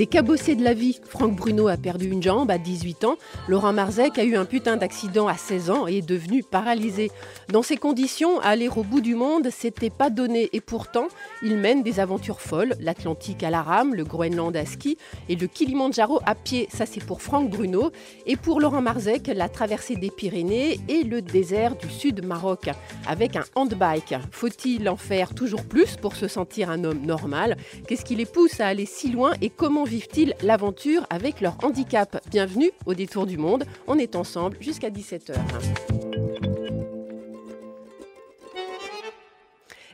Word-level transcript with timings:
Des 0.00 0.06
cabossés 0.06 0.54
de 0.54 0.64
la 0.64 0.72
vie, 0.72 0.98
Franck 1.04 1.36
Bruno 1.36 1.68
a 1.68 1.76
perdu 1.76 2.10
une 2.10 2.22
jambe 2.22 2.50
à 2.50 2.56
18 2.56 3.04
ans, 3.04 3.16
Laurent 3.48 3.74
Marzec 3.74 4.18
a 4.18 4.24
eu 4.24 4.34
un 4.34 4.46
putain 4.46 4.78
d'accident 4.78 5.28
à 5.28 5.34
16 5.34 5.68
ans 5.68 5.86
et 5.86 5.98
est 5.98 6.08
devenu 6.08 6.42
paralysé. 6.42 7.10
Dans 7.50 7.62
ces 7.62 7.76
conditions, 7.76 8.40
aller 8.40 8.68
au 8.68 8.82
bout 8.82 9.02
du 9.02 9.14
monde, 9.14 9.48
c'était 9.50 9.90
pas 9.90 10.08
donné 10.08 10.48
et 10.54 10.62
pourtant, 10.62 11.08
il 11.42 11.58
mène 11.58 11.82
des 11.82 12.00
aventures 12.00 12.40
folles, 12.40 12.76
l'Atlantique 12.80 13.42
à 13.42 13.50
la 13.50 13.60
rame, 13.60 13.94
le 13.94 14.04
Groenland 14.04 14.56
à 14.56 14.64
ski 14.64 14.96
et 15.28 15.36
le 15.36 15.46
Kilimandjaro 15.46 16.20
à 16.24 16.34
pied, 16.34 16.66
ça 16.72 16.86
c'est 16.86 17.04
pour 17.04 17.20
Franck 17.20 17.50
Bruno. 17.50 17.90
Et 18.24 18.36
pour 18.36 18.58
Laurent 18.58 18.80
Marzec, 18.80 19.30
la 19.34 19.50
traversée 19.50 19.96
des 19.96 20.10
Pyrénées 20.10 20.80
et 20.88 21.02
le 21.02 21.20
désert 21.20 21.76
du 21.76 21.90
sud 21.90 22.24
Maroc 22.24 22.70
avec 23.06 23.36
un 23.36 23.44
handbike. 23.54 24.14
Faut-il 24.30 24.88
en 24.88 24.96
faire 24.96 25.34
toujours 25.34 25.66
plus 25.66 25.96
pour 25.96 26.16
se 26.16 26.26
sentir 26.26 26.70
un 26.70 26.84
homme 26.84 27.04
normal? 27.04 27.58
Qu'est-ce 27.86 28.06
qui 28.06 28.16
les 28.16 28.24
pousse 28.24 28.60
à 28.60 28.68
aller 28.68 28.86
si 28.86 29.10
loin 29.10 29.32
et 29.42 29.50
comment 29.50 29.84
vivent-ils 29.90 30.34
l'aventure 30.42 31.04
avec 31.10 31.40
leur 31.40 31.56
handicap? 31.64 32.22
Bienvenue 32.30 32.70
au 32.86 32.94
détour 32.94 33.26
du 33.26 33.36
monde, 33.36 33.64
on 33.88 33.98
est 33.98 34.14
ensemble 34.14 34.56
jusqu'à 34.60 34.88
17h. 34.88 35.34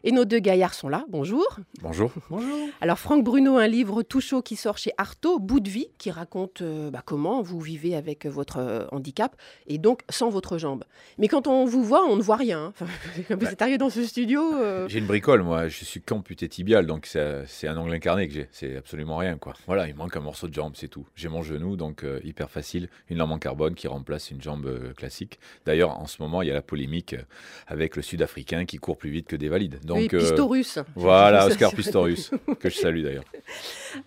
Et 0.08 0.12
nos 0.12 0.24
deux 0.24 0.38
gaillards 0.38 0.72
sont 0.74 0.88
là. 0.88 1.04
Bonjour. 1.08 1.44
Bonjour. 1.82 2.12
Bonjour. 2.30 2.68
Alors 2.80 2.96
Franck 2.96 3.24
Bruno, 3.24 3.56
un 3.56 3.66
livre 3.66 4.04
tout 4.04 4.20
chaud 4.20 4.40
qui 4.40 4.54
sort 4.54 4.78
chez 4.78 4.92
Artaud, 4.98 5.40
Bout 5.40 5.58
de 5.58 5.68
vie, 5.68 5.88
qui 5.98 6.12
raconte 6.12 6.62
euh, 6.62 6.92
bah, 6.92 7.02
comment 7.04 7.42
vous 7.42 7.58
vivez 7.58 7.96
avec 7.96 8.24
votre 8.24 8.58
euh, 8.58 8.86
handicap 8.92 9.34
et 9.66 9.78
donc 9.78 10.02
sans 10.08 10.30
votre 10.30 10.58
jambe. 10.58 10.84
Mais 11.18 11.26
quand 11.26 11.48
on 11.48 11.64
vous 11.64 11.82
voit, 11.82 12.04
on 12.06 12.14
ne 12.14 12.22
voit 12.22 12.36
rien. 12.36 12.66
Enfin, 12.68 12.86
vous 13.34 13.46
êtes 13.46 13.60
arrivé 13.60 13.78
dans 13.78 13.90
ce 13.90 14.04
studio. 14.04 14.54
euh, 14.54 14.86
J'ai 14.88 15.00
une 15.00 15.06
bricole, 15.06 15.42
moi. 15.42 15.66
Je 15.66 15.84
suis 15.84 16.00
qu'amputé 16.00 16.48
tibial, 16.48 16.86
donc 16.86 17.06
c'est 17.06 17.66
un 17.66 17.76
ongle 17.76 17.92
incarné 17.94 18.28
que 18.28 18.34
j'ai. 18.34 18.48
C'est 18.52 18.76
absolument 18.76 19.16
rien, 19.16 19.36
quoi. 19.38 19.54
Voilà, 19.66 19.88
il 19.88 19.96
manque 19.96 20.16
un 20.16 20.20
morceau 20.20 20.46
de 20.46 20.54
jambe, 20.54 20.74
c'est 20.76 20.86
tout. 20.86 21.04
J'ai 21.16 21.28
mon 21.28 21.42
genou, 21.42 21.74
donc 21.74 22.04
euh, 22.04 22.20
hyper 22.22 22.48
facile. 22.48 22.88
Une 23.10 23.18
lame 23.18 23.32
en 23.32 23.38
carbone 23.40 23.74
qui 23.74 23.88
remplace 23.88 24.30
une 24.30 24.40
jambe 24.40 24.66
euh, 24.66 24.92
classique. 24.92 25.40
D'ailleurs, 25.64 25.98
en 25.98 26.06
ce 26.06 26.22
moment, 26.22 26.42
il 26.42 26.48
y 26.48 26.52
a 26.52 26.54
la 26.54 26.62
polémique 26.62 27.14
euh, 27.14 27.22
avec 27.66 27.96
le 27.96 28.02
Sud-Africain 28.02 28.66
qui 28.66 28.76
court 28.76 28.96
plus 28.98 29.10
vite 29.10 29.26
que 29.26 29.34
des 29.34 29.48
valides. 29.48 29.80
Donc, 29.84 29.95
oui, 29.96 30.08
euh, 30.12 30.18
Pistorius. 30.20 30.78
voilà, 30.94 31.46
Oscar 31.48 31.72
Pistorius, 31.72 32.30
que 32.60 32.68
je 32.70 32.76
salue 32.76 33.02
d'ailleurs. 33.02 33.24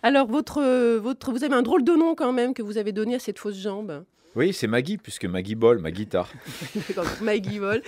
Alors 0.03 0.27
votre, 0.27 0.97
votre, 0.97 1.31
vous 1.31 1.43
avez 1.43 1.55
un 1.55 1.61
drôle 1.61 1.83
de 1.83 1.91
nom 1.93 2.15
quand 2.15 2.31
même 2.31 2.53
que 2.53 2.61
vous 2.61 2.77
avez 2.77 2.91
donné 2.91 3.15
à 3.15 3.19
cette 3.19 3.39
fausse 3.39 3.57
jambe. 3.57 4.03
Oui, 4.35 4.53
c'est 4.53 4.67
Maggie, 4.67 4.97
puisque 4.97 5.25
Maggie 5.25 5.55
Ball, 5.55 5.79
ma 5.79 5.89
guitare. 5.89 6.31
Maggie 7.21 7.57
Vol. 7.57 7.81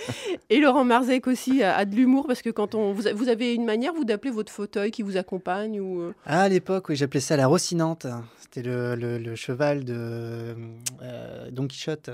Et 0.50 0.58
Laurent 0.58 0.84
Marzec 0.84 1.28
aussi 1.28 1.62
a, 1.62 1.76
a 1.76 1.84
de 1.84 1.94
l'humour 1.94 2.26
parce 2.26 2.42
que 2.42 2.50
quand 2.50 2.74
on 2.74 2.92
vous, 2.92 3.06
a- 3.06 3.12
vous 3.12 3.28
avez 3.28 3.54
une 3.54 3.64
manière 3.64 3.92
vous 3.94 4.04
d'appeler 4.04 4.32
votre 4.32 4.50
fauteuil 4.50 4.90
qui 4.90 5.02
vous 5.02 5.16
accompagne 5.16 5.80
ou 5.80 6.00
euh, 6.00 6.12
Ah, 6.26 6.42
à 6.42 6.48
l'époque, 6.48 6.88
oui, 6.88 6.96
j'appelais 6.96 7.20
ça 7.20 7.36
la 7.36 7.46
Rocinante. 7.46 8.06
C'était 8.40 8.62
le, 8.62 8.96
le- 8.96 9.18
le 9.18 9.34
cheval 9.36 9.84
de 9.84 10.56
euh, 11.02 11.50
Don 11.52 11.68
Quichotte. 11.68 12.10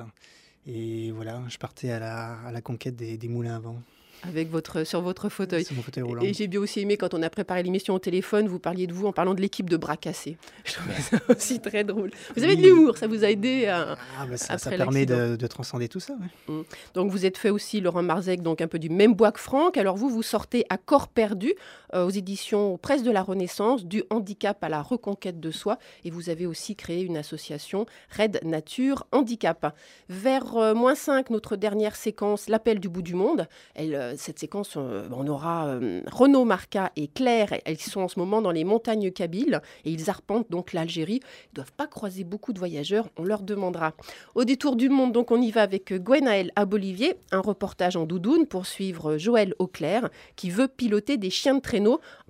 Et 0.66 1.10
voilà, 1.12 1.40
je 1.48 1.56
partais 1.56 1.90
à 1.90 1.98
la, 1.98 2.36
à 2.46 2.52
la 2.52 2.60
conquête 2.60 2.96
des, 2.96 3.16
des 3.16 3.28
moulins 3.28 3.56
à 3.56 3.60
vent. 3.60 3.76
Avec 4.22 4.50
votre 4.50 4.84
sur 4.84 5.00
votre 5.00 5.28
fauteuil. 5.28 5.64
C'est 5.64 5.74
mon 5.74 5.82
fauteuil 5.82 6.02
roulant. 6.02 6.22
Et 6.22 6.34
j'ai 6.34 6.46
bien 6.48 6.60
aussi 6.60 6.80
aimé 6.80 6.96
quand 6.96 7.14
on 7.14 7.22
a 7.22 7.30
préparé 7.30 7.62
l'émission 7.62 7.94
au 7.94 7.98
téléphone, 7.98 8.48
vous 8.48 8.58
parliez 8.58 8.86
de 8.86 8.92
vous 8.92 9.06
en 9.06 9.12
parlant 9.12 9.34
de 9.34 9.40
l'équipe 9.40 9.68
de 9.70 9.76
bras 9.76 9.96
cassés. 9.96 10.36
Je 10.64 10.72
trouvais 10.74 10.94
ça 11.00 11.16
aussi 11.28 11.60
très 11.60 11.84
drôle. 11.84 12.10
Vous 12.36 12.42
avez 12.42 12.56
de 12.56 12.62
l'humour, 12.62 12.96
ça 12.96 13.06
vous 13.06 13.24
a 13.24 13.30
aidé 13.30 13.66
à, 13.66 13.96
Ah, 14.18 14.26
bah, 14.26 14.36
ça, 14.36 14.56
permet 14.70 15.06
de, 15.06 15.36
de 15.36 15.46
transcender 15.46 15.88
tout 15.88 16.00
ça. 16.00 16.14
ouais. 16.48 16.62
Donc 16.94 17.10
vous 17.10 17.26
êtes 17.26 17.38
fait 17.38 17.50
aussi, 17.50 17.80
Laurent 17.80 18.02
Marzec, 18.02 18.42
donc 18.42 18.60
un 18.60 18.68
peu 18.68 18.78
du 18.78 18.88
même 18.90 19.14
bois 19.14 19.32
que 19.32 19.40
Franck. 19.40 19.76
Alors 19.76 19.96
vous, 19.96 20.08
vous 20.08 20.22
sortez 20.22 20.64
à 20.68 20.76
corps 20.78 21.08
perdu 21.08 21.54
aux 21.94 22.10
éditions 22.10 22.76
Presse 22.78 23.02
de 23.02 23.10
la 23.10 23.22
Renaissance, 23.22 23.84
du 23.84 24.02
handicap 24.10 24.62
à 24.62 24.68
la 24.68 24.82
reconquête 24.82 25.40
de 25.40 25.50
soi. 25.50 25.78
Et 26.04 26.10
vous 26.10 26.30
avez 26.30 26.46
aussi 26.46 26.76
créé 26.76 27.02
une 27.02 27.16
association 27.16 27.86
Red 28.16 28.40
Nature 28.44 29.06
Handicap. 29.12 29.74
Vers 30.08 30.56
euh, 30.56 30.74
moins 30.74 30.94
5, 30.94 31.30
notre 31.30 31.56
dernière 31.56 31.96
séquence, 31.96 32.48
l'appel 32.48 32.80
du 32.80 32.88
bout 32.88 33.02
du 33.02 33.14
monde. 33.14 33.46
Euh, 33.78 34.14
cette 34.16 34.38
séquence, 34.38 34.74
euh, 34.76 35.08
on 35.10 35.26
aura 35.26 35.68
euh, 35.68 36.02
Renaud 36.10 36.44
Marca 36.44 36.92
et 36.96 37.08
Claire. 37.08 37.54
Elles 37.64 37.78
sont 37.78 38.02
en 38.02 38.08
ce 38.08 38.18
moment 38.18 38.42
dans 38.42 38.50
les 38.50 38.64
montagnes 38.64 39.10
kabyles 39.10 39.60
et 39.84 39.90
ils 39.90 40.10
arpentent 40.10 40.50
donc 40.50 40.72
l'Algérie. 40.72 41.20
Ils 41.22 41.50
ne 41.52 41.54
doivent 41.56 41.72
pas 41.72 41.86
croiser 41.86 42.24
beaucoup 42.24 42.52
de 42.52 42.58
voyageurs, 42.58 43.08
on 43.16 43.24
leur 43.24 43.42
demandera. 43.42 43.92
Au 44.34 44.44
détour 44.44 44.76
du 44.76 44.88
monde, 44.88 45.12
donc 45.12 45.30
on 45.30 45.40
y 45.40 45.50
va 45.50 45.62
avec 45.62 45.92
Gwenaël 45.92 46.52
à 46.56 46.64
Bolivier, 46.64 47.14
un 47.32 47.40
reportage 47.40 47.96
en 47.96 48.04
doudoune 48.04 48.46
pour 48.46 48.66
suivre 48.66 49.16
Joël 49.18 49.54
Auclair 49.58 50.08
qui 50.36 50.50
veut 50.50 50.68
piloter 50.68 51.16
des 51.16 51.30
chiens 51.30 51.54
de 51.54 51.60
traîneau 51.60 51.77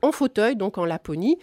en 0.02 0.12
fauteuil, 0.12 0.56
donc 0.56 0.78
en 0.78 0.84
Laponie. 0.84 1.38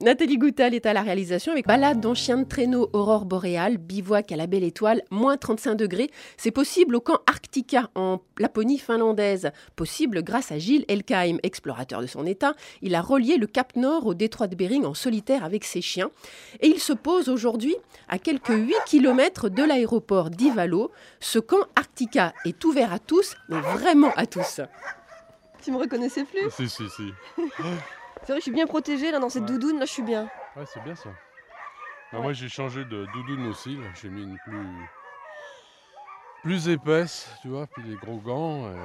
Nathalie 0.00 0.38
Goutal 0.38 0.74
est 0.74 0.86
à 0.86 0.92
la 0.92 1.02
réalisation 1.02 1.52
avec 1.52 1.66
balade 1.66 2.00
dans 2.00 2.14
chien 2.14 2.38
de 2.38 2.44
traîneau 2.44 2.88
aurore 2.92 3.24
boréale, 3.24 3.76
bivouac 3.78 4.32
à 4.32 4.36
la 4.36 4.46
belle 4.46 4.64
étoile, 4.64 5.02
moins 5.10 5.36
35 5.36 5.74
degrés. 5.74 6.10
C'est 6.36 6.50
possible 6.50 6.96
au 6.96 7.00
camp 7.00 7.18
Arctica 7.26 7.90
en 7.94 8.20
Laponie 8.38 8.78
finlandaise. 8.78 9.50
Possible 9.76 10.22
grâce 10.22 10.52
à 10.52 10.58
Gilles 10.58 10.84
Elkheim, 10.88 11.38
explorateur 11.42 12.00
de 12.00 12.06
son 12.06 12.26
état. 12.26 12.54
Il 12.82 12.94
a 12.94 13.02
relié 13.02 13.36
le 13.36 13.46
Cap 13.46 13.76
Nord 13.76 14.06
au 14.06 14.14
détroit 14.14 14.46
de 14.46 14.56
Bering 14.56 14.84
en 14.84 14.94
solitaire 14.94 15.44
avec 15.44 15.64
ses 15.64 15.80
chiens. 15.80 16.10
Et 16.60 16.68
il 16.68 16.80
se 16.80 16.92
pose 16.92 17.28
aujourd'hui 17.28 17.76
à 18.08 18.18
quelques 18.18 18.48
8 18.48 18.74
km 18.86 19.48
de 19.48 19.62
l'aéroport 19.62 20.30
d'Ivalo. 20.30 20.90
Ce 21.20 21.38
camp 21.38 21.64
Arctica 21.76 22.32
est 22.44 22.64
ouvert 22.64 22.92
à 22.92 22.98
tous, 22.98 23.36
mais 23.48 23.60
vraiment 23.60 24.12
à 24.16 24.26
tous. 24.26 24.60
Tu 25.68 25.72
me 25.72 25.80
reconnaissais 25.80 26.24
plus 26.24 26.50
Si, 26.50 26.66
si, 26.66 26.88
si. 26.88 27.12
C'est 28.22 28.32
vrai, 28.32 28.36
je 28.36 28.40
suis 28.40 28.50
bien 28.50 28.66
protégée 28.66 29.10
là 29.10 29.18
dans 29.18 29.28
cette 29.28 29.42
Ouais. 29.42 29.48
doudoune, 29.50 29.78
là 29.78 29.84
je 29.84 29.92
suis 29.92 30.02
bien. 30.02 30.22
Ouais, 30.56 30.64
c'est 30.64 30.82
bien 30.82 30.94
ça. 30.94 31.10
Moi, 32.10 32.32
j'ai 32.32 32.48
changé 32.48 32.86
de 32.86 33.04
doudoune 33.12 33.46
aussi. 33.48 33.76
là. 33.76 33.86
J'ai 34.00 34.08
mis 34.08 34.22
une 34.22 34.38
plus. 34.38 34.66
plus 36.42 36.68
épaisse, 36.70 37.30
tu 37.42 37.48
vois, 37.48 37.66
puis 37.66 37.82
des 37.82 37.96
gros 37.96 38.16
gants. 38.16 38.66
et 38.70 38.78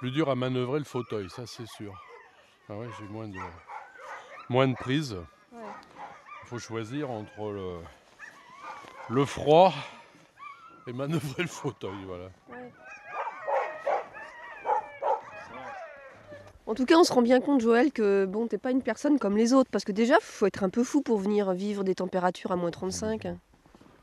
Plus 0.00 0.10
dur 0.10 0.28
à 0.28 0.34
manœuvrer 0.34 0.80
le 0.80 0.84
fauteuil, 0.84 1.30
ça 1.30 1.46
c'est 1.46 1.66
sûr. 1.66 1.94
Ah 2.68 2.74
ouais, 2.74 2.88
j'ai 2.98 3.06
moins 3.06 3.26
de. 3.28 3.38
moins 4.50 4.68
de 4.68 4.74
prise. 4.74 5.16
Il 5.54 6.46
faut 6.48 6.58
choisir 6.58 7.10
entre 7.10 7.52
le. 7.52 7.78
le 9.08 9.24
froid 9.24 9.72
et 10.86 10.92
manœuvrer 10.92 11.42
le 11.44 11.48
fauteuil, 11.48 12.04
voilà. 12.06 12.28
En 16.66 16.74
tout 16.74 16.84
cas, 16.84 16.96
on 16.96 17.04
se 17.04 17.12
rend 17.12 17.22
bien 17.22 17.40
compte, 17.40 17.60
Joël, 17.60 17.92
que 17.92 18.26
bon, 18.26 18.48
t'es 18.48 18.58
pas 18.58 18.72
une 18.72 18.82
personne 18.82 19.18
comme 19.18 19.36
les 19.36 19.52
autres. 19.52 19.70
Parce 19.70 19.84
que 19.84 19.92
déjà, 19.92 20.16
faut 20.20 20.46
être 20.46 20.64
un 20.64 20.68
peu 20.68 20.82
fou 20.82 21.00
pour 21.00 21.18
venir 21.18 21.52
vivre 21.52 21.84
des 21.84 21.94
températures 21.94 22.50
à 22.50 22.56
moins 22.56 22.70
35. 22.70 23.28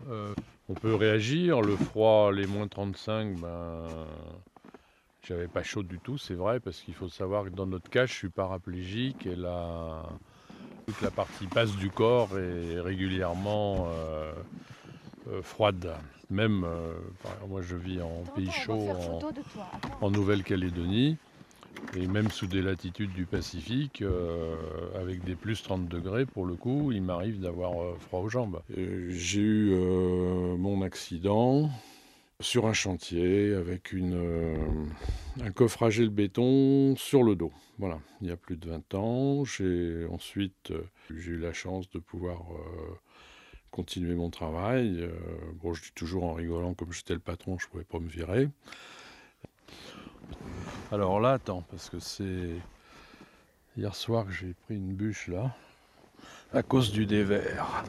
Euh, 0.10 0.34
on 0.70 0.74
peut 0.74 0.96
réagir. 0.96 1.62
Le 1.62 1.76
froid, 1.76 2.32
les 2.32 2.48
moins 2.48 2.68
35, 2.68 3.36
ben, 3.40 3.88
j'avais 5.24 5.48
pas 5.48 5.64
chaud 5.64 5.84
du 5.84 6.00
tout, 6.00 6.18
c'est 6.18 6.34
vrai, 6.34 6.60
parce 6.60 6.82
qu'il 6.82 6.94
faut 6.94 7.10
savoir 7.10 7.46
que 7.46 7.50
dans 7.50 7.66
notre 7.66 7.90
cas, 7.90 8.06
je 8.06 8.14
suis 8.14 8.30
paraplégique 8.30 9.26
et 9.26 9.36
la, 9.36 10.04
toute 10.86 11.02
la 11.02 11.12
partie 11.12 11.48
basse 11.48 11.76
du 11.78 11.90
corps 11.90 12.38
est 12.38 12.80
régulièrement 12.80 13.88
euh, 13.88 14.34
euh, 15.30 15.42
froide. 15.42 15.94
Même, 16.30 16.66
euh, 16.66 16.94
moi 17.48 17.62
je 17.62 17.76
vis 17.76 18.02
en 18.02 18.24
pays 18.36 18.52
chaud, 18.52 18.90
en, 18.90 19.20
en 20.02 20.12
Nouvelle-Calédonie. 20.12 21.18
Et 21.96 22.08
même 22.08 22.32
sous 22.32 22.48
des 22.48 22.62
latitudes 22.62 23.14
du 23.14 23.26
Pacifique, 23.26 24.02
euh, 24.02 24.56
avec 24.96 25.24
des 25.24 25.36
plus 25.36 25.62
30 25.62 25.88
degrés, 25.88 26.26
pour 26.26 26.46
le 26.46 26.56
coup, 26.56 26.92
il 26.92 27.04
m'arrive 27.04 27.40
d'avoir 27.40 27.82
euh, 27.82 27.96
froid 28.00 28.22
aux 28.22 28.30
jambes. 28.30 28.62
J'ai 28.70 29.42
eu 29.42 29.74
euh, 29.74 30.58
mon 30.58 30.82
accident 30.82 31.70
sur 32.40 32.66
un 32.66 32.74
chantier 32.74 33.54
avec 33.54 33.94
un 35.42 35.52
coffrage 35.52 36.00
et 36.00 36.04
le 36.04 36.10
béton 36.10 36.96
sur 36.98 37.24
le 37.24 37.36
dos. 37.36 37.52
Voilà, 37.78 38.00
il 38.22 38.28
y 38.28 38.32
a 38.32 38.38
plus 38.38 38.58
de 38.58 38.70
20 38.70 38.96
ans. 38.96 39.46
J'ai 39.46 40.06
ensuite 40.10 40.74
j'ai 41.16 41.32
eu 41.32 41.38
la 41.38 41.54
chance 41.54 41.90
de 41.92 42.00
pouvoir 42.00 42.42
continuer 43.72 44.16
mon 44.16 44.30
travail. 44.30 45.08
Bon, 45.62 45.74
je 45.74 45.84
dis 45.84 45.94
toujours 45.96 46.26
en 46.26 46.34
rigolant, 46.34 46.74
comme 46.74 46.92
j'étais 46.92 47.14
le 47.14 47.20
patron, 47.20 47.58
je 47.60 47.68
ne 47.68 47.72
pouvais 47.72 47.86
pas 47.86 48.00
me 48.00 48.10
virer. 48.10 48.50
Alors 50.92 51.20
là, 51.20 51.34
attends, 51.34 51.64
parce 51.72 51.90
que 51.90 52.00
c'est 52.00 52.50
hier 53.78 53.96
soir 53.96 54.26
que 54.26 54.32
j'ai 54.32 54.54
pris 54.66 54.76
une 54.76 54.94
bûche 54.94 55.28
là, 55.28 55.52
à 56.54 56.62
cause 56.62 56.92
du 56.92 57.06
dévers. 57.06 57.84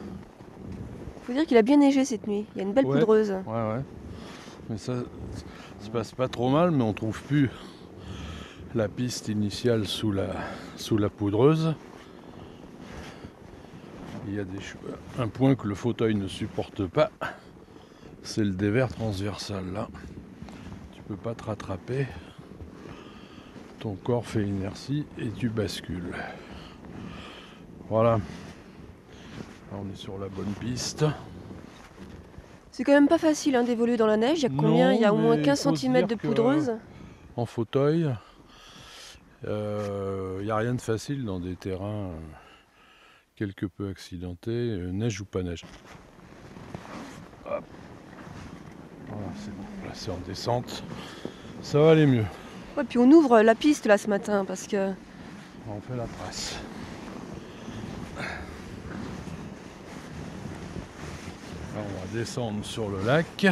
Faut 1.25 1.33
dire 1.33 1.47
qu'il 1.47 1.57
a 1.57 1.63
bien 1.63 1.77
neigé 1.79 2.05
cette 2.05 2.27
nuit. 2.27 2.47
Il 2.55 2.59
y 2.59 2.61
a 2.61 2.65
une 2.65 2.73
belle 2.73 2.87
Ouais. 2.87 2.99
poudreuse. 2.99 3.33
Ouais, 3.47 3.53
ouais. 3.53 3.83
Mais 4.71 4.79
ça 4.79 4.95
se 5.81 5.91
passe 5.91 6.13
pas 6.13 6.29
trop 6.29 6.49
mal, 6.51 6.71
mais 6.71 6.83
on 6.83 6.93
trouve 6.95 7.23
plus 7.23 7.51
la 8.75 8.89
piste 8.89 9.29
initiale 9.29 9.87
sous 9.87 10.11
la, 10.13 10.29
sous 10.77 10.97
la 10.97 11.11
poudreuse. 11.11 11.75
Il 14.27 14.35
y 14.35 14.41
a 14.41 14.45
des, 14.45 14.59
un 15.19 15.29
point 15.29 15.55
que 15.55 15.69
le 15.69 15.75
fauteuil 15.75 16.15
ne 16.15 16.27
supporte 16.29 16.87
pas, 16.87 17.11
c'est 18.23 18.43
le 18.43 18.53
dévers 18.53 18.89
transversal 18.89 19.71
là. 19.75 19.89
Peux 21.09 21.17
pas 21.17 21.35
te 21.35 21.45
rattraper. 21.45 22.07
Ton 23.79 23.95
corps 23.97 24.27
fait 24.27 24.43
inertie 24.43 25.07
et 25.19 25.31
tu 25.31 25.51
bascules. 25.51 26.15
Voilà. 27.89 28.19
Là, 29.71 29.79
on 29.79 29.91
est 29.93 29.97
sur 29.97 30.19
la 30.19 30.29
bonne 30.29 30.53
piste. 30.61 31.05
C'est 32.71 32.85
quand 32.85 32.93
même 32.93 33.09
pas 33.09 33.19
facile 33.19 33.55
hein, 33.57 33.65
d'évoluer 33.65 33.97
dans 33.97 34.07
la 34.07 34.17
neige. 34.17 34.39
Il 34.39 34.43
y 34.43 34.47
a 34.47 34.49
combien? 34.49 34.91
Non, 34.91 34.97
Il 34.97 35.03
y 35.03 35.05
a 35.05 35.13
au 35.13 35.19
moins 35.19 35.37
mais 35.37 35.43
15 35.43 35.63
faut 35.63 35.77
se 35.77 35.83
cm 35.83 36.07
de 36.07 36.15
poudreuse? 36.15 36.73
En 37.37 37.47
fauteuil, 37.47 38.11
il 39.47 40.45
n'y 40.45 40.51
a 40.51 40.57
rien 40.57 40.75
de 40.75 40.81
facile 40.81 41.25
dans 41.25 41.39
des 41.39 41.55
terrains 41.55 42.11
euh, 42.11 42.19
quelque 43.37 43.67
peu 43.67 43.89
accidentés, 43.89 44.51
euh, 44.51 44.91
neige 44.91 45.21
ou 45.21 45.25
pas 45.25 45.43
neige. 45.43 45.65
Hop. 47.47 47.65
Voilà, 49.09 49.27
c'est 49.39 49.55
bon. 49.55 49.63
Là, 49.85 49.91
c'est 49.95 50.11
en 50.11 50.19
descente. 50.27 50.83
Ça 51.63 51.79
va 51.81 51.93
aller 51.93 52.07
mieux. 52.07 52.25
Ouais, 52.77 52.85
puis 52.85 52.99
on 52.99 53.11
ouvre 53.11 53.41
la 53.41 53.55
piste 53.55 53.87
là 53.87 53.97
ce 53.99 54.09
matin 54.09 54.45
parce 54.45 54.67
que 54.67 54.93
On 55.69 55.81
fait 55.81 55.97
la 55.97 56.07
trace. 56.07 56.57
Là, 61.75 61.81
on 61.81 62.01
va 62.01 62.19
descendre 62.19 62.65
sur 62.65 62.89
le 62.89 63.05
lac. 63.05 63.47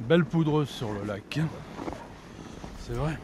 Belle 0.00 0.24
poudreuse 0.24 0.68
sur 0.68 0.92
le 0.92 1.04
lac. 1.04 1.40
C'est 2.80 2.94
vrai. 2.94 3.16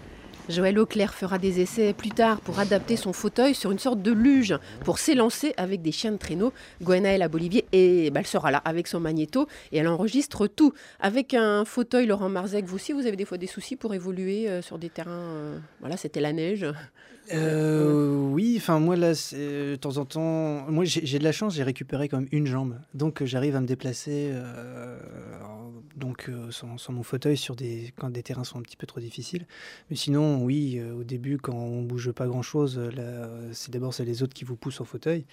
Joël 0.49 0.79
Auclair 0.79 1.13
fera 1.13 1.39
des 1.39 1.61
essais 1.61 1.93
plus 1.93 2.11
tard 2.11 2.41
pour 2.41 2.59
adapter 2.59 2.97
son 2.97 3.13
fauteuil 3.13 3.55
sur 3.55 3.71
une 3.71 3.79
sorte 3.79 4.01
de 4.01 4.13
luge 4.13 4.57
pour 4.85 4.99
s'élancer 4.99 5.53
avec 5.57 5.83
des 5.83 5.93
chiens 5.93 6.13
de 6.13 6.17
traîneau. 6.17 6.53
Gwenaëlle 6.83 7.23
à 7.23 7.29
Bolivier 7.29 7.67
et 7.73 8.11
bah, 8.11 8.21
elle 8.21 8.27
sera 8.27 8.51
là 8.51 8.59
avec 8.65 8.87
son 8.87 9.01
magnéto 9.01 9.47
et 9.73 9.79
elle 9.79 9.89
enregistre 9.89 10.47
tout. 10.47 10.73
Avec 11.01 11.35
un 11.35 11.65
fauteuil, 11.65 12.07
Laurent 12.07 12.31
Marzec, 12.31 12.65
vous 12.65 12.77
aussi, 12.77 12.93
vous 12.93 13.07
avez 13.07 13.17
des 13.17 13.25
fois 13.25 13.39
des 13.39 13.47
soucis 13.47 13.77
pour 13.77 13.95
évoluer 13.95 14.49
euh, 14.49 14.63
sur 14.63 14.79
des 14.79 14.89
terrains. 14.89 15.11
euh, 15.11 15.59
voilà, 15.81 15.97
c'était 15.97 16.21
la 16.21 16.33
neige. 16.33 16.67
Euh, 17.35 18.11
oui, 18.33 18.55
enfin 18.57 18.79
moi 18.79 18.97
là, 18.97 19.13
de 19.13 19.77
temps 19.77 19.99
en 19.99 20.07
temps, 20.07 20.65
moi 20.71 20.85
j'ai 20.87 21.19
de 21.19 21.25
la 21.25 21.33
chance, 21.33 21.55
j'ai 21.55 21.63
récupéré 21.63 22.09
quand 22.09 22.17
même 22.17 22.29
une 22.33 22.47
jambe, 22.47 22.79
donc 22.95 23.23
j'arrive 23.23 23.55
à 23.55 23.61
me 23.61 23.67
déplacer, 23.67 24.33
donc 25.95 26.31
sans, 26.49 26.79
sans 26.79 26.95
mon 26.95 27.03
fauteuil 27.03 27.37
sur 27.37 27.55
des 27.55 27.93
quand 27.99 28.09
des 28.09 28.23
terrains 28.23 28.45
sont 28.45 28.59
un 28.59 28.63
petit 28.63 28.79
peu 28.79 28.87
trop 28.87 29.01
difficiles. 29.01 29.45
Mais 29.91 29.97
sinon, 29.97 30.38
oui, 30.39 30.79
euh, 30.79 30.95
au 30.95 31.05
début 31.05 31.39
quand 31.39 31.55
on 31.55 31.83
bouge 31.83 32.11
pas 32.13 32.27
grand 32.27 32.43
chose, 32.43 32.79
là, 32.79 33.03
euh, 33.03 33.51
c'est 33.53 33.71
d'abord 33.71 33.93
c'est 33.95 34.05
les 34.05 34.23
autres 34.23 34.35
qui 34.35 34.45
vous 34.45 34.57
poussent 34.57 34.81
au 34.81 34.85
fauteuil. 34.85 35.25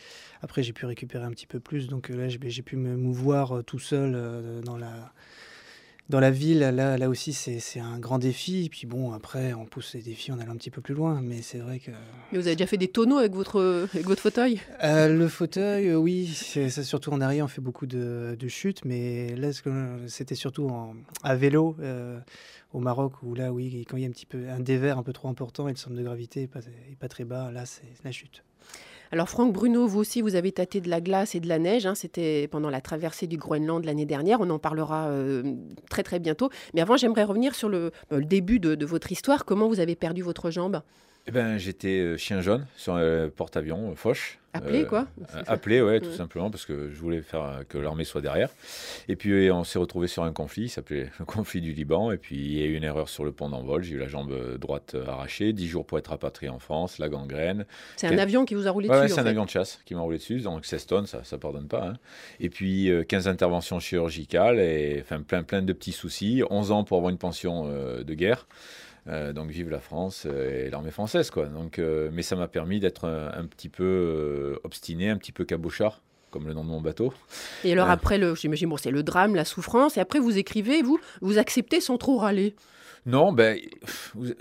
Après 0.42 0.64
j'ai 0.64 0.74
pu 0.74 0.86
récupérer 0.86 1.24
un 1.24 1.32
petit 1.32 1.48
peu 1.48 1.60
plus, 1.60 1.88
donc 1.88 2.10
euh, 2.10 2.16
là 2.16 2.28
j'ai 2.28 2.62
pu 2.62 2.76
me 2.76 2.96
mouvoir 2.96 3.58
euh, 3.58 3.62
tout 3.62 3.80
seul 3.80 4.14
euh, 4.16 4.62
dans 4.62 4.78
la 4.78 5.12
dans 6.08 6.20
la 6.20 6.30
ville, 6.30 6.60
là, 6.60 6.98
là 7.00 7.10
aussi, 7.10 7.34
c'est 7.34 7.80
un 7.80 7.98
grand 7.98 8.20
défi. 8.20 8.70
Puis 8.70 8.86
bon, 8.86 9.12
après, 9.12 9.54
on 9.54 9.66
pousse 9.66 9.96
les 9.96 10.02
défis 10.02 10.32
en 10.32 10.40
allant 10.40 10.52
un 10.52 10.58
petit 10.58 10.70
peu 10.70 10.82
plus 10.82 10.94
loin. 10.94 11.20
Mais 11.22 11.42
c'est 11.42 11.58
vrai 11.58 11.80
que 11.80 11.90
Mais 12.32 12.38
vous 12.38 12.46
avez 12.46 12.56
déjà 12.56 12.68
fait 12.68 12.78
des 12.78 12.90
tonneaux 12.90 13.18
avec 13.18 13.34
votre, 13.34 13.88
avec 13.92 14.06
votre 14.06 14.22
fauteuil? 14.22 14.62
Euh, 14.84 15.08
le 15.08 15.28
fauteuil, 15.28 15.90
euh, 15.90 15.96
oui, 15.96 16.28
ça, 16.28 16.84
surtout 16.84 17.12
en 17.12 17.22
arrière, 17.22 17.46
on 17.46 17.48
fait 17.48 17.62
beaucoup 17.62 17.88
de, 17.88 18.38
de 18.40 18.48
chutes, 18.48 18.86
mais 18.86 19.36
là, 19.36 19.50
c'était 20.08 20.36
surtout 20.36 20.68
en, 20.68 20.94
à 21.24 21.36
vélo 21.36 21.76
euh, 21.80 22.20
au 22.76 22.80
Maroc, 22.80 23.14
où 23.24 23.34
là, 23.36 23.54
oui, 23.54 23.86
quand 23.90 23.96
il 23.96 24.04
y 24.04 24.06
a 24.06 24.10
un 24.10 24.12
petit 24.12 24.26
peu 24.26 24.50
un 24.50 24.60
dévers 24.60 24.98
un 24.98 25.04
peu 25.04 25.14
trop 25.14 25.30
important 25.30 25.68
et 25.68 25.72
le 25.72 25.78
centre 25.78 25.96
de 25.96 26.04
gravité 26.04 26.42
n'est 26.42 26.48
pas, 26.48 26.60
pas 27.00 27.08
très 27.08 27.24
bas, 27.24 27.52
là, 27.52 27.66
c'est 27.66 27.88
la 28.04 28.12
chute. 28.12 28.44
Alors 29.12 29.30
Franck 29.30 29.54
Bruno, 29.54 29.88
vous 29.88 30.00
aussi, 30.00 30.22
vous 30.22 30.36
avez 30.36 30.52
tâté 30.52 30.82
de 30.82 30.90
la 30.90 31.00
glace 31.00 31.36
et 31.36 31.40
de 31.40 31.48
la 31.48 31.58
neige. 31.58 31.86
hein. 31.86 31.96
C'était 31.96 32.50
pendant 32.50 32.70
la 32.70 32.82
traversée 32.82 33.28
du 33.28 33.38
Groenland 33.38 33.86
l'année 33.86 34.06
dernière. 34.06 34.42
On 34.42 34.50
en 34.50 34.60
parlera 34.60 35.08
euh, 35.08 35.56
très 35.90 36.04
très 36.04 36.20
bientôt. 36.20 36.50
Mais 36.74 36.82
avant, 36.82 36.98
j'aimerais 36.98 37.24
revenir 37.24 37.56
sur 37.56 37.70
le, 37.70 37.92
euh, 38.12 38.20
début 38.20 38.60
de 38.60 38.86
votre 38.86 39.12
histoire. 39.12 39.46
Comment 39.46 39.68
vous 39.70 39.80
avez 39.80 39.96
perdu 39.96 40.22
votre 40.22 40.50
jambe? 40.50 40.82
Eh 41.28 41.32
ben, 41.32 41.58
j'étais 41.58 42.00
euh, 42.02 42.18
chien 42.18 42.42
jaune 42.42 42.68
sur 42.78 42.98
le 42.98 43.32
porte-avions, 43.36 43.92
euh, 43.92 43.96
Foch. 43.96 44.38
Appelé 44.54 44.84
Euh, 44.84 44.86
quoi 44.86 45.08
Euh, 45.34 45.42
Appelé, 45.48 45.82
ouais, 45.82 46.00
tout 46.00 46.10
Ouais. 46.10 46.16
simplement, 46.16 46.52
parce 46.52 46.66
que 46.68 46.90
je 46.92 46.96
voulais 47.00 47.22
faire 47.24 47.42
euh, 47.44 47.64
que 47.68 47.80
l'armée 47.80 48.04
soit 48.04 48.22
derrière. 48.22 48.50
Et 49.10 49.16
puis 49.16 49.32
euh, 49.48 49.52
on 49.54 49.64
s'est 49.64 49.80
retrouvé 49.80 50.08
sur 50.08 50.24
un 50.24 50.32
conflit, 50.32 50.66
il 50.66 50.70
s'appelait 50.70 51.10
le 51.18 51.26
conflit 51.26 51.62
du 51.62 51.74
Liban. 51.74 52.12
Et 52.12 52.18
puis 52.18 52.36
il 52.36 52.60
y 52.60 52.62
a 52.62 52.68
eu 52.68 52.76
une 52.76 52.84
erreur 52.84 53.10
sur 53.10 53.26
le 53.26 53.32
pont 53.32 53.50
d'envol. 53.50 53.82
J'ai 53.84 53.96
eu 53.96 53.98
la 53.98 54.08
jambe 54.08 54.32
euh, 54.32 54.60
droite 54.60 54.92
euh, 54.94 55.08
arrachée, 55.08 55.52
10 55.52 55.68
jours 55.68 55.86
pour 55.88 55.98
être 55.98 56.10
rapatrié 56.10 56.50
en 56.52 56.60
France, 56.60 57.00
la 57.00 57.10
gangrène. 57.10 57.66
C'est 57.98 58.06
un 58.08 58.18
avion 58.20 58.46
qui 58.46 58.54
vous 58.54 58.68
a 58.68 58.72
roulé 58.72 58.88
Ouais, 58.88 59.02
dessus. 59.02 59.16
c'est 59.16 59.20
un 59.20 59.24
fait. 59.24 59.30
avion 59.30 59.46
de 59.46 59.50
chasse 59.50 59.80
qui 59.84 59.96
m'a 59.96 60.02
roulé 60.02 60.20
dessus, 60.20 60.42
donc 60.42 60.64
16 60.64 60.86
tonnes, 60.86 61.08
ça 61.08 61.22
ne 61.30 61.38
pardonne 61.38 61.68
pas. 61.68 61.88
hein. 61.88 61.94
Et 62.40 62.50
puis 62.52 62.92
euh, 62.92 63.04
15 63.04 63.28
interventions 63.28 63.80
chirurgicales, 63.80 64.60
et 64.60 65.00
enfin 65.02 65.22
plein, 65.24 65.42
plein 65.42 65.64
de 65.64 65.74
petits 65.74 65.92
soucis. 65.92 66.44
11 66.50 66.72
ans 66.72 66.84
pour 66.84 66.98
avoir 66.98 67.10
une 67.10 67.18
pension 67.18 67.66
euh, 67.68 68.04
de 68.04 68.14
guerre. 68.14 68.46
Euh, 69.08 69.34
donc 69.34 69.52
vive 69.52 69.70
la 69.70 69.80
France 69.80 70.26
euh, 70.26 70.66
et 70.66 70.70
l'armée 70.72 70.90
française 70.90 71.30
quoi. 71.30 71.46
Donc, 71.46 71.78
euh, 71.78 72.10
mais 72.12 72.24
ça 72.24 72.36
m'a 72.36 72.48
permis 72.48 72.80
d'être 72.80 73.06
un, 73.06 73.32
un 73.38 73.46
petit 73.46 73.70
peu 73.70 74.60
obstiné, 74.64 75.10
un 75.10 75.18
petit 75.18 75.32
peu 75.32 75.46
cabochard, 75.46 76.02
comme 76.32 76.48
le 76.48 76.54
nom 76.54 76.64
de 76.64 76.70
mon 76.70 76.82
bateau. 76.82 77.14
Et 77.64 77.72
alors 77.72 77.90
après, 77.90 78.18
le, 78.18 78.34
j'imagine, 78.34 78.70
bon, 78.70 78.78
c'est 78.78 78.92
le 78.92 79.04
drame, 79.04 79.36
la 79.36 79.46
souffrance. 79.46 79.98
Et 79.98 80.00
après, 80.00 80.20
vous 80.20 80.38
écrivez, 80.38 80.82
vous, 80.82 81.00
vous 81.22 81.38
acceptez 81.38 81.82
sans 81.82 81.98
trop 81.98 82.18
râler. 82.18 82.56
Non, 83.06 83.32
ben, 83.32 83.60
vous, 84.16 84.34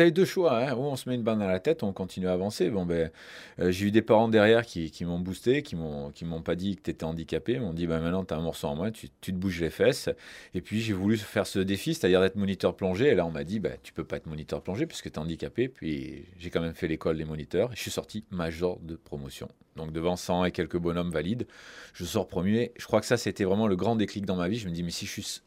avez 0.00 0.12
deux 0.12 0.24
choix. 0.24 0.56
Hein. 0.56 0.76
Ou 0.76 0.82
on 0.82 0.94
se 0.94 1.08
met 1.08 1.16
une 1.16 1.24
balle 1.24 1.40
dans 1.40 1.48
la 1.48 1.58
tête, 1.58 1.82
on 1.82 1.92
continue 1.92 2.28
à 2.28 2.32
avancer. 2.32 2.70
Bon, 2.70 2.86
ben, 2.86 3.10
euh, 3.58 3.72
j'ai 3.72 3.86
eu 3.86 3.90
des 3.90 4.02
parents 4.02 4.28
derrière 4.28 4.64
qui, 4.64 5.04
m'ont 5.04 5.18
boosté, 5.18 5.62
qui 5.62 5.74
m'ont, 5.74 6.12
m'ont 6.22 6.42
pas 6.42 6.54
dit 6.54 6.76
que 6.76 6.82
tu 6.82 6.90
étais 6.90 7.02
handicapé. 7.02 7.54
Ils 7.54 7.60
m'ont 7.60 7.72
dit, 7.72 7.88
ben, 7.88 8.00
maintenant, 8.00 8.24
tu 8.24 8.32
as 8.32 8.36
un 8.36 8.40
morceau 8.42 8.68
en 8.68 8.76
moins, 8.76 8.92
tu, 8.92 9.08
te 9.10 9.32
bouges 9.32 9.60
les 9.60 9.70
fesses. 9.70 10.08
Et 10.54 10.60
puis, 10.60 10.80
j'ai 10.80 10.92
voulu 10.92 11.16
faire 11.16 11.48
ce 11.48 11.58
défi, 11.58 11.94
c'est-à-dire 11.94 12.20
d'être 12.20 12.36
moniteur 12.36 12.76
plongée. 12.76 13.08
Et 13.08 13.14
là, 13.16 13.26
on 13.26 13.32
m'a 13.32 13.42
dit, 13.42 13.58
ben, 13.58 13.76
tu 13.82 13.92
peux 13.92 14.04
pas 14.04 14.18
être 14.18 14.26
moniteur 14.26 14.62
plongée 14.62 14.86
puisque 14.86 15.10
tu 15.10 15.14
es 15.14 15.18
handicapé. 15.18 15.68
Puis, 15.68 16.26
j'ai 16.38 16.50
quand 16.50 16.60
même 16.60 16.74
fait 16.74 16.86
l'école 16.86 17.16
des 17.16 17.24
moniteurs. 17.24 17.72
Et 17.72 17.76
je 17.76 17.80
suis 17.80 17.90
sorti 17.90 18.24
major 18.30 18.78
de 18.82 18.94
promotion. 18.94 19.48
Donc, 19.76 19.92
devant 19.92 20.16
100 20.16 20.44
et 20.46 20.52
quelques 20.52 20.76
bonhommes 20.76 21.10
valides, 21.10 21.46
je 21.94 22.04
sors 22.04 22.28
premier. 22.28 22.72
Je 22.76 22.86
crois 22.86 23.00
que 23.00 23.06
ça, 23.06 23.16
c'était 23.16 23.44
vraiment 23.44 23.66
le 23.66 23.76
grand 23.76 23.96
déclic 23.96 24.26
dans 24.26 24.36
ma 24.36 24.48
vie. 24.48 24.58
Je 24.58 24.68
me 24.68 24.74
dis, 24.74 24.82
mais 24.82 24.90
si 24.90 25.06
je 25.06 25.20
suis 25.20 25.40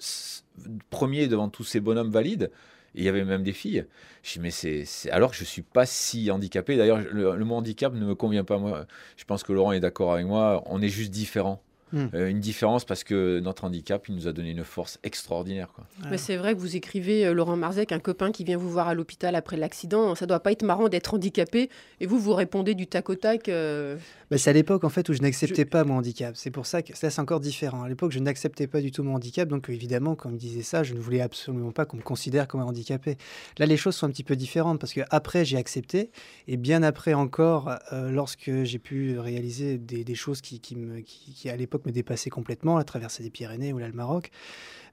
premier 0.90 1.28
devant 1.28 1.50
tous 1.50 1.64
ces 1.64 1.80
bonhommes 1.80 2.10
valides, 2.10 2.52
il 2.96 3.04
y 3.04 3.10
avait 3.10 3.26
même 3.26 3.44
des 3.44 3.54
filles. 3.54 3.86
Je 4.24 4.34
dis, 4.34 4.40
mais 4.40 4.52
c'est, 4.52 4.86
alors 5.12 5.32
que 5.32 5.38
je 5.38 5.44
suis 5.44 5.62
pas 5.62 5.86
si 5.86 6.32
handicapé. 6.32 6.78
D'ailleurs, 6.78 7.00
le, 7.00 7.36
le 7.36 7.46
mot 7.46 7.56
handicap 7.56 7.94
ne 7.94 8.06
me 8.06 8.16
convient 8.16 8.44
pas. 8.44 8.58
Moi, 8.58 8.86
je 9.18 9.26
pense 9.26 9.44
que 9.44 9.54
Laurent 9.54 9.74
est 9.74 9.80
d'accord 9.80 10.14
avec 10.14 10.26
moi. 10.26 10.64
On 10.68 10.82
est 10.82 10.90
juste 10.90 11.12
différents. 11.12 11.62
Hmm. 11.96 12.08
Euh, 12.14 12.28
une 12.28 12.42
différence 12.42 12.84
parce 12.84 13.06
que 13.06 13.40
notre 13.40 13.64
handicap, 13.64 14.10
il 14.10 14.16
nous 14.16 14.28
a 14.28 14.34
donné 14.34 14.52
une 14.52 14.66
force 14.66 15.00
extraordinaire. 15.04 15.70
Quoi. 15.74 15.86
Mais 16.12 16.18
c'est 16.18 16.36
vrai 16.36 16.54
que 16.54 16.60
vous 16.60 16.76
écrivez, 16.76 17.26
euh, 17.26 17.34
Laurent 17.34 17.56
Marzec, 17.56 17.94
un 17.94 18.00
copain 18.00 18.34
qui 18.34 18.44
vient 18.44 18.58
vous 18.58 18.70
voir 18.70 18.90
à 18.90 18.94
l'hôpital 18.94 19.34
après 19.34 19.56
l'accident. 19.56 20.14
Ça 20.14 20.26
doit 20.26 20.42
pas 20.42 20.52
être 20.52 20.64
marrant 20.64 20.90
d'être 20.90 21.14
handicapé. 21.14 21.70
Et 22.02 22.06
vous, 22.06 22.20
vous 22.20 22.34
répondez 22.34 22.76
du 22.76 22.86
tac 22.86 23.10
au 23.10 23.16
tac. 23.16 23.48
euh, 23.48 23.96
Bah, 24.30 24.38
c'est 24.38 24.50
à 24.50 24.54
l'époque 24.54 24.84
en 24.84 24.90
fait 24.90 25.08
où 25.08 25.14
je 25.14 25.22
n'acceptais 25.22 25.64
pas 25.64 25.86
mon 25.86 25.96
handicap. 26.00 26.36
C'est 26.36 26.52
pour 26.52 26.66
ça 26.66 26.82
que 26.82 26.98
ça 26.98 27.10
c'est 27.10 27.22
encore 27.22 27.40
différent. 27.40 27.84
À 27.84 27.88
l'époque, 27.88 28.12
je 28.12 28.20
n'acceptais 28.20 28.68
pas 28.68 28.82
du 28.82 28.92
tout 28.92 29.02
mon 29.04 29.16
handicap, 29.16 29.48
donc 29.48 29.70
évidemment, 29.70 30.16
quand 30.16 30.28
on 30.28 30.34
me 30.34 30.38
disait 30.38 30.64
ça, 30.64 30.84
je 30.84 30.94
ne 30.96 31.00
voulais 31.00 31.22
absolument 31.22 31.72
pas 31.72 31.86
qu'on 31.86 31.96
me 31.98 32.02
considère 32.02 32.50
comme 32.50 32.60
un 32.60 32.66
handicapé. 32.66 33.18
Là, 33.58 33.68
les 33.68 33.78
choses 33.78 33.96
sont 33.96 34.06
un 34.08 34.10
petit 34.12 34.26
peu 34.26 34.36
différentes 34.36 34.80
parce 34.80 34.92
que 34.92 35.02
après 35.12 35.46
j'ai 35.46 35.56
accepté 35.56 36.12
et 36.50 36.58
bien 36.58 36.84
après 36.84 37.14
encore, 37.14 37.70
euh, 37.94 38.12
lorsque 38.12 38.52
j'ai 38.64 38.80
pu 38.80 39.18
réaliser 39.18 39.78
des, 39.78 40.04
des 40.04 40.16
choses 40.16 40.42
qui, 40.42 40.60
qui 40.60 40.76
me, 40.76 41.00
qui, 41.00 41.32
qui, 41.34 41.50
à 41.50 41.56
l'époque 41.56 41.85
me 41.86 41.92
dépassaient 41.92 42.30
complètement, 42.30 42.78
la 42.78 42.84
traversée 42.84 43.24
des 43.24 43.30
Pyrénées 43.30 43.74
ou 43.74 43.78
là 43.78 43.88
le 43.88 43.94
Maroc, 43.94 44.32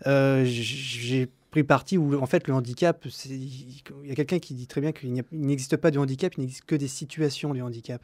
euh, 0.07 0.45
j'ai 0.45 1.29
pris 1.51 1.65
parti 1.65 1.99
où 1.99 2.21
en 2.21 2.27
fait 2.27 2.49
le 2.49 2.55
handicap, 2.55 3.07
il 3.27 4.07
y 4.07 4.11
a 4.11 4.15
quelqu'un 4.15 4.39
qui 4.39 4.55
dit 4.55 4.67
très 4.67 4.81
bien 4.81 4.93
qu'il 4.93 5.13
n'existe 5.33 5.77
pas 5.77 5.91
de 5.91 5.99
handicap, 5.99 6.35
il 6.37 6.41
n'existe 6.41 6.65
que 6.65 6.75
des 6.75 6.89
situations 6.89 7.55
de 7.55 7.61
handicap. 7.61 8.03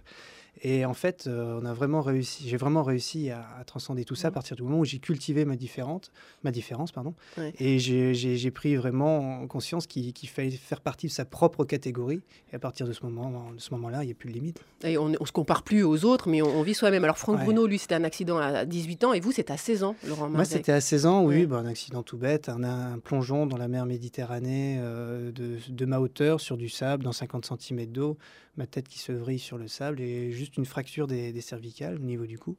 Et 0.62 0.84
en 0.84 0.94
fait, 0.94 1.26
euh, 1.26 1.58
on 1.62 1.64
a 1.64 1.72
vraiment 1.72 2.00
réussi, 2.02 2.48
j'ai 2.48 2.56
vraiment 2.56 2.82
réussi 2.82 3.30
à, 3.30 3.46
à 3.58 3.64
transcender 3.64 4.04
tout 4.04 4.14
ça 4.14 4.28
à 4.28 4.30
partir 4.30 4.56
du 4.56 4.62
moment 4.62 4.78
où 4.80 4.84
j'ai 4.84 4.98
cultivé 4.98 5.44
ma, 5.44 5.56
différente, 5.56 6.10
ma 6.44 6.50
différence. 6.50 6.92
Pardon, 6.92 7.14
Ouais. 7.36 7.52
Et 7.58 7.78
j'ai- 7.78 8.50
pris 8.50 8.76
vraiment 8.76 9.46
conscience 9.46 9.86
qu'il 9.86 10.12
fallait 10.28 10.50
faire 10.50 10.80
partie 10.80 11.06
de 11.06 11.12
sa 11.12 11.24
propre 11.24 11.64
catégorie. 11.64 12.20
Et 12.52 12.56
à 12.56 12.58
partir 12.58 12.86
de 12.86 12.92
ce 12.92 13.04
moment-là, 13.04 13.38
ce 13.58 13.70
moment 13.74 13.88
il 14.00 14.06
n'y 14.06 14.10
a 14.10 14.14
plus 14.14 14.28
de 14.30 14.34
limite. 14.34 14.60
Et 14.84 14.96
on 14.98 15.08
ne 15.08 15.16
se 15.24 15.32
compare 15.32 15.62
plus 15.62 15.82
aux 15.82 16.04
autres, 16.04 16.28
mais 16.28 16.42
on, 16.42 16.46
on 16.58 16.62
vit 16.62 16.74
soi-même. 16.74 17.04
Alors 17.04 17.18
Franck 17.18 17.38
Ouais. 17.38 17.44
Bruno, 17.44 17.66
lui, 17.66 17.78
c'était 17.78 17.94
un 17.94 18.04
accident 18.04 18.38
à 18.38 18.64
18 18.64 19.04
ans. 19.04 19.12
Et 19.12 19.20
vous, 19.20 19.32
c'est 19.32 19.50
à 19.50 19.56
16 19.56 19.82
ans, 19.84 19.94
Laurent 20.06 20.28
Moi, 20.28 20.44
c'était 20.44 20.72
à 20.72 20.80
16 20.80 21.06
ans, 21.06 21.24
oui, 21.24 21.40
Ouais. 21.40 21.46
bah, 21.46 21.56
un 21.58 21.66
accident 21.66 22.02
tout 22.02 22.16
bête, 22.16 22.48
un, 22.48 22.62
un 22.64 22.98
plongeon 22.98 23.46
dans 23.46 23.56
la 23.58 23.68
mer 23.68 23.86
Méditerranée 23.86 24.78
euh, 24.80 25.30
de, 25.32 25.58
de 25.68 25.84
ma 25.84 26.00
hauteur 26.00 26.40
sur 26.40 26.56
du 26.56 26.68
sable, 26.68 27.04
dans 27.04 27.12
50 27.12 27.46
cm 27.60 27.86
d'eau, 27.86 28.16
ma 28.58 28.66
tête 28.66 28.88
qui 28.88 28.98
se 28.98 29.12
vrille 29.12 29.38
sur 29.38 29.56
le 29.56 29.68
sable 29.68 30.00
et 30.00 30.32
juste 30.32 30.56
une 30.56 30.66
fracture 30.66 31.06
des, 31.06 31.40
cervicales 31.40 31.94
au 31.94 32.04
niveau 32.04 32.26
du 32.26 32.38
cou. 32.38 32.56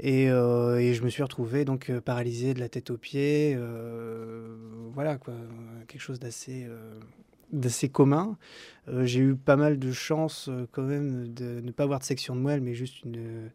Et, 0.00 0.30
euh, 0.30 0.94
je 0.94 1.02
me 1.02 1.10
suis 1.10 1.24
retrouvé 1.24 1.64
donc 1.64 1.90
euh, 1.90 2.00
paralysé 2.00 2.54
de 2.54 2.60
la 2.60 2.68
tête 2.68 2.90
aux 2.90 2.96
pieds, 2.96 3.54
euh, 3.56 4.46
voilà 4.94 5.18
quoi, 5.18 5.34
quelque 5.88 6.00
chose 6.00 6.20
d'assez 6.20 6.66
d'assez 7.52 7.88
commun. 7.88 8.36
J'ai 9.02 9.20
eu 9.20 9.34
pas 9.34 9.56
mal 9.56 9.78
de 9.78 9.90
chance 9.90 10.50
quand 10.72 10.82
même 10.82 11.32
de 11.32 11.60
ne 11.60 11.70
pas 11.72 11.84
avoir 11.84 11.98
de 11.98 12.04
section 12.04 12.36
de 12.36 12.40
moelle, 12.40 12.60
mais 12.60 12.74
juste 12.74 13.02
une 13.04 13.50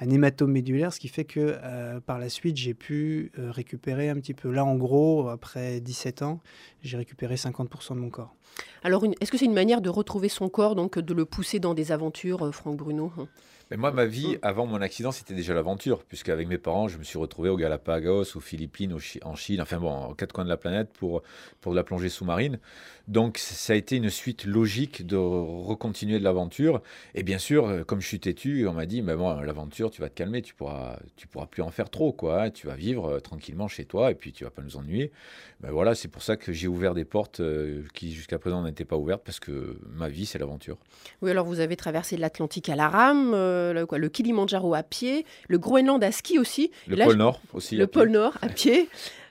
un 0.00 0.10
hématome 0.10 0.52
médulaire, 0.52 0.92
ce 0.92 1.00
qui 1.00 1.08
fait 1.08 1.24
que 1.24 1.58
par 2.00 2.18
la 2.18 2.28
suite, 2.28 2.56
j'ai 2.56 2.74
pu 2.74 3.32
récupérer 3.36 4.08
un 4.08 4.16
petit 4.16 4.34
peu. 4.34 4.50
Là, 4.50 4.64
en 4.64 4.76
gros, 4.76 5.28
après 5.28 5.80
17 5.80 6.22
ans, 6.22 6.40
j'ai 6.82 6.96
récupéré 6.96 7.36
50% 7.36 7.94
de 7.94 8.00
mon 8.00 8.10
corps. 8.10 8.34
Alors, 8.82 9.04
est-ce 9.20 9.30
que 9.30 9.38
c'est 9.38 9.44
une 9.44 9.54
manière 9.54 9.80
de 9.80 9.88
retrouver 9.88 10.28
son 10.28 10.48
corps, 10.48 10.74
donc 10.74 10.98
de 10.98 11.14
le 11.14 11.24
pousser 11.24 11.58
dans 11.58 11.74
des 11.74 11.92
aventures, 11.92 12.54
Franck 12.54 12.76
Bruno? 12.76 13.12
Mais 13.72 13.78
moi, 13.78 13.90
ma 13.90 14.04
vie, 14.04 14.36
avant 14.42 14.66
mon 14.66 14.82
accident, 14.82 15.12
c'était 15.12 15.32
déjà 15.32 15.54
l'aventure, 15.54 16.04
puisque 16.04 16.28
avec 16.28 16.46
mes 16.46 16.58
parents, 16.58 16.88
je 16.88 16.98
me 16.98 17.04
suis 17.04 17.16
retrouvé 17.16 17.48
aux 17.48 17.56
Galapagos, 17.56 18.36
aux 18.36 18.40
Philippines, 18.40 18.94
en 19.22 19.34
Chine, 19.34 19.62
enfin 19.62 19.78
bon, 19.78 20.08
aux 20.08 20.14
quatre 20.14 20.34
coins 20.34 20.44
de 20.44 20.50
la 20.50 20.58
planète 20.58 20.90
pour, 20.92 21.22
pour 21.62 21.72
de 21.72 21.76
la 21.78 21.82
plongée 21.82 22.10
sous-marine. 22.10 22.58
Donc, 23.08 23.38
ça 23.38 23.72
a 23.72 23.76
été 23.76 23.96
une 23.96 24.10
suite 24.10 24.44
logique 24.44 25.06
de 25.06 25.16
recontinuer 25.16 26.18
de 26.18 26.24
l'aventure. 26.24 26.82
Et 27.14 27.22
bien 27.22 27.38
sûr, 27.38 27.66
euh, 27.66 27.82
comme 27.82 28.02
je 28.02 28.06
suis 28.06 28.20
têtu, 28.20 28.68
on 28.68 28.74
m'a 28.74 28.84
dit, 28.84 29.00
mais 29.00 29.16
bon, 29.16 29.40
l'aventure, 29.40 29.90
tu 29.90 30.02
vas 30.02 30.10
te 30.10 30.14
calmer, 30.14 30.42
tu 30.42 30.54
pourras, 30.54 30.98
tu 31.16 31.26
pourras 31.26 31.46
plus 31.46 31.62
en 31.62 31.70
faire 31.70 31.88
trop, 31.88 32.12
quoi. 32.12 32.42
Hein. 32.42 32.50
Tu 32.50 32.66
vas 32.66 32.74
vivre 32.74 33.06
euh, 33.06 33.20
tranquillement 33.20 33.68
chez 33.68 33.86
toi, 33.86 34.10
et 34.10 34.14
puis 34.14 34.32
tu 34.32 34.44
vas 34.44 34.50
pas 34.50 34.60
nous 34.60 34.76
ennuyer. 34.76 35.12
Ben 35.60 35.70
voilà, 35.70 35.94
c'est 35.94 36.08
pour 36.08 36.22
ça 36.22 36.36
que 36.36 36.52
j'ai 36.52 36.68
ouvert 36.68 36.92
des 36.92 37.06
portes 37.06 37.40
euh, 37.40 37.84
qui 37.94 38.12
jusqu'à 38.12 38.38
présent 38.38 38.62
n'étaient 38.62 38.84
pas 38.84 38.96
ouvertes, 38.96 39.22
parce 39.24 39.40
que 39.40 39.78
ma 39.94 40.10
vie, 40.10 40.26
c'est 40.26 40.38
l'aventure. 40.38 40.76
Oui, 41.22 41.30
alors 41.30 41.46
vous 41.46 41.60
avez 41.60 41.76
traversé 41.76 42.18
l'Atlantique 42.18 42.68
à 42.68 42.76
la 42.76 42.88
rame. 42.88 43.32
Euh, 43.34 43.61
le, 43.72 43.86
quoi, 43.86 43.98
le 43.98 44.08
Kilimandjaro 44.08 44.74
à 44.74 44.82
pied, 44.82 45.24
le 45.48 45.58
Groenland 45.58 46.02
à 46.02 46.10
ski 46.10 46.38
aussi. 46.38 46.72
Le 46.88 46.96
pôle 46.96 47.16
Nord 47.16 47.40
aussi. 47.54 47.76
Le 47.76 47.86
pôle 47.86 48.10
Nord 48.10 48.36
à 48.42 48.48
pied. 48.48 48.88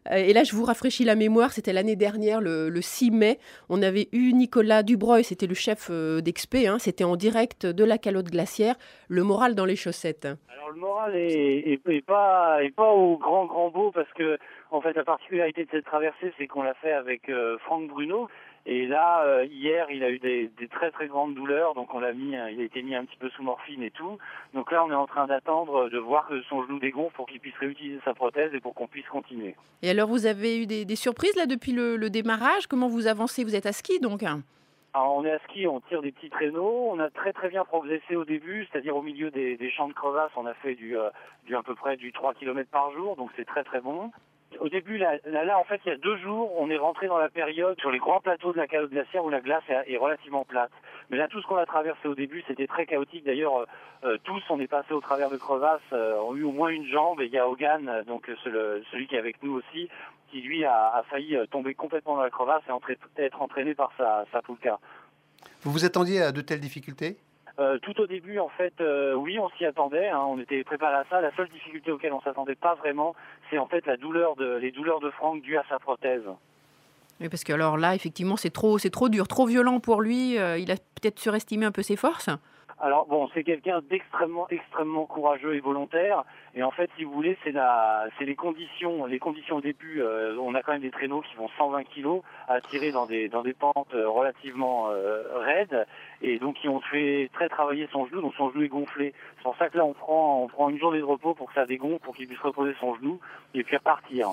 Euh, 0.09 0.15
et 0.15 0.33
là, 0.33 0.43
je 0.43 0.55
vous 0.55 0.63
rafraîchis 0.63 1.03
la 1.03 1.15
mémoire, 1.15 1.51
c'était 1.51 1.73
l'année 1.73 1.95
dernière, 1.95 2.41
le, 2.41 2.71
6 2.81 3.11
mai. 3.11 3.39
On 3.69 3.81
avait 3.81 4.07
eu 4.11 4.33
Nicolas 4.33 4.83
Dubreuil, 4.83 5.23
c'était 5.23 5.47
le 5.47 5.53
chef 5.53 5.89
euh, 5.91 6.21
d'Expé, 6.21 6.67
hein, 6.67 6.79
c'était 6.79 7.03
en 7.03 7.15
direct 7.15 7.65
de 7.65 7.83
la 7.83 7.97
calotte 7.97 8.31
glaciaire. 8.31 8.75
Le 9.07 9.23
moral 9.23 9.55
dans 9.55 9.65
les 9.65 9.75
chaussettes. 9.75 10.25
Alors, 10.25 10.69
le 10.71 10.79
moral 10.79 11.15
est, 11.15 12.05
pas, 12.05 12.59
pas 12.75 12.91
au 12.91 13.17
grand, 13.17 13.45
grand 13.45 13.69
beau 13.69 13.91
parce 13.91 14.11
que, 14.13 14.37
en 14.71 14.81
fait, 14.81 14.93
la 14.93 15.03
particularité 15.03 15.65
de 15.65 15.69
cette 15.71 15.85
traversée, 15.85 16.33
c'est 16.37 16.47
qu'on 16.47 16.63
l'a 16.63 16.73
fait 16.75 16.93
avec 16.93 17.29
Franck 17.65 17.87
Bruno. 17.89 18.29
Et 18.65 18.85
là, 18.85 19.23
euh, 19.23 19.45
hier, 19.45 19.87
il 19.89 20.03
a 20.03 20.09
eu 20.11 20.19
des, 20.19 20.51
très 20.69 20.91
très 20.91 21.07
grandes 21.07 21.33
douleurs, 21.33 21.73
donc 21.73 21.93
on 21.93 21.99
l'a 21.99 22.13
mis, 22.13 22.33
il 22.33 22.35
a 22.35 22.63
été 22.63 22.83
mis 22.83 22.93
un 22.93 23.05
petit 23.05 23.17
peu 23.17 23.29
sous 23.29 23.41
morphine 23.41 23.81
et 23.81 23.91
tout. 23.91 24.17
Donc 24.53 24.71
là, 24.71 24.85
on 24.85 24.91
est 24.91 24.95
en 24.95 25.07
train 25.07 25.25
d'attendre 25.25 25.89
de 25.89 25.97
voir 25.97 26.27
que 26.27 26.41
son 26.43 26.63
genou 26.63 26.79
dégonfle 26.79 27.15
pour 27.15 27.25
qu'il 27.25 27.39
puisse 27.39 27.57
réutiliser 27.59 27.99
sa 28.05 28.13
prothèse 28.13 28.53
et 28.53 28.59
pour 28.59 28.75
qu'on 28.75 28.87
puisse 28.87 29.07
continuer. 29.07 29.55
Et 29.81 29.89
alors, 29.89 30.07
vous 30.07 30.27
avez 30.27 30.61
eu 30.61 30.67
des, 30.67 30.95
surprises 30.95 31.35
là 31.35 31.47
depuis 31.47 31.71
le, 31.71 32.09
démarrage? 32.09 32.67
Comment 32.67 32.87
vous 32.87 33.07
avancez? 33.07 33.43
Vous 33.43 33.55
êtes 33.55 33.65
à 33.65 33.73
ski 33.73 33.99
donc 33.99 34.23
alors, 34.93 35.15
on 35.15 35.23
est 35.23 35.31
à 35.31 35.39
ski, 35.39 35.67
on 35.67 35.79
tire 35.79 36.01
des 36.01 36.11
petits 36.11 36.29
traîneaux. 36.29 36.89
On 36.91 36.99
a 36.99 37.09
très 37.09 37.31
très 37.31 37.47
bien 37.47 37.63
progressé 37.63 38.17
au 38.17 38.25
début, 38.25 38.67
c'est-à-dire 38.69 38.93
au 38.93 39.01
milieu 39.01 39.31
des, 39.31 39.71
champs 39.71 39.87
de 39.87 39.93
crevasses, 39.93 40.31
on 40.35 40.45
a 40.45 40.53
fait 40.55 40.75
du, 40.75 40.97
euh, 40.97 41.09
du 41.45 41.55
à 41.55 41.63
peu 41.63 41.75
près 41.75 41.95
du 41.95 42.11
3 42.11 42.33
km 42.33 42.69
par 42.69 42.91
jour, 42.91 43.15
donc 43.15 43.29
c'est 43.37 43.45
très 43.45 43.63
très 43.63 43.79
bon. 43.79 44.11
Au 44.59 44.69
début, 44.69 44.97
là, 44.97 45.17
en 45.57 45.63
fait, 45.63 45.79
il 45.85 45.89
y 45.89 45.91
a 45.91 45.97
deux 45.97 46.17
jours, 46.17 46.51
on 46.59 46.69
est 46.69 46.77
rentré 46.77 47.07
dans 47.07 47.17
la 47.17 47.29
période 47.29 47.79
sur 47.79 47.89
les 47.89 47.99
grands 47.99 48.19
plateaux 48.19 48.51
de 48.51 48.57
la 48.57 48.67
calotte 48.67 48.91
glaciaire 48.91 49.23
où 49.23 49.29
la 49.29 49.39
glace 49.39 49.63
est, 49.69 49.97
relativement 49.97 50.43
plate. 50.43 50.71
Mais 51.09 51.17
là, 51.17 51.27
tout 51.27 51.41
ce 51.41 51.47
qu'on 51.47 51.55
a 51.55 51.65
traversé 51.65 52.07
au 52.07 52.15
début, 52.15 52.43
c'était 52.47 52.67
très 52.67 52.85
chaotique. 52.85 53.25
D'ailleurs, 53.25 53.57
euh, 53.57 53.65
euh, 54.03 54.17
tous, 54.23 54.41
on 54.49 54.59
est 54.59 54.67
passé 54.67 54.93
au 54.93 54.99
travers 54.99 55.29
de 55.29 55.37
crevasses, 55.37 55.81
euh, 55.93 56.19
ont 56.21 56.35
eu 56.35 56.43
au 56.43 56.51
moins 56.51 56.69
une 56.69 56.85
jambe. 56.85 57.21
Et 57.21 57.25
il 57.25 57.31
y 57.31 57.37
a 57.37 57.47
Hogan, 57.47 58.03
donc 58.07 58.29
celui 58.43 59.07
qui 59.07 59.15
est 59.15 59.19
avec 59.19 59.41
nous 59.41 59.53
aussi, 59.53 59.89
qui 60.29 60.41
lui 60.41 60.65
a, 60.65 61.03
failli 61.09 61.37
tomber 61.49 61.73
complètement 61.73 62.15
dans 62.15 62.23
la 62.23 62.29
crevasse 62.29 62.63
et 63.17 63.21
être 63.21 63.41
entraîné 63.41 63.73
par 63.73 63.91
sa, 63.97 64.25
sa 64.31 64.41
poulka. 64.41 64.79
Vous 65.61 65.71
vous 65.71 65.85
attendiez 65.85 66.21
à 66.21 66.31
de 66.31 66.41
telles 66.41 66.59
difficultés? 66.59 67.17
Euh, 67.59 67.77
tout 67.79 67.99
au 67.99 68.07
début, 68.07 68.39
en 68.39 68.49
fait, 68.49 68.73
euh, 68.81 69.13
oui, 69.13 69.37
on 69.39 69.49
s'y 69.51 69.65
attendait. 69.65 70.09
Hein, 70.09 70.23
on 70.27 70.39
était 70.39 70.63
préparé 70.63 70.95
à 70.95 71.05
ça. 71.09 71.21
La 71.21 71.35
seule 71.35 71.49
difficulté 71.49 71.91
auquel 71.91 72.13
on 72.13 72.21
s'attendait 72.21 72.55
pas 72.55 72.75
vraiment, 72.75 73.15
c'est 73.49 73.57
en 73.57 73.67
fait 73.67 73.85
la 73.85 73.97
douleur 73.97 74.35
de, 74.35 74.55
les 74.55 74.71
douleurs 74.71 74.99
de 74.99 75.09
Franck 75.11 75.41
dues 75.41 75.57
à 75.57 75.63
sa 75.69 75.79
prothèse. 75.79 76.23
Oui, 77.19 77.29
parce 77.29 77.43
que 77.43 77.53
alors 77.53 77.77
là, 77.77 77.93
effectivement, 77.93 78.37
c'est 78.37 78.49
trop, 78.49 78.77
c'est 78.77 78.89
trop 78.89 79.09
dur, 79.09 79.27
trop 79.27 79.45
violent 79.45 79.79
pour 79.79 80.01
lui. 80.01 80.37
Euh, 80.37 80.57
il 80.57 80.71
a 80.71 80.75
peut-être 80.75 81.19
surestimé 81.19 81.65
un 81.65 81.71
peu 81.71 81.83
ses 81.83 81.95
forces. 81.95 82.29
Alors 82.79 83.05
bon, 83.05 83.29
c'est 83.33 83.43
quelqu'un 83.43 83.81
d'extrêmement, 83.89 84.47
extrêmement 84.49 85.05
courageux 85.05 85.55
et 85.55 85.59
volontaire. 85.59 86.23
Et 86.55 86.63
en 86.63 86.71
fait, 86.71 86.89
si 86.97 87.03
vous 87.03 87.13
voulez, 87.13 87.37
c'est 87.43 87.51
la, 87.51 88.07
c'est 88.17 88.25
les 88.25 88.35
conditions, 88.35 89.05
les 89.05 89.19
conditions 89.19 89.57
au 89.57 89.61
début. 89.61 90.01
on 90.39 90.53
a 90.55 90.61
quand 90.61 90.73
même 90.73 90.81
des 90.81 90.91
traîneaux 90.91 91.21
qui 91.21 91.35
vont 91.35 91.49
120 91.57 91.83
kg 91.83 92.21
à 92.47 92.59
tirer 92.61 92.91
dans 92.91 93.05
des 93.05 93.29
dans 93.29 93.43
des 93.43 93.53
pentes 93.53 93.93
relativement 93.93 94.89
raides 95.45 95.85
et 96.23 96.39
donc 96.39 96.57
ils 96.63 96.69
ont 96.69 96.81
fait 96.81 97.29
très 97.33 97.49
travailler 97.49 97.87
son 97.91 98.05
genou, 98.07 98.21
donc 98.21 98.33
son 98.37 98.51
genou 98.51 98.63
est 98.63 98.67
gonflé. 98.67 99.13
C'est 99.37 99.43
pour 99.43 99.57
ça 99.57 99.69
que 99.69 99.77
là 99.77 99.85
on 99.85 99.93
prend, 99.93 100.43
on 100.43 100.47
prend 100.47 100.69
une 100.69 100.79
journée 100.79 100.99
de 100.99 101.03
repos 101.03 101.33
pour 101.33 101.47
que 101.47 101.53
ça 101.53 101.65
dégonfle, 101.65 102.03
pour 102.03 102.15
qu'il 102.15 102.27
puisse 102.27 102.39
reposer 102.39 102.73
son 102.79 102.95
genou 102.95 103.19
et 103.53 103.63
puis 103.63 103.75
repartir. 103.77 104.29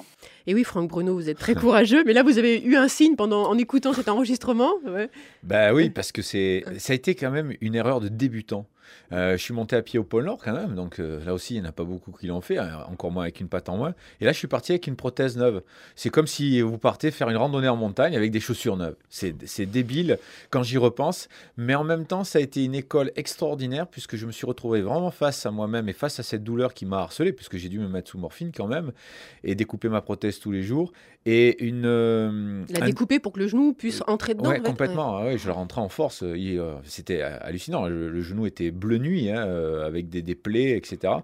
Et 0.46 0.54
oui, 0.54 0.64
Franck 0.64 0.88
Bruno, 0.88 1.14
vous 1.14 1.30
êtes 1.30 1.38
très 1.38 1.54
courageux, 1.54 2.04
mais 2.04 2.12
là 2.12 2.22
vous 2.22 2.38
avez 2.38 2.62
eu 2.62 2.76
un 2.76 2.88
signe 2.88 3.16
pendant 3.16 3.48
en 3.48 3.56
écoutant 3.56 3.92
cet 3.92 4.08
enregistrement. 4.08 4.74
Ouais. 4.86 5.08
Bah 5.42 5.72
oui, 5.72 5.90
parce 5.90 6.12
que 6.12 6.22
c'est, 6.22 6.64
ça 6.78 6.92
a 6.92 6.96
été 6.96 7.14
quand 7.14 7.30
même 7.30 7.54
une 7.60 7.74
erreur 7.74 8.00
de 8.00 8.08
débutant. 8.08 8.66
Euh, 9.12 9.36
je 9.36 9.42
suis 9.42 9.54
monté 9.54 9.74
à 9.74 9.82
pied 9.82 9.98
au 9.98 10.04
pôle 10.04 10.24
Nord 10.24 10.38
quand 10.42 10.52
même, 10.52 10.74
donc 10.74 10.98
euh, 10.98 11.24
là 11.24 11.32
aussi 11.32 11.54
il 11.54 11.60
n'y 11.60 11.66
en 11.66 11.70
a 11.70 11.72
pas 11.72 11.84
beaucoup 11.84 12.12
qui 12.12 12.26
l'ont 12.26 12.40
fait, 12.40 12.58
hein, 12.58 12.84
encore 12.88 13.10
moins 13.10 13.22
avec 13.22 13.40
une 13.40 13.48
patte 13.48 13.68
en 13.68 13.76
moins. 13.76 13.94
Et 14.20 14.24
là 14.24 14.32
je 14.32 14.38
suis 14.38 14.48
parti 14.48 14.72
avec 14.72 14.86
une 14.86 14.96
prothèse 14.96 15.36
neuve. 15.36 15.62
C'est 15.96 16.10
comme 16.10 16.26
si 16.26 16.60
vous 16.60 16.78
partez 16.78 17.10
faire 17.10 17.30
une 17.30 17.36
randonnée 17.36 17.68
en 17.68 17.76
montagne 17.76 18.16
avec 18.16 18.30
des 18.30 18.40
chaussures 18.40 18.76
neuves. 18.76 18.96
C'est 19.08 19.66
débile 19.66 20.18
quand 20.50 20.62
j'y 20.62 20.76
repense, 20.76 21.28
mais 21.56 21.74
en 21.74 21.84
même 21.84 22.04
temps 22.04 22.24
ça 22.24 22.38
a 22.38 22.42
été 22.42 22.64
une 22.64 22.74
école 22.74 23.12
extraordinaire 23.16 23.86
puisque 23.86 24.16
je 24.16 24.26
me 24.26 24.32
suis 24.32 24.46
retrouvé 24.46 24.82
vraiment 24.82 25.10
face 25.10 25.46
à 25.46 25.50
moi-même 25.50 25.88
et 25.88 25.94
face 25.94 26.20
à 26.20 26.22
cette 26.22 26.44
douleur 26.44 26.74
qui 26.74 26.84
m'a 26.84 26.98
harcelé, 26.98 27.32
puisque 27.32 27.56
j'ai 27.56 27.68
dû 27.68 27.78
me 27.78 27.88
mettre 27.88 28.10
sous 28.10 28.18
morphine 28.18 28.52
quand 28.54 28.66
même 28.66 28.92
et 29.42 29.54
découper 29.54 29.88
ma 29.88 30.02
prothèse 30.02 30.38
tous 30.38 30.52
les 30.52 30.62
jours. 30.62 30.92
Et 31.26 31.62
une. 31.62 31.84
Euh, 31.84 32.64
la 32.70 32.86
découper 32.86 33.18
pour 33.18 33.32
que 33.32 33.40
le 33.40 33.48
genou 33.48 33.74
puisse 33.74 34.02
entrer 34.06 34.34
dedans. 34.34 34.50
Ouais, 34.50 34.60
complètement. 34.60 35.22
Ouais. 35.22 35.36
je 35.36 35.46
la 35.48 35.54
rentrais 35.54 35.80
en 35.80 35.88
force. 35.88 36.24
C'était 36.84 37.22
hallucinant. 37.22 37.86
le 37.86 38.20
genou 38.22 38.46
était 38.46 38.70
bleu 38.78 38.98
nuit, 38.98 39.30
hein, 39.30 39.46
euh, 39.46 39.86
avec 39.86 40.08
des, 40.08 40.22
des, 40.22 40.34
plaies, 40.34 40.76
etc. 40.76 41.14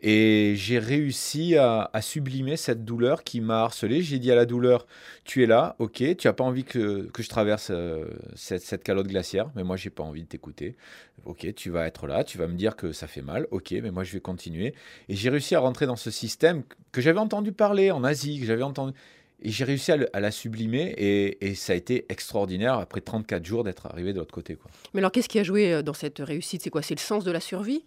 Et 0.00 0.54
j'ai 0.56 0.78
réussi 0.78 1.56
à, 1.56 1.90
sublimer 2.00 2.56
cette 2.56 2.84
douleur 2.84 3.24
qui 3.24 3.40
m'a 3.40 3.62
harcelé. 3.62 4.02
J'ai 4.02 4.18
dit 4.18 4.30
à 4.30 4.36
la 4.36 4.46
douleur, 4.46 4.86
tu 5.24 5.42
es 5.42 5.46
là, 5.46 5.74
ok, 5.78 6.16
tu 6.16 6.26
n'as 6.26 6.32
pas 6.32 6.44
envie 6.44 6.64
que, 6.64 7.08
que 7.12 7.22
je 7.22 7.28
traverse 7.28 7.68
euh, 7.70 8.06
cette, 8.34 8.62
cette, 8.62 8.84
calotte 8.84 9.08
glaciaire, 9.08 9.50
mais 9.56 9.64
moi, 9.64 9.76
j'ai 9.76 9.90
pas 9.90 10.04
envie 10.04 10.22
de 10.22 10.28
t'écouter. 10.28 10.76
Ok, 11.24 11.52
tu 11.54 11.70
vas 11.70 11.86
être 11.86 12.06
là, 12.06 12.22
tu 12.22 12.38
vas 12.38 12.46
me 12.46 12.54
dire 12.54 12.76
que 12.76 12.92
ça 12.92 13.06
fait 13.06 13.22
mal, 13.22 13.46
ok, 13.50 13.72
mais 13.82 13.90
moi, 13.90 14.04
je 14.04 14.12
vais 14.12 14.20
continuer. 14.20 14.74
Et 15.08 15.16
j'ai 15.16 15.30
réussi 15.30 15.54
à 15.54 15.60
rentrer 15.60 15.86
dans 15.86 15.96
ce 15.96 16.10
système 16.10 16.62
que 16.92 17.00
j'avais 17.00 17.18
entendu 17.18 17.52
parler 17.52 17.90
en 17.90 18.04
Asie, 18.04 18.38
que 18.40 18.46
j'avais 18.46 18.62
entendu... 18.62 18.92
Et 19.40 19.50
j'ai 19.50 19.64
réussi 19.64 19.92
à, 19.92 20.20
la 20.20 20.30
sublimer 20.30 20.94
et, 20.96 21.54
ça 21.54 21.72
a 21.72 21.76
été 21.76 22.06
extraordinaire 22.08 22.74
après 22.74 23.00
34 23.00 23.44
jours 23.44 23.64
d'être 23.64 23.86
arrivé 23.86 24.12
de 24.12 24.18
l'autre 24.18 24.34
côté. 24.34 24.56
Quoi. 24.56 24.70
Mais 24.94 25.00
alors 25.00 25.12
qu'est-ce 25.12 25.28
qui 25.28 25.38
a 25.38 25.44
joué 25.44 25.72
euh, 25.72 25.82
dans 25.82 25.94
cette 25.94 26.18
réussite? 26.18 26.62
C'est 26.62 26.70
quoi? 26.70 26.82
C'est 26.82 26.96
le 26.96 27.00
sens 27.00 27.24
de 27.24 27.30
la 27.30 27.40
survie? 27.40 27.84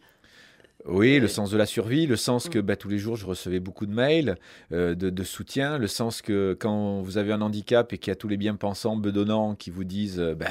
Oui, 0.86 1.20
le 1.20 1.28
sens 1.28 1.52
de 1.52 1.58
la 1.58 1.66
survie, 1.66 2.08
le 2.08 2.16
sens 2.16 2.50
que 2.50 2.58
mm. 2.58 2.62
bah, 2.62 2.76
tous 2.76 2.88
les 2.88 2.98
jours 2.98 3.18
je 3.18 3.26
recevais 3.26 3.60
beaucoup 3.60 3.86
de 3.86 3.94
mails, 3.94 4.38
euh, 4.72 4.96
de, 4.96 5.24
soutien, 5.24 5.78
le 5.78 5.88
sens 5.88 6.22
que 6.22 6.56
quand 6.60 7.02
vous 7.02 7.18
avez 7.18 7.34
un 7.34 7.42
handicap 7.42 7.92
et 7.92 7.98
qu'il 7.98 8.12
y 8.12 8.14
a 8.14 8.16
tous 8.16 8.30
les 8.30 8.38
bien-pensants, 8.38 8.96
bedonnants 8.96 9.56
qui 9.56 9.72
vous 9.72 9.84
disent 9.84 10.20
euh, 10.20 10.34
bah, 10.34 10.48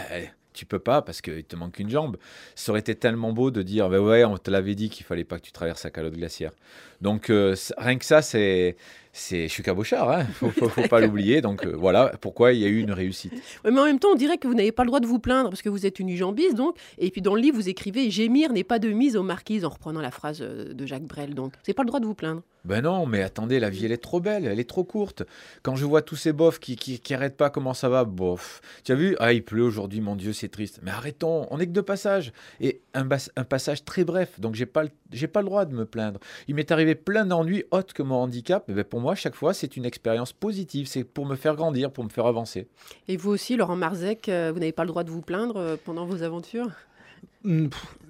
tu 0.53 0.67
peux 0.67 0.79
pas 0.79 1.01
parce 1.01 1.23
qu'il 1.23 1.45
te 1.45 1.57
manque 1.57 1.79
une 1.79 1.89
jambe. 1.89 2.19
Ça 2.55 2.73
aurait 2.73 2.81
été 2.81 2.95
tellement 2.95 3.33
beau 3.33 3.51
de 3.51 3.63
dire 3.63 3.89
bah 3.89 4.01
ouais, 4.01 4.25
on 4.25 4.37
te 4.37 4.51
l'avait 4.51 4.75
dit 4.75 4.91
qu'il 4.91 5.07
fallait 5.07 5.25
pas 5.25 5.39
que 5.39 5.45
tu 5.45 5.53
traverses 5.53 5.85
la 5.85 5.91
calotte 5.91 6.15
glaciaire. 6.15 6.53
Donc 7.01 7.33
rien 7.79 7.97
que 7.97 8.05
ça, 8.05 8.21
c'est 8.21 8.77
c'est, 9.13 9.49
je 9.49 9.53
suis 9.53 9.63
cabochard, 9.63 10.11
hein 10.11 10.25
faut, 10.33 10.51
faut, 10.51 10.89
pas 10.89 11.01
l'oublier. 11.01 11.41
Donc 11.41 11.67
euh, 11.67 11.75
voilà 11.77 12.13
pourquoi 12.21 12.53
il 12.53 12.61
y 12.61 12.65
a 12.65 12.69
eu 12.69 12.79
une 12.79 12.93
réussite. 12.93 13.33
mais 13.65 13.79
en 13.79 13.85
même 13.85 13.99
temps, 13.99 14.11
on 14.13 14.17
dirait 14.17 14.39
que 14.39 14.47
vous 14.47 14.55
n'avez 14.55 14.73
pas 14.73 14.85
le 14.85 14.89
droit 14.89 15.01
de 15.01 15.07
vous 15.07 15.19
plaindre 15.19 15.51
parce 15.51 15.63
que 15.63 15.69
vous 15.69 15.87
êtes 15.87 15.99
une 15.99 16.09
ujambiste, 16.09 16.55
donc. 16.55 16.77
Et 16.99 17.11
puis 17.11 17.21
dans 17.21 17.35
le 17.35 17.41
livre, 17.41 17.57
vous 17.57 17.69
écrivez 17.69 18.11
Gémir 18.11 18.53
n'est 18.53 18.65
pas 18.65 18.79
de 18.79 18.91
mise 18.91 19.17
aux 19.17 19.23
marquises 19.23 19.65
en 19.65 19.71
reprenant 19.71 20.01
la 20.01 20.11
phrase 20.11 20.39
euh, 20.43 20.73
de 20.73 20.87
Jacques 20.87 21.07
Brel. 21.07 21.35
Donc, 21.35 21.55
c'est 21.63 21.75
pas 21.75 21.83
le 21.83 21.89
droit 21.89 22.01
de 22.01 22.07
vous 22.07 22.15
plaindre. 22.15 22.43
Ben 22.65 22.83
non, 22.83 23.07
mais 23.07 23.23
attendez, 23.23 23.59
la 23.59 23.71
vie 23.71 23.87
elle 23.87 23.93
est 23.93 24.03
trop 24.03 24.21
belle, 24.21 24.45
elle 24.45 24.61
est 24.61 24.69
trop 24.69 24.85
courte. 24.85 25.23
Quand 25.63 25.77
je 25.77 25.87
vois 25.87 26.03
tous 26.03 26.17
ces 26.17 26.33
bofs 26.33 26.59
qui, 26.59 26.77
qui, 26.77 27.15
arrêtent 27.15 27.39
pas, 27.39 27.49
comment 27.49 27.73
ça 27.73 27.89
va? 27.89 28.05
Bof. 28.05 28.61
Tu 28.85 28.93
as 28.93 28.95
vu? 28.95 29.17
Ah, 29.19 29.33
il 29.33 29.43
pleut 29.43 29.63
aujourd'hui, 29.63 30.03
mon 30.03 30.15
Dieu, 30.15 30.35
c'est 30.35 30.51
triste. 30.51 30.81
Mais 30.83 30.91
arrêtons, 30.91 31.47
on 31.51 31.59
est 31.59 31.67
que 31.67 31.73
deux 31.73 31.83
passages. 31.83 32.33
Et 32.61 32.83
un, 32.93 33.09
un 33.37 33.45
passage 33.45 33.85
très 33.85 34.05
bref, 34.05 34.39
donc 34.39 34.57
j'ai 34.57 34.67
pas, 34.67 34.85
j'ai 35.11 35.27
pas 35.27 35.41
le 35.41 35.47
droit 35.47 35.65
de 35.65 35.75
me 35.75 35.87
plaindre. 35.87 36.21
Il 36.49 36.55
m'est 36.55 36.71
arrivé 36.71 36.95
plein 36.95 37.25
d'ennuis 37.25 37.65
autres 37.71 37.95
que 37.95 38.03
mon 38.03 38.17
handicap. 38.17 38.65
Mais 38.69 38.75
ben 38.75 38.85
pour 38.85 39.01
moi, 39.01 39.10
chaque 39.15 39.35
fois, 39.35 39.55
c'est 39.55 39.77
une 39.77 39.85
expérience 39.85 40.33
positive. 40.33 40.87
C'est 40.87 41.05
pour 41.05 41.27
me 41.27 41.37
faire 41.37 41.57
grandir, 41.57 41.91
pour 41.91 42.05
me 42.05 42.09
faire 42.09 42.27
avancer. 42.27 42.69
Et 43.09 43.17
vous 43.17 43.31
aussi, 43.31 43.57
Laurent 43.57 43.77
Marzec, 43.77 44.29
euh, 44.29 44.51
vous 44.53 44.61
n'avez 44.61 44.73
pas 44.73 44.85
le 44.85 44.89
droit 44.89 45.05
de 45.05 45.11
vous 45.11 45.23
plaindre 45.23 45.57
euh, 45.57 45.77
pendant 45.83 46.07
vos 46.07 46.23
aventures? 46.23 46.71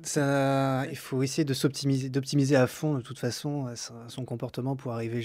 Ça, 0.03 0.87
il 0.91 0.97
faut 0.97 1.23
essayer 1.23 1.45
de 1.45 1.55
s'optimiser, 1.55 2.09
d'optimiser 2.09 2.57
à 2.57 2.67
fond 2.67 2.95
de 2.95 3.01
toute 3.01 3.19
façon 3.19 3.69
euh, 3.69 3.75
son 4.09 4.25
comportement 4.25 4.75
pour 4.75 4.93
arriver 4.93 5.23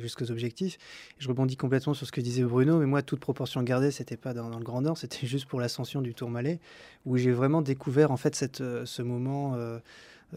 jusqu'aux 0.00 0.30
objectifs. 0.30 0.76
Je 1.18 1.28
rebondis 1.28 1.56
complètement 1.56 1.94
sur 1.94 2.06
ce 2.06 2.10
que 2.10 2.20
disait 2.20 2.42
Bruno, 2.42 2.78
mais 2.78 2.86
moi, 2.86 3.02
toute 3.02 3.20
proportion 3.20 3.62
gardée, 3.62 3.92
c'était 3.92 4.16
pas 4.16 4.34
dans, 4.34 4.48
le 4.48 4.64
Grand 4.64 4.82
Nord, 4.82 4.98
c'était 4.98 5.26
juste 5.26 5.46
pour 5.46 5.60
l'ascension 5.60 6.02
du 6.02 6.14
Tourmalet, 6.14 6.58
où 7.06 7.16
j'ai 7.16 7.32
vraiment 7.32 7.62
découvert 7.62 8.10
en 8.10 8.16
fait 8.16 8.34
cette, 8.34 8.58
ce 8.84 9.02
moment. 9.02 9.54
euh, 9.56 9.78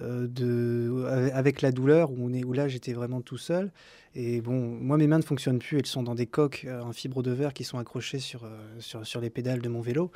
de, 0.01 1.05
avec 1.33 1.61
la 1.61 1.71
douleur, 1.71 2.11
où, 2.11 2.17
on 2.19 2.33
est, 2.33 2.43
où 2.43 2.53
là 2.53 2.67
j'étais 2.67 2.93
vraiment 2.93 3.21
tout 3.21 3.37
seul. 3.37 3.71
Et 4.15 4.41
bon, 4.41 4.53
moi 4.53 4.97
mes 4.97 5.05
mains 5.05 5.19
ne 5.19 5.23
fonctionnent 5.23 5.59
plus, 5.59 5.77
elles 5.77 5.85
sont 5.85 6.01
dans 6.01 6.15
des 6.15 6.25
coques 6.25 6.65
euh, 6.65 6.81
en 6.81 6.91
fibre 6.91 7.21
de 7.21 7.29
verre 7.31 7.53
qui 7.53 7.63
sont 7.63 7.77
accrochées 7.77 8.17
sur, 8.17 8.45
euh, 8.45 8.49
sur, 8.79 9.05
sur 9.05 9.21
les 9.21 9.29
pédales 9.29 9.61
de 9.61 9.69
mon 9.69 9.81
vélo. 9.81 10.11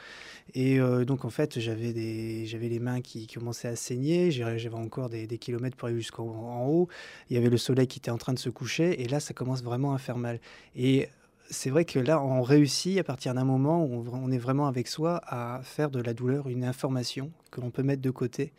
Et 0.56 0.80
donc 1.06 1.26
en 1.26 1.30
fait 1.30 1.60
j'avais, 1.60 1.92
les 1.94 2.80
mains 2.80 3.02
qui, 3.02 3.28
commençaient 3.28 3.68
à 3.68 3.76
saigner, 3.76 4.32
j'avais 4.32 4.74
encore 4.74 5.10
des, 5.10 5.28
des 5.28 5.38
kilomètres 5.38 5.78
pour 5.78 5.88
aller 5.88 5.98
jusqu'en 5.98 6.24
en 6.24 6.68
haut. 6.68 6.88
Il 7.30 7.36
y 7.36 7.38
avait 7.38 7.50
le 7.50 7.58
soleil 7.58 7.88
qui 7.88 8.00
était 8.00 8.12
en 8.12 8.18
train 8.18 8.34
de 8.34 8.40
se 8.40 8.50
coucher, 8.50 9.02
et 9.02 9.08
là 9.08 9.20
ça 9.20 9.34
commence 9.34 9.64
vraiment 9.64 9.94
à 9.94 9.98
faire 9.98 10.18
mal. 10.18 10.40
Et 10.76 11.10
c'est 11.51 11.70
vrai 11.70 11.86
que 11.86 12.00
là, 12.00 12.24
on 12.24 12.41
réussit 12.41 12.98
à 12.98 13.03
partir 13.03 13.34
d'un 13.34 13.43
moment 13.43 13.84
où 13.84 14.05
on 14.12 14.31
est 14.31 14.38
vraiment 14.38 14.67
avec 14.67 14.88
soi 14.88 15.22
à 15.27 15.62
faire 15.63 15.91
de 15.91 16.01
la 16.01 16.13
douleur 16.13 16.48
une 16.48 16.63
information 16.63 17.31
que 17.51 17.62
l'on 17.62 17.70
peut 17.70 17.84
mettre 17.84 18.01
de 18.01 18.10
côté 18.10 18.53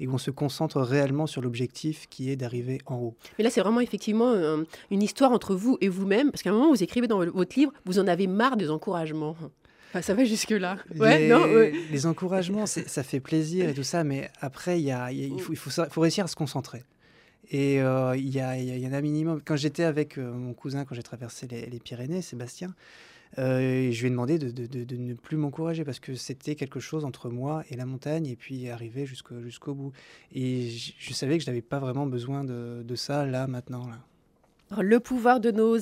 et 0.00 0.06
où 0.06 0.14
on 0.14 0.18
se 0.18 0.30
concentre 0.30 0.80
réellement 0.80 1.26
sur 1.26 1.42
l'objectif 1.42 2.06
qui 2.08 2.30
est 2.30 2.36
d'arriver 2.36 2.80
en 2.86 2.96
haut. 2.96 3.16
Mais 3.36 3.44
là, 3.44 3.50
c'est 3.50 3.60
vraiment 3.60 3.80
effectivement 3.80 4.32
euh, 4.32 4.64
une 4.90 5.02
histoire 5.02 5.30
entre 5.32 5.54
vous 5.54 5.76
et 5.80 5.88
vous-même, 5.88 6.30
parce 6.30 6.42
qu'à 6.42 6.50
un 6.50 6.54
moment, 6.54 6.70
vous 6.70 6.82
écrivez 6.82 7.06
dans 7.06 7.18
votre 7.18 7.58
livre, 7.58 7.72
vous 7.84 7.98
en 7.98 8.06
avez 8.06 8.26
marre 8.26 8.56
des 8.56 8.70
encouragements. 8.70 9.36
ça 10.00 10.14
va 10.14 10.24
jusque-là. 10.24 10.78
Ouais, 10.96 11.20
les, 11.20 11.28
non, 11.28 11.46
les 11.90 12.06
encouragements, 12.06 12.66
ça 12.66 13.02
fait 13.02 13.20
plaisir 13.20 13.68
et 13.68 13.74
tout 13.74 13.82
ça, 13.82 14.04
mais 14.04 14.30
après, 14.40 14.80
il, 14.80 14.88
il, 15.12 15.40
faut, 15.40 15.52
il 15.52 15.58
faut 15.58 16.00
réussir 16.00 16.24
à 16.24 16.28
se 16.28 16.36
concentrer. 16.36 16.82
Et 17.50 17.80
euh, 17.80 18.16
il 18.16 18.28
y, 18.28 18.86
en 18.86 18.92
a 18.92 19.00
minimum. 19.00 19.40
Quand 19.44 19.56
j'étais 19.56 19.84
avec 19.84 20.18
euh, 20.18 20.32
mon 20.32 20.52
cousin, 20.52 20.84
quand 20.84 20.94
j'ai 20.94 21.02
traversé 21.02 21.46
les, 21.46 21.78
Pyrénées, 21.78 22.20
Sébastien, 22.20 22.74
euh, 23.38 23.90
je 23.90 24.00
lui 24.00 24.08
ai 24.08 24.10
demandé 24.10 24.38
de, 24.38 24.96
ne 24.96 25.14
plus 25.14 25.36
m'encourager 25.36 25.84
parce 25.84 26.00
que 26.00 26.14
c'était 26.14 26.54
quelque 26.54 26.80
chose 26.80 27.04
entre 27.04 27.30
moi 27.30 27.62
et 27.70 27.76
la 27.76 27.86
montagne 27.86 28.26
et 28.26 28.36
puis 28.36 28.68
arriver 28.68 29.06
jusqu'au 29.06 29.74
bout. 29.74 29.92
Et 30.34 30.68
je, 30.70 31.12
savais 31.12 31.38
que 31.38 31.44
je 31.44 31.50
n'avais 31.50 31.62
pas 31.62 31.78
vraiment 31.78 32.06
besoin 32.06 32.44
de 32.44 32.94
ça 32.96 33.24
là, 33.24 33.46
maintenant. 33.46 33.86
Là. 33.88 33.98
Le 34.76 35.00
pouvoir 35.00 35.40
de 35.40 35.50
nos 35.50 35.78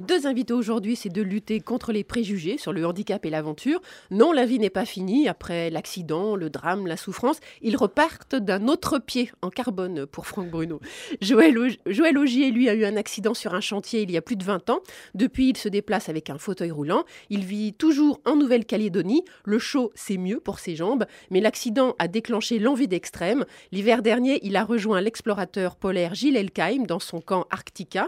deux 0.00 0.26
invités 0.26 0.52
aujourd'hui, 0.52 0.96
c'est 0.96 1.08
de 1.08 1.22
lutter 1.22 1.60
contre 1.60 1.92
les 1.92 2.02
préjugés 2.02 2.58
sur 2.58 2.72
le 2.72 2.84
handicap 2.84 3.24
et 3.24 3.30
l'aventure. 3.30 3.80
Non, 4.10 4.32
la 4.32 4.44
vie 4.44 4.58
n'est 4.58 4.70
pas 4.70 4.84
finie. 4.84 5.28
Après 5.28 5.70
l'accident, 5.70 6.34
le 6.34 6.50
drame, 6.50 6.88
la 6.88 6.96
souffrance, 6.96 7.38
ils 7.62 7.76
repartent 7.76 8.34
d'un 8.34 8.66
autre 8.66 8.98
pied 8.98 9.30
en 9.40 9.50
carbone 9.50 10.04
pour 10.04 10.26
Franck 10.26 10.50
Bruno. 10.50 10.80
Joël, 11.22 11.56
Joël 11.86 12.18
Augier, 12.18 12.50
lui, 12.50 12.68
a 12.68 12.74
eu 12.74 12.84
un 12.84 12.96
accident 12.96 13.34
sur 13.34 13.54
un 13.54 13.60
chantier 13.60 14.02
il 14.02 14.10
y 14.10 14.16
a 14.16 14.22
plus 14.22 14.36
de 14.36 14.44
20 14.44 14.68
ans. 14.70 14.80
Depuis, 15.14 15.50
il 15.50 15.56
se 15.56 15.68
déplace 15.68 16.08
avec 16.08 16.28
un 16.28 16.38
fauteuil 16.38 16.72
roulant. 16.72 17.04
Il 17.30 17.44
vit 17.44 17.72
toujours 17.72 18.20
en 18.24 18.34
Nouvelle-Calédonie. 18.34 19.24
Le 19.44 19.60
chaud, 19.60 19.92
c'est 19.94 20.18
mieux 20.18 20.40
pour 20.40 20.58
ses 20.58 20.74
jambes, 20.74 21.06
mais 21.30 21.40
l'accident 21.40 21.94
a 22.00 22.08
déclenché 22.08 22.58
l'envie 22.58 22.88
d'extrême. 22.88 23.44
L'hiver 23.70 24.02
dernier, 24.02 24.40
il 24.42 24.56
a 24.56 24.64
rejoint 24.64 25.00
l'explorateur 25.00 25.76
polaire 25.76 26.14
Gilles 26.14 26.36
Elkheim 26.36 26.84
dans 26.84 26.98
son 26.98 27.20
camp 27.20 27.46
Arctica. 27.50 28.07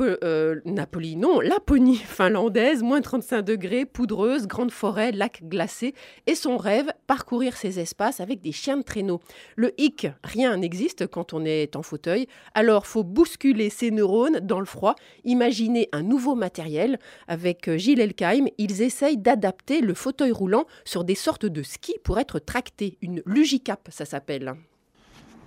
Euh, 0.00 0.60
Napoli, 0.64 1.16
non, 1.16 1.40
Laponie 1.40 1.96
finlandaise, 2.04 2.82
moins 2.82 3.00
35 3.00 3.42
degrés, 3.42 3.84
poudreuse, 3.84 4.46
grande 4.46 4.72
forêt, 4.72 5.12
lac 5.12 5.42
glacé, 5.44 5.94
et 6.26 6.34
son 6.34 6.56
rêve, 6.56 6.90
parcourir 7.06 7.56
ces 7.56 7.78
espaces 7.78 8.20
avec 8.20 8.40
des 8.40 8.50
chiens 8.50 8.78
de 8.78 8.82
traîneau. 8.82 9.20
Le 9.56 9.72
hic, 9.80 10.08
rien 10.24 10.56
n'existe 10.56 11.06
quand 11.06 11.32
on 11.32 11.44
est 11.44 11.76
en 11.76 11.82
fauteuil, 11.82 12.26
alors 12.54 12.86
faut 12.86 13.04
bousculer 13.04 13.70
ses 13.70 13.90
neurones 13.90 14.40
dans 14.40 14.60
le 14.60 14.66
froid, 14.66 14.96
imaginer 15.24 15.88
un 15.92 16.02
nouveau 16.02 16.34
matériel. 16.34 16.98
Avec 17.28 17.68
euh, 17.68 17.76
Gilles 17.76 18.00
Elkheim, 18.00 18.46
ils 18.58 18.82
essayent 18.82 19.18
d'adapter 19.18 19.80
le 19.80 19.94
fauteuil 19.94 20.32
roulant 20.32 20.66
sur 20.84 21.04
des 21.04 21.14
sortes 21.14 21.46
de 21.46 21.62
skis 21.62 21.98
pour 22.02 22.18
être 22.18 22.38
tracté, 22.40 22.98
une 23.00 23.22
Lugicap 23.26 23.88
ça 23.90 24.04
s'appelle. 24.04 24.54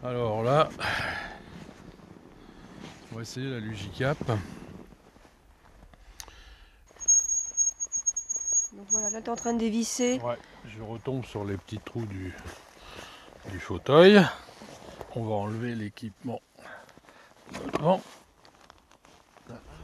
Alors 0.03 0.43
là, 0.43 0.69
on 3.11 3.15
va 3.15 3.21
essayer 3.21 3.49
la 3.49 3.59
Lugicap. 3.59 4.17
Donc 8.73 8.87
voilà, 8.89 9.09
là 9.09 9.21
tu 9.21 9.27
es 9.27 9.29
en 9.29 9.35
train 9.35 9.53
de 9.53 9.59
dévisser. 9.59 10.19
Ouais, 10.21 10.37
je 10.65 10.81
retombe 10.81 11.25
sur 11.25 11.43
les 11.43 11.57
petits 11.57 11.79
trous 11.79 12.05
du, 12.05 12.33
du 13.49 13.59
fauteuil. 13.59 14.21
On 15.15 15.25
va 15.25 15.35
enlever 15.35 15.75
l'équipement. 15.75 16.41
Ouais, 17.83 17.99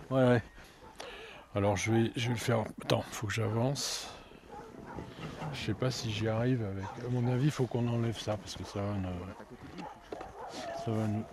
ouais. 0.09 0.41
Alors 1.53 1.75
je 1.75 1.91
vais, 1.91 2.11
je 2.15 2.27
vais 2.27 2.33
le 2.33 2.39
faire. 2.39 2.63
Attends, 2.83 3.03
il 3.07 3.13
faut 3.13 3.27
que 3.27 3.33
j'avance. 3.33 4.07
Je 5.53 5.65
sais 5.65 5.73
pas 5.73 5.91
si 5.91 6.11
j'y 6.11 6.29
arrive 6.29 6.63
avec. 6.63 6.85
À 7.05 7.09
mon 7.09 7.27
avis, 7.31 7.45
il 7.45 7.51
faut 7.51 7.65
qu'on 7.65 7.87
enlève 7.87 8.17
ça 8.17 8.37
parce 8.37 8.55
que 8.55 8.63
ça 8.63 8.79
va, 8.79 8.93
ça 10.85 10.91
va, 10.91 11.07
nous... 11.07 11.23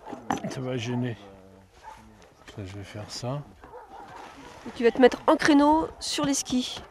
ça 0.49 0.59
va 0.61 0.77
gêner 0.77 1.17
je 2.57 2.77
vais 2.77 2.83
faire 2.83 3.09
ça. 3.09 3.41
tu 4.75 4.83
vas 4.83 4.91
te 4.91 5.01
mettre 5.01 5.21
en 5.27 5.35
créneau 5.35 5.87
sur 5.99 6.25
les 6.25 6.33
skis. 6.33 6.81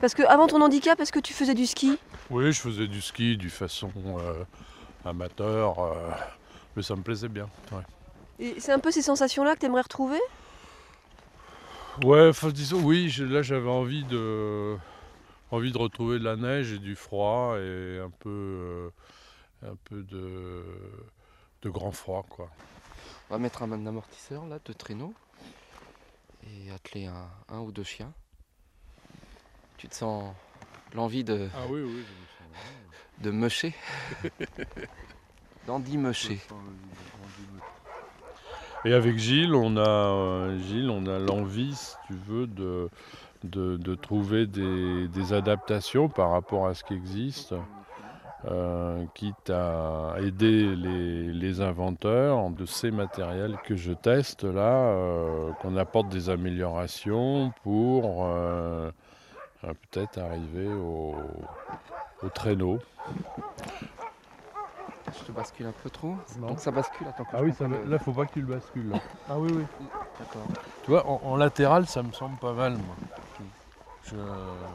Parce 0.00 0.14
que 0.14 0.22
avant 0.22 0.46
ton 0.46 0.60
handicap, 0.60 0.98
est-ce 1.00 1.12
que 1.12 1.20
tu 1.20 1.32
faisais 1.32 1.54
du 1.54 1.66
ski? 1.66 1.98
Oui, 2.30 2.52
je 2.52 2.60
faisais 2.60 2.86
du 2.86 3.00
ski 3.00 3.36
du 3.36 3.50
façon 3.50 3.90
euh, 4.18 4.44
amateur, 5.04 5.78
euh, 5.78 6.10
mais 6.74 6.82
ça 6.82 6.96
me 6.96 7.02
plaisait 7.02 7.28
bien. 7.28 7.48
Et 8.38 8.56
c'est 8.58 8.72
un 8.72 8.78
peu 8.78 8.90
ces 8.90 9.02
sensations-là 9.02 9.54
que 9.54 9.60
tu 9.60 9.66
aimerais 9.66 9.82
retrouver? 9.82 10.20
Ouais, 12.04 12.30
disons 12.52 12.82
oui, 12.82 13.14
là 13.20 13.40
j'avais 13.40 13.70
envie 13.70 14.04
de 14.04 14.76
envie 15.50 15.72
de 15.72 15.78
retrouver 15.78 16.18
de 16.18 16.24
la 16.24 16.36
neige 16.36 16.72
et 16.72 16.78
du 16.78 16.94
froid 16.94 17.56
et 17.58 17.98
un 17.98 18.10
peu 18.10 18.28
euh, 18.28 18.88
un 19.66 19.76
peu 19.84 20.02
de 20.02 20.62
de 21.62 21.70
grand 21.70 21.92
froid. 21.92 22.24
Quoi. 22.28 22.50
On 23.28 23.34
va 23.34 23.38
mettre 23.38 23.62
un 23.62 23.86
amortisseur 23.86 24.46
là, 24.46 24.58
de 24.64 24.72
traîneau 24.72 25.14
et 26.44 26.70
atteler 26.70 27.06
un, 27.48 27.58
ou 27.58 27.72
deux 27.72 27.84
chiens. 27.84 28.12
Tu 29.78 29.88
te 29.88 29.94
sens 29.94 30.34
l'envie 30.94 31.24
de. 31.24 31.48
Ah 31.54 31.66
oui, 31.68 31.82
oui, 31.82 32.04
De 33.18 33.30
mecher. 33.30 33.74
D'Andy 35.66 35.98
Mecher. 35.98 36.40
Et 38.84 38.92
avec 38.92 39.18
Gilles, 39.18 39.54
on 39.54 39.76
a 39.76 39.80
euh, 39.80 40.58
Gilles, 40.60 40.90
on 40.90 41.06
a 41.06 41.18
l'envie, 41.18 41.74
si 41.74 41.96
tu 42.06 42.14
veux, 42.14 42.46
de, 42.46 42.88
de, 43.42 43.94
trouver 43.96 44.46
des, 44.46 45.08
des, 45.08 45.32
adaptations 45.32 46.08
par 46.08 46.30
rapport 46.30 46.68
à 46.68 46.74
ce 46.74 46.84
qui 46.84 46.94
existe. 46.94 47.52
Euh, 48.48 49.04
quitte 49.14 49.50
à 49.50 50.14
aider 50.20 50.76
les, 50.76 51.60
inventeurs 51.60 52.50
de 52.50 52.66
ces 52.66 52.90
matériels 52.90 53.56
que 53.64 53.76
je 53.76 53.92
teste 53.92 54.44
là, 54.44 54.90
euh, 54.90 55.52
qu'on 55.60 55.76
apporte 55.76 56.08
des 56.10 56.28
améliorations 56.28 57.52
pour 57.62 58.26
euh, 58.26 58.90
peut-être 59.62 60.18
arriver 60.18 60.68
au, 60.68 61.14
traîneau. 62.34 62.78
Je 65.18 65.24
te 65.24 65.32
bascule 65.32 65.66
un 65.66 65.74
peu 65.82 65.88
trop 65.88 66.14
Donc 66.38 66.60
ça 66.60 66.70
bascule 66.70 67.06
attends, 67.08 67.26
Ah 67.32 67.42
oui, 67.42 67.52
ça, 67.52 67.66
là 67.68 67.98
faut 67.98 68.12
pas 68.12 68.26
qu'il 68.26 68.44
bascule. 68.44 68.92
Ah 69.28 69.38
oui, 69.38 69.50
oui. 69.52 69.64
D'accord. 70.18 70.46
Tu 70.84 70.90
vois, 70.90 71.06
en, 71.06 71.36
latéral, 71.36 71.86
ça 71.86 72.02
me 72.02 72.12
semble 72.12 72.36
pas 72.38 72.52
mal. 72.52 72.74
Moi. 72.74 74.20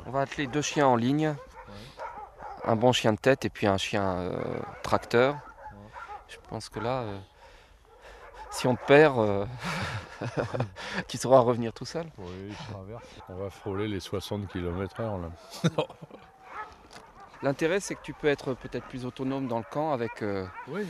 On 0.07 0.11
va 0.11 0.21
atteler 0.21 0.47
deux 0.47 0.61
chiens 0.61 0.87
en 0.87 0.95
ligne 0.95 1.35
un 2.63 2.75
bon 2.75 2.91
chien 2.91 3.13
de 3.13 3.17
tête 3.17 3.45
et 3.45 3.49
puis 3.49 3.67
un 3.67 3.77
chien 3.77 4.17
euh, 4.17 4.59
tracteur. 4.83 5.37
Je 6.27 6.37
pense 6.49 6.69
que 6.69 6.79
là, 6.79 7.01
euh, 7.01 7.17
si 8.51 8.67
on 8.67 8.75
te 8.75 8.85
perd, 8.85 9.19
euh, 9.19 9.45
tu 11.07 11.17
sauras 11.17 11.39
revenir 11.39 11.73
tout 11.73 11.85
seul. 11.85 12.05
Oui, 12.17 12.53
On 13.29 13.35
va 13.35 13.49
frôler 13.49 13.87
les 13.87 13.99
60 13.99 14.47
km/h 14.47 15.31
L'intérêt, 17.43 17.79
c'est 17.79 17.95
que 17.95 18.03
tu 18.03 18.13
peux 18.13 18.27
être 18.27 18.53
peut-être 18.53 18.85
plus 18.85 19.03
autonome 19.03 19.47
dans 19.47 19.57
le 19.57 19.65
camp 19.69 19.91
avec, 19.93 20.23
oui, 20.67 20.87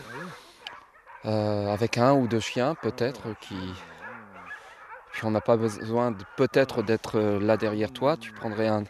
avec 1.23 1.97
un 1.97 2.12
ou 2.12 2.27
deux 2.27 2.41
chiens, 2.41 2.75
peut-être, 2.75 3.34
qui. 3.39 3.55
Puis 5.13 5.25
on 5.25 5.31
n'a 5.31 5.39
pas 5.39 5.55
besoin 5.55 6.13
peut-être 6.36 6.84
d'être 6.84 7.21
là 7.21 7.55
derrière 7.55 7.93
toi. 7.93 8.17
Tu 8.17 8.34
prendrais 8.34 8.67
un, 8.67 8.84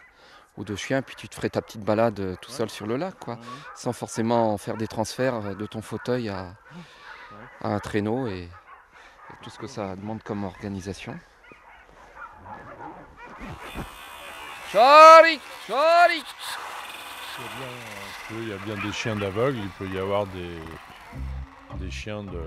ou 0.58 0.64
de 0.64 0.76
chiens, 0.76 1.02
puis 1.02 1.16
tu 1.16 1.30
te 1.30 1.36
ferais 1.36 1.50
ta 1.50 1.62
petite 1.62 1.82
balade 1.82 2.20
euh, 2.20 2.36
tout 2.42 2.52
seul 2.52 2.70
sur 2.70 2.86
le 2.86 2.98
lac, 2.98 3.18
quoi, 3.20 3.40
sans 3.76 3.94
forcément 3.94 4.58
faire 4.58 4.78
des 4.78 4.88
transferts 4.88 5.46
euh, 5.46 5.56
de 5.56 5.66
ton 5.66 5.82
fauteuil 5.82 6.30
à, 6.30 6.56
un 7.62 7.80
traîneau 7.80 8.28
et, 8.28 8.50
tout 9.42 9.50
ce 9.50 9.58
que 9.58 9.68
ça 9.68 9.96
demande 9.96 10.22
comme 10.24 10.44
organisation. 10.44 11.18
Chari 14.72 15.40
Chari 15.68 16.24
il 18.32 18.50
y 18.50 18.54
a 18.54 18.58
bien 18.58 18.76
des 18.76 18.92
chiens 18.92 19.16
d'aveugle, 19.16 19.58
il 19.58 19.70
peut 19.70 19.88
y 19.88 19.98
avoir 19.98 20.28
des, 20.28 20.60
des 21.80 21.92
chiens 21.92 22.24
de 22.24 22.42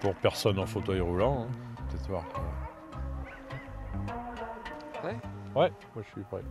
pour 0.00 0.14
personne 0.16 0.58
en 0.58 0.66
fauteuil 0.66 1.00
roulant. 1.00 1.46
Hein. 1.48 1.84
Peut-être 1.88 2.08
voir. 2.08 2.24
Ouais, 5.02 5.16
moi 5.54 5.68
je 5.96 6.02
suis 6.02 6.22
prêt. 6.22 6.42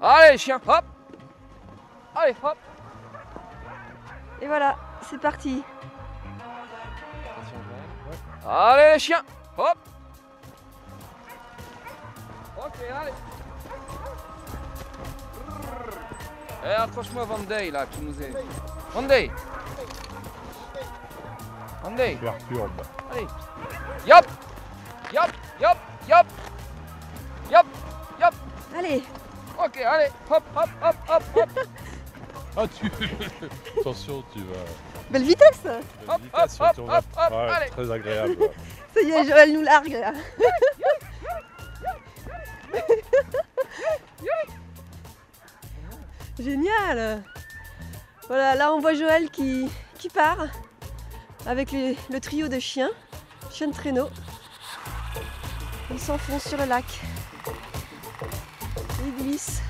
Allez, 0.00 0.38
chien, 0.38 0.60
hop. 0.66 0.84
Allez, 2.14 2.34
hop. 2.42 2.56
Et 4.40 4.46
voilà, 4.46 4.76
c'est 5.08 5.20
parti. 5.20 5.62
Allez 8.48 8.94
les 8.94 8.98
chiens 8.98 9.22
Hop. 9.56 9.78
Ok, 12.58 12.74
allez. 13.00 13.12
Eh, 16.64 16.68
accroche-moi 16.68 17.24
Vendée 17.24 17.70
là, 17.70 17.86
tu 17.86 18.00
nous 18.04 18.20
es... 18.22 18.32
Vendée. 18.92 19.30
Vendée. 21.82 22.18
Perturbe. 22.20 22.82
Allez. 23.12 23.26
Yop 24.06 24.26
Ok, 29.64 29.76
allez 29.78 30.08
Hop, 30.30 30.42
hop, 30.56 30.68
hop, 30.82 30.96
hop, 31.08 31.22
hop 31.36 31.50
Ah, 32.56 32.64
tu. 32.68 32.90
Attention, 33.80 34.22
tu 34.34 34.40
vas. 34.40 34.64
belle 35.10 35.22
vitesse 35.22 35.62
Hop, 36.06 36.20
vitesse 36.20 36.60
hop, 36.60 36.78
hop, 36.78 37.04
hop, 37.16 37.30
Ouais, 37.30 37.36
allez. 37.50 37.70
Très 37.70 37.90
agréable. 37.90 38.36
ouais. 38.38 38.50
Ça 38.94 39.00
y 39.00 39.10
est, 39.10 39.24
Joël 39.24 39.52
nous 39.54 39.62
largue 39.62 39.92
là. 39.92 40.12
Génial 46.38 47.22
Voilà, 48.28 48.54
là 48.54 48.72
on 48.72 48.80
voit 48.80 48.94
Joël 48.94 49.30
qui, 49.30 49.68
qui 49.98 50.08
part 50.08 50.46
avec 51.46 51.72
les- 51.72 51.96
le 52.10 52.20
trio 52.20 52.48
de 52.48 52.58
chiens, 52.58 52.90
chiens 53.50 53.68
de 53.68 53.74
traîneau. 53.74 54.08
Ils 55.90 55.98
s'enfoncent 56.00 56.48
sur 56.48 56.58
le 56.58 56.64
lac. 56.64 56.84
Ils 59.18 59.24
glissent. 59.24 59.60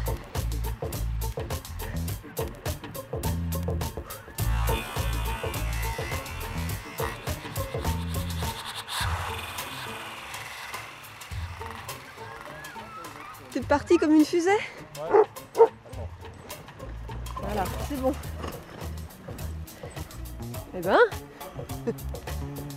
C'est 13.50 13.66
parti 13.66 13.98
comme 13.98 14.12
une 14.12 14.24
fusée? 14.24 14.50
Voilà, 17.42 17.64
c'est 17.88 18.00
bon. 18.00 18.14
Eh 20.74 20.81
ben, 20.81 20.98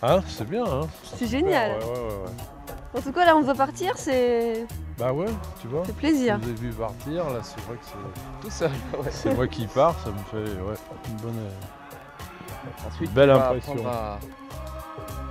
Hein, 0.02 0.22
c'est 0.28 0.48
bien, 0.48 0.66
hein 0.66 0.88
c'est 1.18 1.28
génial. 1.28 1.80
Ouais, 1.80 1.86
ouais. 1.86 3.00
En 3.00 3.02
tout 3.02 3.12
cas, 3.12 3.26
là, 3.26 3.36
on 3.36 3.42
doit 3.42 3.56
partir, 3.56 3.98
c'est 3.98 4.68
Bah 4.98 5.12
ouais, 5.12 5.28
tu 5.62 5.68
vois. 5.68 5.84
c'est 5.86 5.96
plaisir. 5.96 6.40
Je 6.42 6.46
vous 6.48 6.52
ai 6.52 6.54
vu 6.54 6.72
partir, 6.72 7.30
là, 7.30 7.40
c'est 7.44 7.60
vrai 7.62 7.76
que 7.76 7.84
c'est. 7.84 8.42
Tout 8.42 8.50
seul, 8.50 8.72
ouais. 8.98 9.12
C'est 9.12 9.34
moi 9.36 9.48
qui 9.48 9.68
pars, 9.68 9.96
ça 10.04 10.10
me 10.10 10.18
fait 10.32 10.54
ouais, 10.62 10.76
une 11.10 11.16
bonne. 11.18 11.38
euh, 11.38 12.88
Ensuite, 12.88 13.14
Belle 13.14 13.30
tu 13.32 13.36
vas 13.38 13.48
impression. 13.50 13.72
apprendre 13.74 13.90
à, 13.90 14.20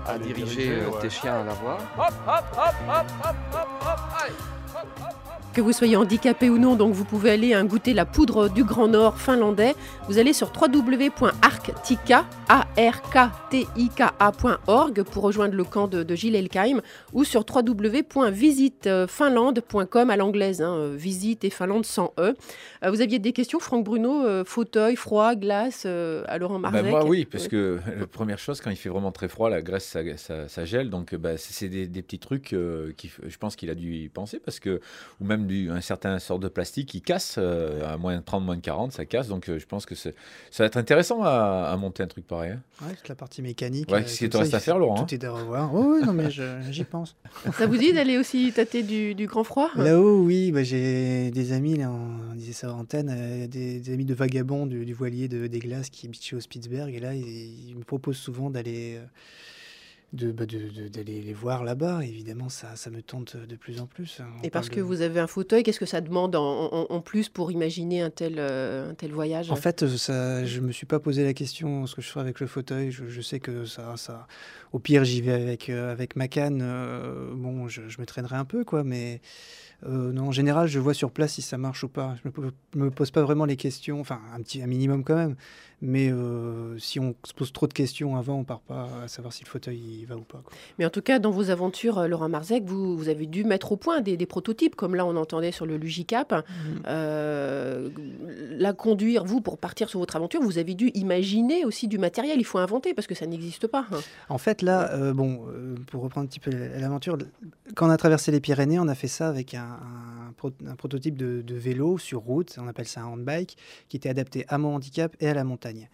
à 0.06 0.12
à 0.12 0.18
les 0.18 0.26
diriger, 0.26 0.44
diriger, 0.44 0.80
euh, 0.82 0.90
ouais. 0.90 1.00
tes 1.00 1.10
chiens 1.10 1.40
à 1.40 1.44
la 1.44 1.52
voix. 1.54 1.78
Hop, 1.98 2.12
hop, 2.26 2.44
hop, 2.56 2.74
hop, 2.88 3.06
hop, 3.24 3.36
hop, 3.54 3.68
hop, 3.82 3.98
allez. 4.22 4.34
Que 5.54 5.60
vous 5.60 5.72
soyez 5.72 5.94
handicapé 5.96 6.50
ou 6.50 6.58
non, 6.58 6.74
donc 6.74 6.94
vous 6.94 7.04
pouvez 7.04 7.30
aller 7.30 7.54
hein, 7.54 7.64
goûter 7.64 7.94
la 7.94 8.04
poudre 8.04 8.48
du 8.48 8.64
Grand 8.64 8.88
Nord 8.88 9.18
finlandais. 9.20 9.76
Vous 10.08 10.18
allez 10.18 10.32
sur 10.32 10.50
www.arktika, 10.60 12.24
A-R-K-T-I-K-A.org 12.48 15.02
pour 15.04 15.22
rejoindre 15.22 15.54
le 15.54 15.62
camp 15.62 15.86
de, 15.86 16.02
de 16.02 16.14
Gilles 16.16 16.34
Elkheim 16.34 16.80
ou 17.12 17.22
sur 17.22 17.44
www.visitefinlande.com 17.48 20.10
à 20.10 20.16
l'anglaise, 20.16 20.60
hein, 20.60 20.74
euh, 20.74 20.96
visite 20.96 21.44
et 21.44 21.50
Finlande 21.50 21.86
sans 21.86 22.12
E. 22.18 22.34
Euh, 22.84 22.90
vous 22.90 23.00
aviez 23.00 23.20
des 23.20 23.30
questions, 23.32 23.60
Franck 23.60 23.84
Bruno, 23.84 24.26
euh, 24.26 24.42
fauteuil, 24.44 24.96
froid, 24.96 25.36
glace, 25.36 25.84
euh, 25.86 26.24
à 26.26 26.36
Laurent 26.38 26.58
Bah, 26.58 26.70
Marzec 26.72 26.90
moi, 26.90 27.04
oui, 27.04 27.26
parce 27.30 27.46
que 27.46 27.78
la 27.96 28.08
première 28.08 28.40
chose, 28.40 28.60
quand 28.60 28.70
il 28.70 28.76
fait 28.76 28.88
vraiment 28.88 29.12
très 29.12 29.28
froid, 29.28 29.48
la 29.50 29.62
graisse, 29.62 29.86
ça, 29.86 30.00
ça- 30.16 30.48
ça 30.48 30.64
gèle. 30.64 30.90
Donc, 30.90 31.14
bah, 31.14 31.36
c'est 31.36 31.68
des, 31.68 31.86
des 31.86 32.02
petits 32.02 32.18
trucs 32.18 32.54
euh, 32.54 32.90
qui, 32.96 33.08
je 33.24 33.38
pense 33.38 33.54
qu'il 33.54 33.70
a 33.70 33.76
dû 33.76 33.94
y 33.94 34.08
penser, 34.08 34.40
parce 34.44 34.58
que, 34.58 34.80
ou 35.20 35.24
même 35.24 35.43
du, 35.44 35.70
un 35.70 35.80
certain 35.80 36.18
sort 36.18 36.38
de 36.38 36.48
plastique 36.48 36.88
qui 36.88 37.00
casse 37.00 37.36
euh, 37.38 37.92
à 37.92 37.96
moins 37.96 38.16
de 38.16 38.22
30, 38.22 38.44
moins 38.44 38.56
de 38.56 38.60
40, 38.60 38.92
ça 38.92 39.04
casse. 39.04 39.28
Donc, 39.28 39.48
euh, 39.48 39.58
je 39.58 39.66
pense 39.66 39.86
que 39.86 39.94
ça 39.94 40.10
va 40.58 40.64
être 40.64 40.76
intéressant 40.76 41.22
à, 41.22 41.70
à 41.72 41.76
monter 41.76 42.02
un 42.02 42.06
truc 42.06 42.26
pareil. 42.26 42.52
hein. 42.52 42.62
Ouais, 42.82 42.94
toute 42.94 43.08
la 43.08 43.14
partie 43.14 43.42
mécanique. 43.42 43.90
Ouais, 43.90 43.98
euh, 43.98 44.02
qu'est-ce 44.02 44.18
qu'il 44.18 44.28
comme 44.28 44.40
te 44.40 44.44
reste 44.44 44.54
à 44.54 44.60
faire, 44.60 44.78
Laurent, 44.78 45.00
hein 45.00 45.04
Tout 45.04 45.14
est 45.14 45.24
à 45.24 45.30
revoir. 45.32 45.72
Oui, 45.74 45.98
oui, 46.00 46.06
non, 46.06 46.12
mais 46.12 46.30
j'y 46.30 46.84
pense. 46.84 47.16
Ça 47.58 47.66
vous 47.66 47.76
dit 47.76 47.92
d'aller 47.92 48.18
aussi 48.18 48.52
tâter 48.52 48.82
du, 48.82 49.14
du 49.14 49.26
grand 49.26 49.44
froid 49.44 49.70
Là-haut, 49.76 50.22
oui, 50.22 50.50
bah, 50.50 50.62
j'ai 50.64 51.30
des 51.30 51.52
amis, 51.52 51.76
là, 51.76 51.90
on, 51.90 52.34
disait 52.34 52.52
ça 52.52 52.72
en 52.72 52.80
antenne, 52.80 53.10
euh, 53.16 53.46
des, 53.46 53.80
des 53.80 53.92
amis 53.92 54.04
de 54.04 54.14
vagabonds 54.14 54.66
du, 54.66 54.84
du 54.84 54.92
voilier 54.94 55.28
de, 55.28 55.46
des 55.46 55.58
glaces 55.60 55.90
qui 55.90 56.06
habitent 56.06 56.24
chez 56.24 56.36
au 56.36 56.40
Spitzberg. 56.40 56.92
Et 56.94 57.00
là, 57.00 57.14
ils, 57.14 57.68
ils 57.70 57.76
me 57.76 57.84
proposent 57.84 58.16
souvent 58.16 58.50
d'aller 58.50 58.96
euh, 58.96 59.04
de, 60.14 60.32
bah, 60.32 60.46
de- 60.46 60.68
de- 60.70 60.88
d'aller 60.88 61.20
les 61.20 61.32
voir 61.34 61.64
là-bas. 61.64 62.04
Évidemment, 62.04 62.48
ça, 62.48 62.76
ça 62.76 62.88
me 62.90 63.02
tente 63.02 63.36
de 63.36 63.56
plus 63.56 63.80
en 63.80 63.86
plus. 63.86 64.20
hein. 64.20 64.26
On 64.40 64.42
Et 64.44 64.50
parce 64.50 64.68
que 64.68 64.80
vous 64.80 65.00
avez 65.02 65.20
un 65.20 65.26
fauteuil, 65.26 65.62
qu'est-ce 65.62 65.80
que 65.80 65.86
ça 65.86 66.00
demande 66.00 66.36
en, 66.36 66.42
en- 66.72 66.86
en 66.88 67.00
plus 67.00 67.28
pour 67.28 67.50
imaginer 67.50 68.00
un 68.00 68.10
tel, 68.10 68.36
euh, 68.38 68.90
un 68.90 68.94
tel 68.94 69.10
voyage? 69.12 69.50
En 69.50 69.56
fait, 69.56 69.82
euh, 69.82 69.96
ça, 69.96 70.44
je 70.44 70.60
me 70.60 70.72
suis 70.72 70.86
pas 70.86 71.00
posé 71.00 71.24
la 71.24 71.34
question 71.34 71.86
ce 71.86 71.94
que 71.94 72.02
je 72.02 72.08
ferais 72.08 72.20
avec 72.20 72.40
le 72.40 72.46
fauteuil. 72.46 72.90
Je, 72.92 73.08
je 73.08 73.20
sais 73.20 73.40
que 73.40 73.64
ça, 73.64 73.96
ça, 73.96 74.26
au 74.72 74.78
pire, 74.78 75.04
j'y 75.04 75.20
vais 75.20 75.32
avec 75.32 75.68
euh, 75.68 75.90
avec 75.92 76.16
ma 76.16 76.28
canne. 76.28 76.60
euh, 76.62 77.32
bon, 77.34 77.68
je, 77.68 77.88
je 77.88 78.00
me 78.00 78.06
traînerai 78.06 78.36
un 78.36 78.44
peu, 78.44 78.64
quoi. 78.64 78.84
Mais 78.84 79.20
euh, 79.86 80.12
non, 80.12 80.28
en 80.28 80.32
général, 80.32 80.66
je 80.68 80.78
vois 80.78 80.94
sur 80.94 81.10
place 81.10 81.32
si 81.34 81.42
ça 81.42 81.58
marche 81.58 81.84
ou 81.84 81.88
pas. 81.88 82.14
Je 82.22 82.28
me, 82.28 82.32
po- 82.32 82.42
me 82.76 82.90
pose 82.90 83.10
pas 83.10 83.22
vraiment 83.22 83.44
les 83.44 83.56
questions. 83.56 84.00
Enfin, 84.00 84.20
un 84.34 84.40
petit, 84.42 84.62
un 84.62 84.66
minimum 84.66 85.04
quand 85.04 85.16
même. 85.16 85.36
Mais 85.82 86.10
euh, 86.10 86.78
si 86.78 86.98
on 86.98 87.14
se 87.24 87.34
pose 87.34 87.52
trop 87.52 87.66
de 87.66 87.74
questions 87.74 88.16
avant, 88.16 88.38
on 88.38 88.44
part 88.44 88.60
pas 88.60 88.88
à 89.04 89.08
savoir 89.08 89.34
si 89.34 89.44
le 89.44 89.48
fauteuil 89.50 89.78
il 90.00 90.06
va 90.06 90.16
ou 90.16 90.22
pas. 90.22 90.40
quoi. 90.42 90.52
Mais 90.78 90.86
en 90.86 90.90
tout 90.90 91.02
cas, 91.02 91.18
dans 91.18 91.30
vos 91.30 91.50
aventures, 91.50 91.98
euh, 91.98 92.06
Laurent 92.06 92.28
Marzec, 92.30 92.64
vous, 92.64 92.96
vous 92.96 93.08
avez 93.10 93.26
dû 93.26 93.44
mettre 93.44 93.72
au 93.72 93.76
point 93.76 94.00
des, 94.00 94.16
des 94.16 94.24
prototypes, 94.24 94.76
comme 94.76 94.94
là 94.94 95.04
on 95.04 95.14
entendait 95.16 95.52
sur 95.52 95.66
le 95.66 95.76
Lugicap. 95.76 96.32
Euh, 96.86 97.90
la 98.56 98.72
conduire, 98.72 99.24
vous, 99.24 99.40
pour 99.40 99.58
partir 99.58 99.88
sur 99.90 99.98
votre 100.00 100.16
aventure, 100.16 100.40
vous 100.40 100.56
avez 100.58 100.74
dû 100.74 100.90
imaginer 100.94 101.64
aussi 101.66 101.88
du 101.88 101.98
matériel. 101.98 102.38
Il 102.38 102.44
faut 102.44 102.58
inventer 102.58 102.94
parce 102.94 103.06
que 103.06 103.14
ça 103.14 103.26
n'existe 103.26 103.66
pas. 103.66 103.84
hein. 103.92 103.98
En 104.28 104.38
fait, 104.38 104.62
là, 104.62 105.12
bon, 105.12 105.42
pour 105.88 106.02
reprendre 106.02 106.24
un 106.24 106.28
petit 106.28 106.40
peu 106.40 106.50
l'aventure, 106.50 107.18
quand 107.74 107.86
on 107.88 107.90
a 107.90 107.96
traversé 107.96 108.30
les 108.32 108.40
Pyrénées, 108.40 108.78
on 108.78 108.88
a 108.88 108.94
fait 108.94 109.08
ça 109.08 109.28
avec 109.28 109.54
un, 109.54 109.73
un 109.82 110.32
pro- 110.32 110.52
un 110.66 110.76
prototype 110.76 111.16
de 111.16 111.54
vélo 111.54 111.98
sur 111.98 112.20
route, 112.20 112.56
on 112.58 112.66
appelle 112.68 112.88
ça 112.88 113.02
un 113.02 113.06
handbike, 113.06 113.56
qui 113.88 113.96
était 113.96 114.08
adapté 114.08 114.44
à 114.48 114.58
mon 114.58 114.74
handicap 114.74 115.16
et 115.20 115.28
à 115.28 115.34
la 115.34 115.44
montagne. 115.44 115.88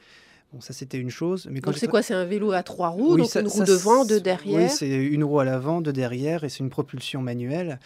Bon, 0.52 0.60
ça 0.60 0.72
c'était 0.72 0.98
une 0.98 1.10
chose. 1.10 1.46
Mais 1.50 1.60
quand 1.60 1.70
Donc 1.70 1.78
c'est 1.78 1.86
quoi? 1.86 2.02
C'est 2.02 2.14
un 2.14 2.24
vélo 2.24 2.50
à 2.52 2.62
trois 2.64 2.88
roues, 2.88 3.12
Oui, 3.14 3.20
donc 3.20 3.30
ça- 3.30 3.40
une 3.40 3.46
roue 3.46 3.58
ça, 3.58 3.64
devant, 3.64 4.04
deux 4.04 4.20
derrière. 4.20 4.60
Oui, 4.62 4.68
c'est 4.68 4.88
une 4.88 5.22
roue 5.22 5.38
à 5.38 5.44
l'avant, 5.44 5.80
deux 5.80 5.92
derrière, 5.92 6.42
et 6.42 6.48
c'est 6.48 6.58
une 6.58 6.70
propulsion 6.70 7.22
manuelle. 7.22 7.78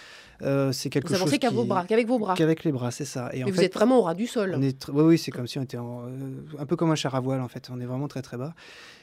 Euh, 0.43 0.73
c'est 0.73 0.91
quelque 0.91 1.09
vous 1.09 1.15
chose 1.15 1.23
avancez 1.23 1.39
qui- 1.39 1.47
vos 1.47 1.65
bras, 1.65 1.85
qu'avec 1.87 2.07
vos 2.09 2.19
bras. 2.19 2.35
Qu'avec 2.35 2.65
les 2.65 2.73
bras, 2.73 2.91
c'est 2.91 3.05
ça. 3.05 3.31
Et 3.35 3.45
en 3.45 3.47
vous 3.47 3.53
fait, 3.55 3.67
êtes 3.67 3.75
vraiment 3.75 3.99
au 3.99 4.03
ras 4.03 4.15
du 4.15 4.27
sol. 4.27 4.55
on 4.57 4.63
est 4.63 4.83
tr- 4.83 4.91
oui, 4.93 5.03
oui, 5.05 5.19
c'est 5.19 5.31
comme 5.31 5.47
si 5.47 5.59
on 5.59 5.63
était 5.63 5.77
en- 5.77 6.07
euh, 6.07 6.09
un 6.59 6.67
peu 6.67 6.75
comme 6.77 6.91
un 6.91 6.97
char 6.97 7.15
à 7.15 7.21
voile 7.21 7.41
en 7.41 7.49
fait. 7.49 7.69
On 7.73 7.79
est 7.81 7.85
vraiment 7.87 8.09
très 8.09 8.21
très 8.23 8.37
bas. 8.37 8.55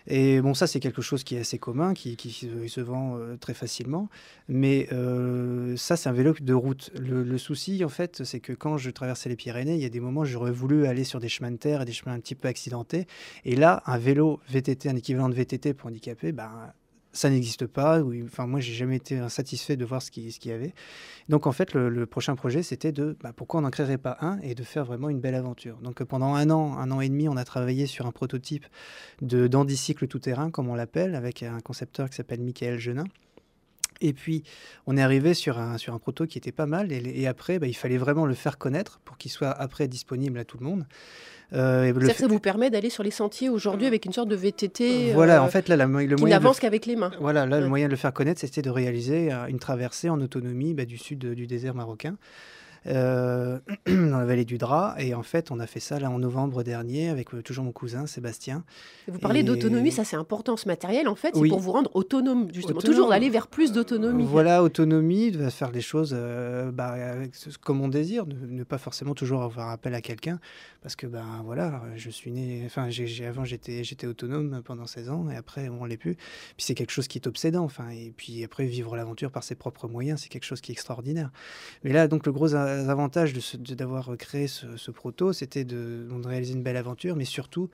Et 0.08 0.42
bon, 0.42 0.54
ça 0.56 0.66
c'est 0.68 0.80
quelque 0.80 1.02
chose 1.04 1.24
qui 1.24 1.36
est 1.36 1.40
assez 1.42 1.60
commun, 1.60 1.94
qui, 1.94 2.16
qui 2.18 2.32
se- 2.32 2.82
vend 2.82 3.18
euh, 3.18 3.38
très 3.38 3.54
facilement. 3.54 4.10
Mais 4.50 4.88
euh, 4.92 5.76
ça 5.78 5.96
c'est 5.96 6.10
un 6.10 6.14
vélo 6.14 6.34
de 6.42 6.54
route. 6.54 6.92
Le, 7.00 7.24
le 7.24 7.38
souci 7.38 7.84
en 7.86 7.90
fait, 7.90 8.24
c'est 8.26 8.40
que 8.40 8.52
quand 8.54 8.78
je 8.78 8.90
traversais 8.90 9.30
les 9.30 9.36
Pyrénées, 9.36 9.76
il 9.76 9.82
y 9.82 9.86
a 9.86 9.90
des 9.90 10.00
moments 10.00 10.22
où 10.22 10.26
j'aurais 10.26 10.52
voulu 10.52 10.86
aller 10.86 11.04
sur 11.06 11.20
des 11.20 11.30
chemins 11.30 11.52
de 11.52 11.58
terre 11.58 11.82
et 11.82 11.86
des 11.86 11.92
chemins 11.94 12.14
un 12.16 12.20
petit 12.20 12.36
peu 12.36 12.48
accidentés. 12.50 13.06
Et 13.46 13.51
là, 13.56 13.82
un 13.86 13.98
vélo 13.98 14.40
VTT, 14.50 14.90
un 14.90 14.96
équivalent 14.96 15.30
de 15.30 15.36
VTT 15.36 15.74
pour 15.74 15.88
handicapé, 15.90 16.32
ben 16.32 16.74
ça 17.14 17.30
n'existe 17.30 17.68
pas. 17.68 18.02
ou- 18.02 18.14
Enfin, 18.24 18.48
moi, 18.48 18.60
j'ai 18.60 18.74
jamais 18.74 18.96
été 18.98 19.28
satisfait 19.30 19.76
de 19.76 19.84
voir 19.86 20.02
ce 20.02 20.12
qu'il 20.12 20.30
y 20.46 20.52
avait. 20.52 20.74
Donc, 21.30 21.46
en 21.48 21.52
fait, 21.52 21.74
le, 21.74 22.06
prochain 22.06 22.36
projet, 22.36 22.64
c'était 22.64 22.92
de 22.92 23.18
bah, 23.22 23.34
pourquoi 23.36 23.60
on 23.60 23.64
n'en 23.64 23.70
créerait 23.70 23.98
pas 23.98 24.18
un 24.22 24.40
et 24.42 24.56
de 24.56 24.64
faire 24.64 24.86
vraiment 24.86 25.10
une 25.10 25.20
belle 25.20 25.36
aventure. 25.36 25.78
Donc, 25.82 26.02
euh, 26.02 26.06
pendant 26.06 26.34
un 26.36 26.50
an, 26.50 26.78
un 26.78 26.90
an 26.92 27.02
et 27.02 27.10
demi, 27.10 27.28
on 27.28 27.38
a 27.38 27.44
travaillé 27.44 27.86
sur 27.86 28.06
un 28.06 28.12
prototype 28.12 28.66
de 29.22 29.48
d'handicycle 29.48 30.08
tout-terrain, 30.08 30.52
comme 30.52 30.70
on 30.70 30.76
l'appelle, 30.76 31.16
avec 31.16 31.44
un 31.44 31.60
concepteur 31.60 32.10
qui 32.10 32.16
s'appelle 32.16 32.42
Michael 32.42 32.80
Genin. 32.80 33.04
Et 34.02 34.14
puis, 34.14 34.44
on 34.88 34.98
est 34.98 35.02
arrivé 35.02 35.34
sur 35.34 35.60
un, 35.60 35.78
sur 35.78 35.94
un 35.94 36.00
proto 36.00 36.26
qui 36.26 36.38
était 36.38 36.52
pas 36.52 36.66
mal. 36.66 36.92
Et, 36.92 37.02
et 37.22 37.28
après, 37.28 37.60
bah, 37.60 37.68
il 37.68 37.74
fallait 37.76 37.98
vraiment 37.98 38.26
le 38.26 38.34
faire 38.34 38.58
connaître 38.58 39.00
pour 39.06 39.18
qu'il 39.18 39.32
soit 39.32 39.52
après 39.52 39.88
disponible 39.88 40.38
à 40.40 40.44
tout 40.46 40.58
le 40.60 40.66
monde. 40.66 40.86
Euh, 41.54 41.84
et 41.84 41.88
le 41.92 41.94
C'est-à-dire 41.94 42.08
que 42.10 42.14
fait- 42.16 42.22
ça 42.24 42.28
vous 42.30 42.40
permet 42.40 42.70
d'aller 42.70 42.90
sur 42.90 43.04
les 43.04 43.12
sentiers 43.12 43.50
aujourd'hui 43.50 43.86
avec 43.86 44.06
une 44.06 44.14
sorte 44.14 44.30
de 44.30 44.36
VTT 44.38 45.12
voilà, 45.14 45.42
euh, 45.42 45.46
en 45.46 45.50
fait, 45.50 45.68
là, 45.68 45.76
la 45.76 45.86
le 45.86 46.16
qui 46.16 46.24
le 46.24 46.30
n'avance 46.30 46.60
qu'avec 46.62 46.86
les 46.86 46.96
mains. 46.96 47.12
voilà, 47.20 47.46
là, 47.46 47.60
le 47.60 47.68
moyen 47.68 47.88
de 47.88 47.92
le 47.92 47.98
faire 47.98 48.14
connaître, 48.14 48.40
c'était 48.40 48.62
de 48.62 48.70
réaliser 48.70 49.34
euh, 49.34 49.48
une 49.48 49.60
traversée 49.60 50.10
en 50.10 50.20
autonomie 50.22 50.74
bah, 50.74 50.86
du 50.86 50.98
sud 50.98 51.20
du 51.20 51.48
désert 51.48 51.76
marocain. 51.76 52.16
Euh, 52.88 53.60
dans 53.88 54.18
la 54.20 54.26
vallée 54.26 54.46
du 54.46 54.58
Drap. 54.58 54.96
Et 55.00 55.14
en 55.14 55.24
fait, 55.24 55.52
on 55.52 55.60
a 55.60 55.68
fait 55.68 55.80
ça 55.80 56.00
là 56.00 56.10
en 56.10 56.20
novembre 56.20 56.64
dernier 56.64 57.10
avec 57.10 57.34
euh, 57.34 57.42
toujours 57.42 57.64
mon 57.64 57.72
cousin 57.72 58.08
Sébastien. 58.08 58.64
Vous 59.08 59.20
parlez 59.20 59.42
Et- 59.42 59.44
d'autonomie, 59.44 59.92
ça 59.92 60.04
c'est 60.04 60.16
important 60.16 60.58
ce 60.58 60.68
matériel 60.68 61.08
en 61.08 61.16
fait, 61.16 61.32
c'est 61.36 61.48
pour 61.48 61.60
vous 61.60 61.72
rendre 61.72 61.90
autonome 61.96 62.48
justement, 62.54 62.78
Autonome. 62.80 62.96
toujours 62.96 63.10
d'aller 63.10 63.30
vers 63.30 63.48
plus 63.48 63.72
d'autonomie. 63.72 64.24
Voilà, 64.26 64.64
autonomie, 64.64 65.32
de 65.32 65.50
faire 65.50 65.72
les 65.72 65.82
choses 65.82 66.14
euh, 66.18 66.72
bah, 66.72 66.90
avec 66.90 67.36
ce- 67.36 67.58
comme 67.58 67.82
on 67.82 67.88
désire, 67.88 68.26
ne, 68.26 68.36
ne 68.48 68.64
pas 68.64 68.78
forcément 68.78 69.14
toujours 69.14 69.44
avoir 69.44 69.70
appel 69.70 69.94
à 69.94 70.02
quelqu'un, 70.02 70.40
parce 70.82 70.96
que 70.96 71.08
ben 71.08 71.42
voilà, 71.46 71.82
je 71.96 72.10
suis 72.10 72.32
né, 72.32 72.64
enfin 72.66 72.90
j'ai- 72.90 73.26
avant 73.26 73.44
j'étais 73.46 73.84
j'étais 73.84 74.08
autonome 74.08 74.62
pendant 74.64 74.86
16 74.88 75.10
ans 75.10 75.30
et 75.30 75.36
après 75.36 75.70
on 75.70 75.86
l'est 75.86 75.98
plus. 75.98 76.16
Puis 76.16 76.66
c'est 76.66 76.76
quelque 76.76 76.92
chose 76.92 77.08
qui 77.08 77.18
est 77.18 77.28
obsédant, 77.28 77.64
enfin 77.64 77.90
et 77.90 78.14
puis 78.16 78.44
après 78.44 78.66
vivre 78.66 78.96
l'aventure 78.96 79.32
par 79.32 79.44
ses 79.44 79.56
propres 79.56 79.88
moyens, 79.88 80.22
c'est 80.22 80.30
quelque 80.30 80.46
chose 80.46 80.62
qui 80.62 80.72
est 80.72 80.74
extraordinaire. 80.74 81.32
Mais 81.84 81.94
là 81.94 82.08
donc 82.08 82.26
le 82.26 82.32
gros 82.32 82.54
a- 82.72 82.90
avantage 82.92 83.38
ce- 83.40 83.58
de- 83.58 83.76
d'avoir 83.76 84.16
créé 84.18 84.48
ce, 84.48 84.92
proto, 84.92 85.34
c'était 85.34 85.64
de, 85.66 86.08
réaliser 86.26 86.54
une 86.54 86.64
belle 86.64 86.78
aventure, 86.78 87.16
mais 87.16 87.26
surtout 87.26 87.70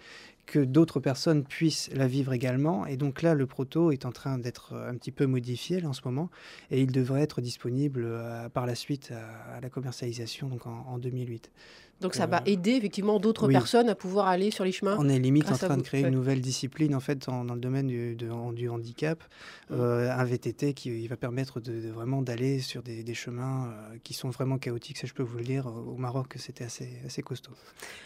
que 0.45 0.59
d'autres 0.59 0.99
personnes 1.01 1.43
puissent 1.43 1.89
la 1.93 2.07
vivre 2.07 2.31
également. 2.33 2.85
Et 2.85 2.95
donc 2.97 3.21
là, 3.21 3.33
le 3.33 3.45
proto 3.47 3.91
est 3.91 4.05
en 4.05 4.11
train 4.11 4.37
d'être 4.37 4.73
un 4.75 4.95
petit 4.95 5.11
peu 5.11 5.25
modifié 5.25 5.85
en 5.85 5.93
ce 5.93 6.01
moment, 6.05 6.29
et 6.71 6.81
il 6.81 6.91
devrait 6.91 7.21
être 7.21 7.41
disponible 7.41 8.03
euh, 8.05 8.47
par 8.49 8.65
la 8.65 8.75
suite 8.75 9.11
à, 9.11 9.55
à 9.57 9.59
la 9.61 9.69
commercialisation 9.69 10.47
donc 10.47 10.65
en, 10.67 10.85
en 10.87 10.97
2008. 10.99 11.51
Donc 11.99 12.13
ça 12.13 12.23
Euh, 12.23 12.27
va 12.27 12.41
aider 12.45 12.71
effectivement 12.73 13.19
d'autres 13.19 13.47
oui. 13.47 13.53
personnes 13.53 13.89
à 13.89 13.95
pouvoir 13.95 14.27
aller 14.27 14.51
sur 14.51 14.63
les 14.63 14.71
chemins. 14.71 14.95
On 14.99 15.09
est 15.09 15.17
limite 15.17 15.51
en 15.51 15.55
train 15.57 15.77
de 15.77 15.81
créer 15.81 16.01
une 16.01 16.11
nouvelle 16.13 16.41
discipline 16.41 16.93
en 16.93 16.99
fait 16.99 17.25
dans, 17.25 17.43
dans 17.43 17.55
le 17.55 17.59
domaine 17.59 17.87
du, 17.87 18.15
de- 18.15 18.53
du 18.53 18.69
handicap, 18.69 19.23
euh, 19.71 20.11
un 20.11 20.23
VTT 20.23 20.73
qui 20.73 20.89
il 20.89 21.07
va 21.07 21.17
permettre 21.17 21.59
de, 21.59 21.81
de 21.81 21.89
vraiment 21.89 22.21
d'aller 22.21 22.59
sur 22.59 22.83
des, 22.83 23.03
des 23.03 23.13
chemins 23.13 23.67
euh, 23.67 23.97
qui 24.03 24.13
sont 24.13 24.29
vraiment 24.29 24.57
chaotiques. 24.57 24.97
Ça, 24.97 25.07
je 25.07 25.13
peux 25.13 25.23
vous 25.23 25.37
le 25.37 25.43
dire. 25.43 25.65
Au 25.67 25.95
Maroc, 25.97 26.33
c'était 26.37 26.63
assez, 26.65 26.89
assez 27.05 27.21
costaud. 27.23 27.51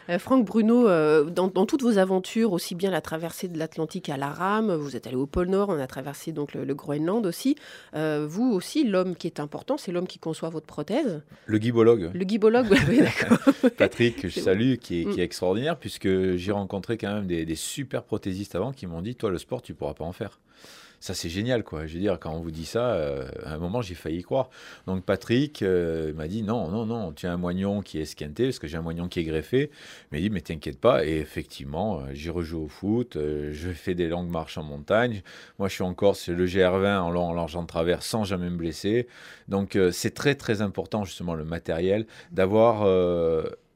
Euh, 0.10 0.20
Franck 0.20 0.46
Bruno, 0.46 0.88
euh, 0.88 1.26
dans, 1.26 1.48
dans 1.48 1.66
toutes 1.66 1.82
vos 1.84 1.98
aventures, 1.98 2.54
aussi 2.54 2.76
bien 2.76 2.92
la 2.92 3.02
traversée 3.02 3.48
de 3.50 3.58
l'Atlantique 3.58 4.08
à 4.10 4.16
la 4.18 4.30
rame, 4.30 4.74
vous 4.74 4.96
êtes 4.96 5.06
allé 5.08 5.16
au 5.18 5.26
pôle 5.28 5.48
Nord, 5.50 5.70
on 5.70 5.80
a 5.80 5.88
traversé 5.88 6.32
donc 6.32 6.54
le, 6.54 6.64
le 6.64 6.76
Groenland 6.76 7.26
aussi. 7.26 7.56
Euh, 7.96 8.26
vous 8.30 8.52
aussi, 8.54 8.86
l'homme 8.88 9.16
qui 9.16 9.28
est 9.28 9.40
important, 9.42 9.78
c'est 9.78 9.92
l'homme 9.92 10.08
qui 10.08 10.20
conçoit 10.20 10.50
votre 10.50 10.66
prothèse. 10.68 11.22
Le 11.46 11.58
guibologue, 11.58 12.10
Le 12.14 12.24
guibologue, 12.24 12.68
oui, 12.90 13.00
d'accord. 13.00 13.38
Patrick, 13.82 14.22
que 14.22 14.28
je 14.28 14.40
salue, 14.40 14.76
qui 14.76 15.02
est, 15.02 15.06
Mm. 15.06 15.14
qui 15.14 15.22
est 15.22 15.24
extraordinaire, 15.24 15.78
puisque 15.78 16.36
j'ai 16.36 16.52
rencontré 16.52 16.98
quand 16.98 17.14
même 17.14 17.28
des, 17.28 17.46
des 17.46 17.56
super 17.56 18.04
prothésistes 18.04 18.56
avant 18.56 18.72
qui 18.72 18.88
m'ont 18.88 19.02
dit 19.02 19.16
Toi, 19.16 19.30
le 19.32 19.38
sport, 19.38 19.62
tu 19.62 19.74
pourras 19.74 19.94
pas 19.94 20.06
en 20.06 20.14
faire. 20.14 20.40
Ça, 21.04 21.16
c'est 21.16 21.30
génial, 21.30 21.64
quoi. 21.64 21.88
Je 21.88 21.96
veux 21.96 22.00
dire, 22.00 22.20
quand 22.20 22.32
on 22.32 22.42
vous 22.42 22.52
dit 22.52 22.68
ça, 22.68 22.92
euh, 22.94 23.28
à 23.44 23.56
un 23.56 23.58
moment, 23.58 23.82
j'ai 23.82 23.96
failli 23.96 24.20
y 24.20 24.22
croire. 24.22 24.52
Donc, 24.86 25.04
Patrick 25.04 25.64
euh, 25.64 26.14
m'a 26.14 26.28
dit 26.28 26.44
Non, 26.44 26.70
non, 26.70 26.86
non, 26.86 27.12
tu 27.12 27.26
as 27.26 27.34
un 27.34 27.38
moignon 27.38 27.82
qui 27.82 27.98
est 27.98 28.04
esquinté, 28.04 28.44
parce 28.44 28.60
que 28.60 28.68
j'ai 28.68 28.78
un 28.78 28.84
moignon 28.84 29.08
qui 29.08 29.20
est 29.20 29.24
greffé. 29.24 29.72
Il 30.12 30.16
m'a 30.16 30.22
dit 30.22 30.30
Mais 30.30 30.42
t'inquiète 30.42 30.80
pas. 30.80 31.04
Et 31.04 31.18
effectivement, 31.18 32.02
euh, 32.02 32.12
j'ai 32.14 32.30
rejoué 32.30 32.62
au 32.62 32.68
foot, 32.68 33.16
euh, 33.16 33.50
je 33.52 33.72
fais 33.72 33.96
des 33.96 34.10
longues 34.10 34.30
marches 34.30 34.60
en 34.60 34.64
montagne. 34.64 35.24
Moi, 35.58 35.70
je 35.70 35.74
suis 35.74 35.84
en 35.84 35.96
Corse, 35.96 36.30
le 36.30 36.46
GR20 36.46 37.00
en 37.00 37.10
long, 37.10 37.24
en 37.30 37.34
large, 37.34 37.56
en 37.56 37.66
travers, 37.66 38.04
sans 38.04 38.24
jamais 38.24 38.52
me 38.52 38.58
blesser. 38.58 39.08
Donc, 39.48 39.76
c'est 39.92 40.14
très, 40.14 40.36
très 40.36 40.62
important, 40.62 41.04
justement, 41.04 41.34
le 41.34 41.46
matériel, 41.46 42.06
d'avoir. 42.32 42.86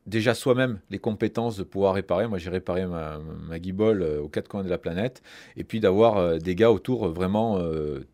Déjà 0.06 0.34
soi-même 0.34 0.80
les 0.90 1.00
compétences 1.00 1.58
de 1.58 1.64
pouvoir 1.64 1.96
réparer. 1.96 2.28
Moi, 2.28 2.38
j'ai 2.38 2.50
réparé 2.50 2.86
ma, 2.86 3.20
ma 3.20 3.60
guibole 3.60 4.02
euh, 4.02 4.22
aux 4.22 4.30
quatre 4.30 4.48
coins 4.48 4.64
de 4.64 4.70
la 4.70 4.78
planète. 4.78 5.22
Et 5.58 5.64
puis 5.64 5.80
d'avoir 5.80 6.18
euh, 6.18 6.38
des 6.38 6.56
gars 6.56 6.72
autour 6.72 7.08
euh, 7.08 7.12
vraiment 7.12 7.60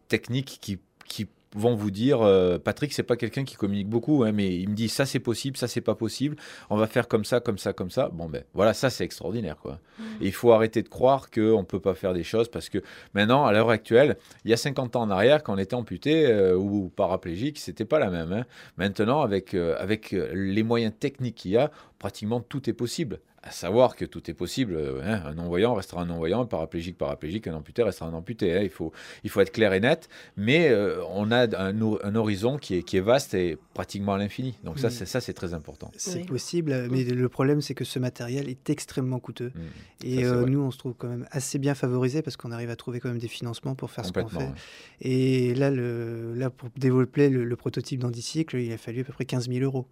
techniques 0.08 0.60
qui, 0.62 0.80
qui 1.06 1.28
vont 1.56 1.76
vous 1.76 1.92
dire 1.92 2.22
euh, 2.22 2.58
Patrick, 2.58 2.94
c'est 2.94 3.04
pas 3.04 3.16
quelqu'un 3.18 3.44
qui 3.44 3.56
communique 3.56 3.90
beaucoup, 3.90 4.24
hein, 4.24 4.32
mais 4.32 4.56
il 4.56 4.70
me 4.70 4.76
dit 4.76 4.90
ça 4.90 5.06
c'est 5.06 5.20
possible, 5.20 5.58
ça 5.58 5.68
c'est 5.68 5.82
pas 5.82 5.96
possible, 5.96 6.36
on 6.70 6.78
va 6.78 6.88
faire 6.88 7.08
comme 7.08 7.26
ça, 7.26 7.40
comme 7.40 7.58
ça, 7.58 7.74
comme 7.74 7.92
ça. 7.92 8.10
Bon, 8.10 8.30
ben 8.30 8.44
voilà, 8.54 8.74
ça 8.74 8.90
c'est 8.90 9.04
extraordinaire. 9.04 9.58
Quoi. 9.58 9.80
Et 10.22 10.28
il 10.28 10.34
faut 10.34 10.52
arrêter 10.52 10.82
de 10.82 10.90
croire 10.90 11.30
qu'on 11.30 11.64
peut 11.64 11.80
pas 11.80 11.94
faire 11.94 12.14
des 12.14 12.24
choses 12.24 12.50
parce 12.50 12.70
que 12.70 12.80
maintenant, 13.14 13.46
à 13.46 13.52
l'heure 13.52 13.70
actuelle, 13.70 14.18
il 14.46 14.52
y 14.52 14.54
a 14.54 14.58
50 14.58 14.96
ans 14.96 15.02
en 15.02 15.10
arrière, 15.10 15.44
quand 15.44 15.54
on 15.54 15.58
était 15.58 15.76
amputé 15.76 16.26
euh, 16.28 16.56
ou 16.56 16.90
paraplégique, 16.96 17.60
c'était 17.60 17.86
pas 17.86 18.00
la 18.00 18.10
même. 18.10 18.32
hein. 18.32 18.46
Maintenant, 18.78 19.22
avec, 19.22 19.54
euh, 19.54 19.76
avec 19.80 20.14
euh, 20.14 20.32
les 20.34 20.64
moyens 20.64 20.94
techniques 21.00 21.36
qu'il 21.36 21.52
y 21.52 21.58
a, 21.58 21.72
pratiquement 22.00 22.42
tout 22.42 22.70
est 22.70 22.74
possible. 22.74 23.20
À 23.44 23.50
savoir 23.50 23.96
que 23.96 24.06
tout 24.06 24.30
est 24.30 24.36
possible. 24.36 24.76
euh, 24.76 25.02
hein, 25.04 25.24
un 25.26 25.34
non-voyant 25.34 25.74
restera 25.74 26.04
un 26.04 26.06
non-voyant, 26.06 26.42
un 26.42 26.46
paraplégique, 26.46 26.96
paraplégique, 26.96 27.48
un 27.48 27.56
amputé 27.56 27.82
restera 27.82 28.08
un 28.08 28.14
amputé. 28.14 28.56
hein. 28.56 28.60
il, 28.62 28.70
faut, 28.70 28.92
il 29.24 29.32
faut 29.32 29.42
être 29.42 29.52
clair 29.52 29.74
et 29.74 29.80
net. 29.80 30.10
Mais 30.38 30.70
euh, 30.70 31.04
on 31.10 31.32
a 31.32 31.48
un, 31.58 31.82
hor- 31.82 32.00
un 32.04 32.14
horizon 32.16 32.58
qui 32.58 32.76
est, 32.76 32.84
qui 32.84 32.98
est 32.98 33.02
vaste 33.02 33.34
et 33.34 33.58
pratiquement 33.74 34.14
à 34.14 34.20
l'infini. 34.20 34.60
Donc 34.64 34.78
ça, 34.78 34.90
Mm. 34.90 34.92
c'est 34.92 35.06
ça, 35.08 35.22
c'est 35.22 35.34
très 35.34 35.56
important. 35.56 35.92
C'est 35.98 36.20
Oui. 36.20 36.26
possible, 36.26 36.88
mais 36.92 37.04
le 37.04 37.30
problème, 37.30 37.62
c'est 37.62 37.74
que 37.74 37.84
ce 37.84 37.98
matériel 37.98 38.48
est 38.48 38.70
extrêmement 38.70 39.20
coûteux. 39.20 39.52
Mm. 39.56 40.06
Et 40.06 40.24
Ça, 40.24 40.30
euh, 40.34 40.46
nous, 40.46 40.60
on 40.62 40.70
se 40.70 40.78
trouve 40.78 40.94
quand 40.96 41.08
même 41.08 41.26
assez 41.32 41.58
bien 41.58 41.74
favorisés 41.74 42.22
parce 42.22 42.38
qu'on 42.38 42.52
arrive 42.52 42.70
à 42.70 42.76
trouver 42.76 43.00
quand 43.00 43.10
même 43.10 43.18
des 43.18 43.28
financements 43.28 43.74
pour 43.74 43.90
faire 43.90 44.06
ce 44.06 44.12
qu'on 44.12 44.28
fait. 44.28 44.38
ouais. 44.38 44.52
Et 45.02 45.56
là, 45.56 45.72
le, 45.72 46.36
là 46.36 46.52
pour 46.52 46.70
développer 46.78 47.30
le, 47.30 47.44
le 47.44 47.56
prototype 47.56 48.00
d'Andicycle, 48.02 48.58
il 48.58 48.72
a 48.72 48.78
fallu 48.78 49.02
à 49.02 49.04
peu 49.04 49.14
près 49.14 49.26
15 49.26 49.50
000 49.50 49.64
euros. 49.64 49.88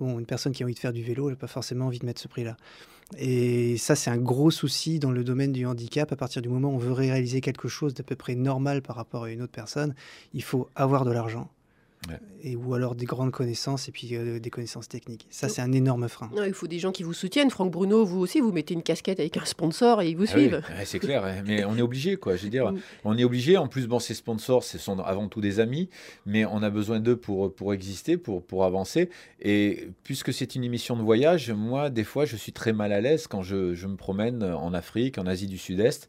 Une 0.00 0.26
personne 0.26 0.52
qui 0.52 0.62
a 0.62 0.66
envie 0.66 0.74
de 0.74 0.78
faire 0.78 0.92
du 0.92 1.02
vélo, 1.02 1.28
elle 1.28 1.34
n'a 1.34 1.38
pas 1.38 1.46
forcément 1.46 1.86
envie 1.86 1.98
de 1.98 2.06
mettre 2.06 2.20
ce 2.20 2.28
prix-là. 2.28 2.56
Et 3.16 3.76
ça, 3.78 3.94
c'est 3.94 4.10
un 4.10 4.18
gros 4.18 4.50
souci 4.50 4.98
dans 4.98 5.10
le 5.10 5.24
domaine 5.24 5.52
du 5.52 5.64
handicap. 5.66 6.12
À 6.12 6.16
partir 6.16 6.42
du 6.42 6.48
moment 6.48 6.68
où 6.68 6.74
on 6.74 6.78
veut 6.78 6.92
réaliser 6.92 7.40
quelque 7.40 7.68
chose 7.68 7.94
d'à 7.94 8.02
peu 8.02 8.16
près 8.16 8.34
normal 8.34 8.82
par 8.82 8.96
rapport 8.96 9.24
à 9.24 9.30
une 9.30 9.42
autre 9.42 9.52
personne, 9.52 9.94
il 10.34 10.42
faut 10.42 10.68
avoir 10.76 11.04
de 11.04 11.10
l'argent. 11.10 11.50
Ouais. 12.08 12.18
Et, 12.42 12.54
ou 12.54 12.74
alors 12.74 12.94
des 12.94 13.06
grandes 13.06 13.32
connaissances 13.32 13.88
et 13.88 13.92
puis 13.92 14.14
euh, 14.14 14.38
des 14.38 14.50
connaissances 14.50 14.88
techniques. 14.88 15.26
Ça, 15.30 15.48
c'est 15.48 15.60
un 15.60 15.72
énorme 15.72 16.08
frein. 16.08 16.30
Non, 16.34 16.44
il 16.44 16.52
faut 16.54 16.68
des 16.68 16.78
gens 16.78 16.92
qui 16.92 17.02
vous 17.02 17.12
soutiennent. 17.12 17.50
Franck 17.50 17.72
Bruno, 17.72 18.04
vous 18.04 18.20
aussi, 18.20 18.40
vous 18.40 18.52
mettez 18.52 18.72
une 18.74 18.84
casquette 18.84 19.18
avec 19.18 19.36
un 19.36 19.44
sponsor 19.44 20.00
et 20.00 20.10
ils 20.10 20.16
vous 20.16 20.24
Ah 20.28 20.34
oui, 20.36 20.42
suivent. 20.42 20.62
ouais, 20.78 20.84
c'est 20.84 21.00
clair, 21.00 21.42
mais 21.44 21.64
on 21.64 21.76
est 21.76 21.82
obligé, 21.82 22.16
quoi. 22.16 22.36
Je 22.36 22.44
veux 22.44 22.50
dire, 22.50 22.70
Mm. 22.72 22.78
on 23.04 23.18
est 23.18 23.24
obligé. 23.24 23.56
En 23.56 23.66
plus, 23.66 23.86
bon, 23.88 23.98
ces 23.98 24.14
sponsors, 24.14 24.62
ce 24.62 24.78
sont 24.78 24.98
avant 25.00 25.26
tout 25.28 25.40
des 25.40 25.58
amis, 25.58 25.88
mais 26.24 26.44
on 26.44 26.62
a 26.62 26.70
besoin 26.70 27.00
d'eux 27.00 27.16
pour, 27.16 27.52
pour 27.52 27.74
exister, 27.74 28.16
pour, 28.16 28.44
pour 28.44 28.64
avancer. 28.64 29.10
Et 29.42 29.88
puisque 30.04 30.32
c'est 30.32 30.54
une 30.54 30.62
émission 30.64 30.96
de 30.96 31.02
voyage, 31.02 31.50
moi, 31.50 31.90
des 31.90 32.04
fois, 32.04 32.24
je 32.26 32.36
suis 32.36 32.52
très 32.52 32.72
mal 32.72 32.92
à 32.92 33.00
l'aise 33.00 33.26
quand 33.26 33.42
je, 33.42 33.74
je 33.74 33.86
me 33.88 33.96
promène 33.96 34.44
en 34.44 34.72
Afrique, 34.72 35.18
en 35.18 35.26
Asie 35.26 35.48
du 35.48 35.58
Sud-Est. 35.58 36.08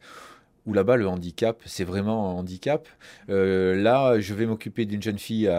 Où 0.66 0.72
là-bas, 0.72 0.96
le 0.96 1.08
handicap, 1.08 1.62
c'est 1.64 1.84
vraiment 1.84 2.30
un 2.30 2.34
handicap. 2.34 2.88
Euh, 3.28 3.74
là, 3.74 4.20
je 4.20 4.34
vais 4.34 4.46
m'occuper 4.46 4.84
d'une 4.84 5.02
jeune 5.02 5.18
fille 5.18 5.50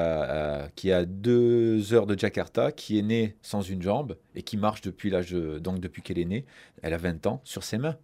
qui 0.75 0.91
a 0.91 1.05
deux 1.05 1.93
heures 1.93 2.07
de 2.07 2.17
Jakarta, 2.17 2.71
qui 2.71 2.99
est 2.99 3.03
née 3.03 3.35
sans 3.41 3.61
une 3.61 3.81
jambe 3.81 4.17
et 4.35 4.43
qui 4.43 4.57
marche 4.57 4.81
depuis 4.81 5.09
l'âge, 5.09 5.31
donc 5.33 5.79
depuis 5.79 6.01
qu'elle 6.01 6.19
est 6.19 6.25
née. 6.25 6.45
Elle 6.81 6.93
a 6.93 6.97
20 6.97 7.25
ans 7.27 7.41
sur 7.43 7.63
ses 7.63 7.77
mains. 7.77 7.97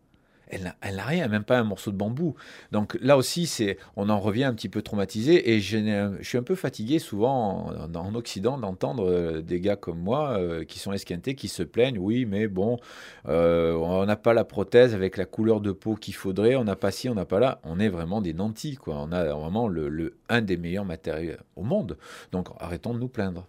Elle 0.50 0.64
n'a 0.64 0.76
elle 0.82 0.96
n'a 0.96 1.06
rien, 1.06 1.28
même 1.28 1.44
pas 1.44 1.60
un 1.60 1.64
morceau 1.64 1.92
de 1.92 1.98
bambou. 1.98 2.36
Donc 2.72 2.98
là 3.02 3.18
aussi, 3.18 3.48
c'est, 3.48 3.78
on 3.96 4.10
en 4.10 4.20
revient 4.20 4.46
un 4.46 4.54
petit 4.54 4.70
peu 4.70 4.82
traumatisé. 4.82 5.52
Et 5.52 5.60
je, 5.60 6.18
suis 6.22 6.38
un 6.38 6.44
peu 6.44 6.56
fatigué 6.56 7.00
souvent 7.00 7.68
en, 7.70 7.96
en 7.96 8.16
Occident 8.16 8.58
d'entendre 8.58 9.10
euh, 9.10 9.42
des 9.42 9.60
gars 9.60 9.76
comme 9.76 10.00
moi 10.00 10.38
euh, 10.38 10.64
qui 10.64 10.80
sont 10.80 10.94
esquintés, 10.94 11.36
qui 11.36 11.48
se 11.48 11.64
plaignent. 11.64 12.00
Oui, 12.00 12.26
mais 12.26 12.48
bon, 12.48 12.78
euh, 13.28 13.74
on 13.74 14.06
n'a 14.06 14.16
pas 14.16 14.34
la 14.34 14.44
prothèse 14.44 14.94
avec 14.94 15.18
la 15.18 15.26
couleur 15.26 15.62
de 15.62 15.72
peau 15.72 15.96
qu'il 15.96 16.16
faudrait. 16.16 16.56
On 16.56 16.64
n'a 16.64 16.76
pas 16.76 16.92
ci, 16.92 17.10
on 17.10 17.16
n'a 17.16 17.26
pas 17.26 17.40
là. 17.40 17.60
On 17.64 17.80
est 17.80 17.90
vraiment 17.90 18.22
des 18.22 18.34
nantis, 18.34 18.76
quoi. 18.76 18.96
On 18.98 19.12
a 19.12 19.26
vraiment 19.34 19.68
le- 19.68 20.18
un 20.30 20.42
des 20.42 20.58
meilleurs 20.58 20.86
matériaux 20.86 21.36
au 21.56 21.64
monde. 21.64 21.98
Donc 22.32 22.50
arrêtons 22.60 22.94
de 22.94 23.00
nous 23.00 23.08
plaindre. 23.08 23.46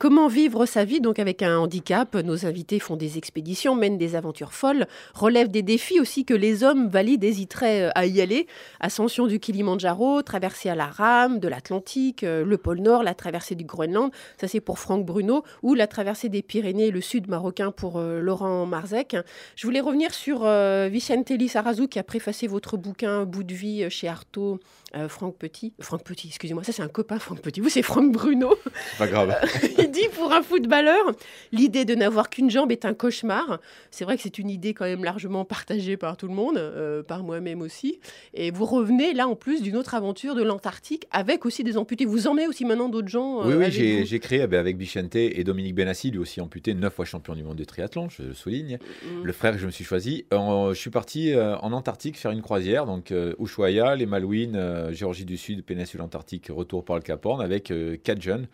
Comment 0.00 0.28
vivre 0.28 0.64
sa 0.64 0.86
vie 0.86 1.02
donc 1.02 1.18
avec 1.18 1.42
un 1.42 1.58
handicap? 1.58 2.14
Nos 2.14 2.46
invités 2.46 2.78
font 2.78 2.96
des 2.96 3.18
expéditions, 3.18 3.74
mènent 3.74 3.98
des 3.98 4.16
aventures 4.16 4.54
folles, 4.54 4.86
relèvent 5.12 5.50
des 5.50 5.60
défis 5.60 6.00
aussi 6.00 6.24
que 6.24 6.32
les 6.32 6.64
hommes 6.64 6.88
valides 6.88 7.22
hésiteraient 7.22 7.82
euh, 7.82 7.90
à 7.94 8.06
y 8.06 8.22
aller. 8.22 8.46
Ascension 8.80 9.26
du 9.26 9.38
Kilimandjaro, 9.38 10.22
traversée 10.22 10.70
à 10.70 10.74
la 10.74 10.86
rame, 10.86 11.38
de 11.38 11.48
l'Atlantique, 11.48 12.24
euh, 12.24 12.46
le 12.46 12.56
pôle 12.56 12.78
Nord, 12.78 13.02
la 13.02 13.12
traversée 13.12 13.54
du 13.54 13.64
Groenland, 13.64 14.10
ça 14.40 14.48
c'est 14.48 14.60
pour 14.60 14.78
Franck 14.78 15.04
Bruno, 15.04 15.44
ou 15.62 15.74
la 15.74 15.86
traversée 15.86 16.30
des 16.30 16.40
Pyrénées, 16.40 16.90
le 16.90 17.02
sud 17.02 17.28
marocain 17.28 17.70
pour 17.70 17.98
euh, 17.98 18.20
Laurent 18.20 18.64
Marzec. 18.64 19.18
Je 19.54 19.66
voulais 19.66 19.80
revenir 19.80 20.14
sur 20.14 20.46
euh, 20.46 20.88
Vicente 20.90 21.28
Lizarazu 21.28 21.88
qui 21.88 21.98
a 21.98 22.04
préfacé 22.04 22.46
votre 22.46 22.78
bouquin 22.78 23.26
Bout 23.26 23.42
de 23.42 23.52
vie 23.52 23.90
chez 23.90 24.08
Artaud, 24.08 24.60
euh, 24.96 25.08
Franck 25.08 25.36
Petit. 25.36 25.72
Franck 25.80 26.04
Petit, 26.04 26.28
excusez-moi, 26.28 26.64
ça 26.64 26.72
c'est 26.72 26.82
un 26.82 26.88
copain 26.88 27.18
Franck 27.18 27.40
Petit. 27.40 27.60
Vous 27.60 27.68
c'est 27.68 27.82
Franck 27.82 28.12
Bruno. 28.12 28.54
Pas 28.98 29.06
grave. 29.06 29.36
Il 29.78 29.90
dit 29.90 30.08
pour 30.14 30.32
un 30.32 30.42
footballeur, 30.42 31.12
l'idée 31.52 31.84
de 31.84 31.94
n'avoir 31.94 32.30
qu'une 32.30 32.50
jambe 32.50 32.72
est 32.72 32.84
un 32.84 32.94
cauchemar. 32.94 33.60
C'est 33.90 34.04
vrai 34.04 34.16
que 34.16 34.22
c'est 34.22 34.38
une 34.38 34.50
idée 34.50 34.74
quand 34.74 34.84
même 34.84 35.04
largement 35.04 35.44
partagée 35.44 35.96
par 35.96 36.16
tout 36.16 36.28
le 36.28 36.34
monde, 36.34 36.58
euh, 36.58 37.02
par 37.02 37.22
moi-même 37.22 37.62
aussi. 37.62 38.00
Et 38.34 38.50
vous 38.50 38.64
revenez 38.64 39.14
là 39.14 39.28
en 39.28 39.36
plus 39.36 39.62
d'une 39.62 39.76
autre 39.76 39.94
aventure 39.94 40.34
de 40.34 40.42
l'Antarctique 40.42 41.06
avec 41.10 41.46
aussi 41.46 41.64
des 41.64 41.76
amputés. 41.76 42.04
Vous 42.04 42.26
emmenez 42.26 42.46
aussi 42.46 42.64
maintenant 42.64 42.88
d'autres 42.88 43.08
gens. 43.08 43.40
euh, 43.40 43.46
Oui, 43.46 43.54
oui, 43.54 43.64
avec 43.64 44.06
j'ai 44.06 44.18
créé 44.18 44.46
eh 44.50 44.56
avec 44.56 44.76
Bichente 44.76 45.16
et 45.16 45.42
Dominique 45.44 45.74
Benassi, 45.74 46.10
lui 46.10 46.18
aussi 46.18 46.40
amputé, 46.40 46.74
neuf 46.74 46.94
fois 46.94 47.04
champion 47.04 47.34
du 47.34 47.42
monde 47.42 47.56
de 47.56 47.64
triathlon, 47.64 48.08
je 48.08 48.22
le 48.22 48.34
souligne. 48.34 48.78
Mm. 49.02 49.24
Le 49.24 49.32
frère 49.32 49.52
que 49.52 49.58
je 49.58 49.66
me 49.66 49.70
suis 49.70 49.84
choisi. 49.84 50.26
Euh, 50.32 50.74
je 50.74 50.78
suis 50.78 50.90
parti 50.90 51.32
euh, 51.32 51.56
en 51.58 51.72
Antarctique 51.72 52.18
faire 52.18 52.30
une 52.30 52.42
croisière, 52.42 52.86
donc 52.86 53.10
euh, 53.10 53.34
Ushuaia, 53.38 53.96
les 53.96 54.06
Malouines, 54.06 54.56
euh, 54.88 54.92
Géorgie 54.92 55.24
du 55.24 55.36
Sud, 55.36 55.64
péninsule 55.64 56.00
Antarctique, 56.02 56.48
retour 56.50 56.84
par 56.84 56.96
le 56.96 57.02
Cap 57.02 57.24
Horn, 57.24 57.40
avec 57.40 57.70
euh, 57.70 57.96
quatre 58.02 58.20
jeunes 58.22 58.46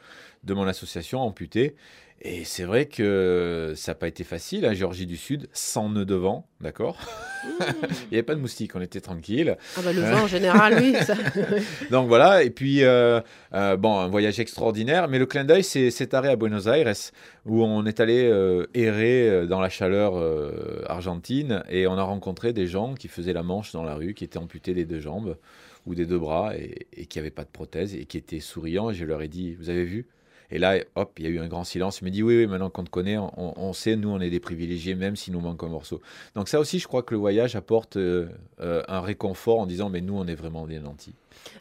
de 0.44 0.54
mon 0.54 0.66
association 0.66 1.20
amputés. 1.20 1.74
Et 2.22 2.44
c'est 2.44 2.64
vrai 2.64 2.86
que 2.86 3.74
ça 3.76 3.90
n'a 3.92 3.94
pas 3.94 4.08
été 4.08 4.24
facile, 4.24 4.64
à 4.64 4.72
Géorgie 4.72 5.04
du 5.04 5.18
Sud, 5.18 5.48
sans 5.52 5.90
nœud 5.90 6.06
devant, 6.06 6.48
d'accord? 6.62 6.98
Mmh. 7.44 7.48
Il 7.82 8.08
n'y 8.12 8.16
avait 8.16 8.22
pas 8.22 8.34
de 8.34 8.40
moustiques, 8.40 8.74
on 8.74 8.80
était 8.80 9.02
tranquille. 9.02 9.58
Ah 9.76 9.80
bah, 9.84 9.92
le 9.92 10.00
vent 10.00 10.22
en 10.22 10.26
général, 10.26 10.78
oui. 10.80 10.94
ça- 11.04 11.14
Donc 11.90 12.08
voilà, 12.08 12.42
et 12.42 12.48
puis, 12.48 12.84
euh, 12.84 13.20
euh, 13.52 13.76
bon, 13.76 13.98
un 13.98 14.08
voyage 14.08 14.40
extraordinaire, 14.40 15.08
mais 15.08 15.18
le 15.18 15.26
clin 15.26 15.44
d'œil, 15.44 15.62
c'est 15.62 15.90
cet 15.90 16.14
arrêt 16.14 16.30
à 16.30 16.36
Buenos 16.36 16.66
Aires, 16.68 16.90
où 17.44 17.62
on 17.62 17.84
est 17.84 18.00
allé 18.00 18.24
euh, 18.24 18.64
errer 18.72 19.46
dans 19.46 19.60
la 19.60 19.68
chaleur 19.68 20.14
argentine, 20.88 21.62
et 21.68 21.86
on 21.86 21.98
a 21.98 22.02
rencontré 22.02 22.54
des 22.54 22.66
gens 22.66 22.94
qui 22.94 23.08
faisaient 23.08 23.34
la 23.34 23.42
manche 23.42 23.72
dans 23.72 23.82
la 23.82 23.94
rue, 23.94 24.14
qui 24.14 24.24
étaient 24.24 24.38
amputés 24.38 24.72
des 24.72 24.86
deux 24.86 25.00
jambes 25.00 25.36
ou 25.86 25.94
des 25.94 26.06
deux 26.06 26.18
bras, 26.18 26.52
et, 26.56 27.06
qui 27.06 27.18
n'avaient 27.18 27.30
pas 27.30 27.44
de 27.44 27.50
prothèse, 27.50 27.94
et 27.94 28.04
qui 28.04 28.18
étaient 28.18 28.40
souriants, 28.40 28.90
et 28.90 28.94
je 28.94 29.04
leur 29.04 29.22
ai 29.22 29.28
dit, 29.28 29.54
vous 29.54 29.70
avez 29.70 29.84
vu? 29.84 30.06
Et 30.50 30.58
là, 30.58 30.78
hop, 30.94 31.12
il 31.18 31.24
y 31.24 31.28
a 31.28 31.30
eu 31.30 31.40
un 31.40 31.48
grand 31.48 31.64
silence. 31.64 32.00
Il 32.00 32.04
me 32.04 32.10
dit, 32.10 32.22
oui, 32.22 32.36
oui, 32.36 32.46
maintenant 32.46 32.70
qu'on 32.70 32.84
te 32.84 32.90
connaît, 32.90 33.18
on, 33.18 33.32
on 33.36 33.72
sait, 33.72 33.96
nous, 33.96 34.10
on 34.10 34.20
est 34.20 34.30
des 34.30 34.38
privilégiés, 34.38 34.94
même 34.94 35.16
s'il 35.16 35.32
nous 35.32 35.40
manque 35.40 35.62
un 35.64 35.68
morceau. 35.68 36.00
Donc 36.34 36.48
ça 36.48 36.60
aussi, 36.60 36.78
je 36.78 36.86
crois 36.86 37.02
que 37.02 37.14
le 37.14 37.18
voyage 37.18 37.56
apporte 37.56 37.96
euh, 37.96 38.28
euh, 38.60 38.82
un 38.86 39.00
réconfort 39.00 39.58
en 39.58 39.66
disant, 39.66 39.90
mais 39.90 40.00
nous, 40.00 40.14
on 40.14 40.26
est 40.26 40.36
vraiment 40.36 40.66
des 40.66 40.78
nantis. 40.78 41.14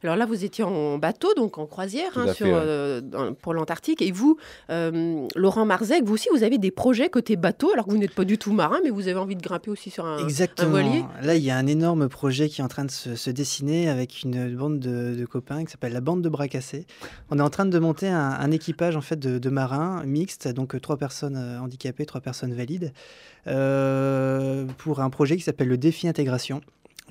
Alors 0.04 0.16
là, 0.16 0.26
vous 0.26 0.44
étiez 0.46 0.64
en 0.64 0.98
bateau, 0.98 1.34
donc 1.36 1.58
en 1.58 1.66
croisière, 1.66 2.12
hein, 2.16 2.28
à 2.28 2.34
sur, 2.34 2.46
fait, 2.46 2.52
ouais. 2.54 2.60
euh, 2.62 3.02
dans- 3.02 3.34
pour 3.34 3.54
l'Antarctique. 3.54 4.02
Et 4.02 4.12
vous, 4.12 4.38
euh, 4.70 5.28
Laurent 5.36 5.66
Marzec, 5.66 6.04
vous 6.04 6.14
aussi, 6.14 6.30
vous 6.32 6.44
avez 6.44 6.58
des 6.58 6.72
projets 6.72 7.10
côté 7.10 7.36
bateau, 7.36 7.72
alors 7.74 7.86
que 7.86 7.92
vous 7.92 7.98
n'êtes 7.98 8.14
pas 8.16 8.26
du 8.26 8.38
tout 8.38 8.54
marin, 8.54 8.80
mais 8.84 8.90
vous 8.90 9.08
avez 9.08 9.18
envie 9.20 9.36
de 9.36 9.42
grimper 9.42 9.72
aussi 9.72 9.90
sur 9.90 10.06
un, 10.06 10.18
un 10.18 10.24
Exactement. 10.24 10.70
voilier. 10.72 11.04
Là, 11.22 11.36
il 11.36 11.44
y 11.44 11.50
a 11.52 11.58
un 11.58 11.68
énorme 11.68 12.08
projet 12.10 12.50
qui 12.50 12.62
est 12.62 12.64
en 12.64 12.68
train 12.68 12.86
de 12.86 12.92
se, 12.92 13.16
se 13.16 13.30
dessiner 13.30 13.90
avec 13.90 14.22
une 14.24 14.56
bande 14.56 14.80
de, 14.80 15.16
de 15.16 15.26
copains 15.26 15.66
qui 15.66 15.72
s'appelle 15.72 15.94
la 15.94 16.02
bande 16.02 16.22
de 16.22 16.30
bras 16.30 16.48
cassés. 16.48 16.86
On 17.30 17.40
est 17.40 17.42
en 17.44 17.50
train 17.50 17.66
de 17.66 17.80
monter 17.80 18.08
un, 18.08 18.30
un 18.32 18.52
équipage 18.52 18.96
en 18.96 19.02
fait 19.02 19.18
de, 19.20 19.40
de 19.40 19.50
marins 19.50 20.04
mixte, 20.06 20.48
donc 20.48 20.76
euh, 20.76 20.80
trois 20.80 20.98
personnes 20.98 21.38
handicapées, 21.62 22.06
trois 22.06 22.22
personnes 22.22 22.54
valides, 22.54 22.92
euh, 23.48 24.66
pour 24.78 25.00
un 25.02 25.10
projet 25.10 25.38
qui 25.38 25.44
s'appelle 25.44 25.68
le 25.68 25.78
défi 25.78 26.08
intégration 26.08 26.62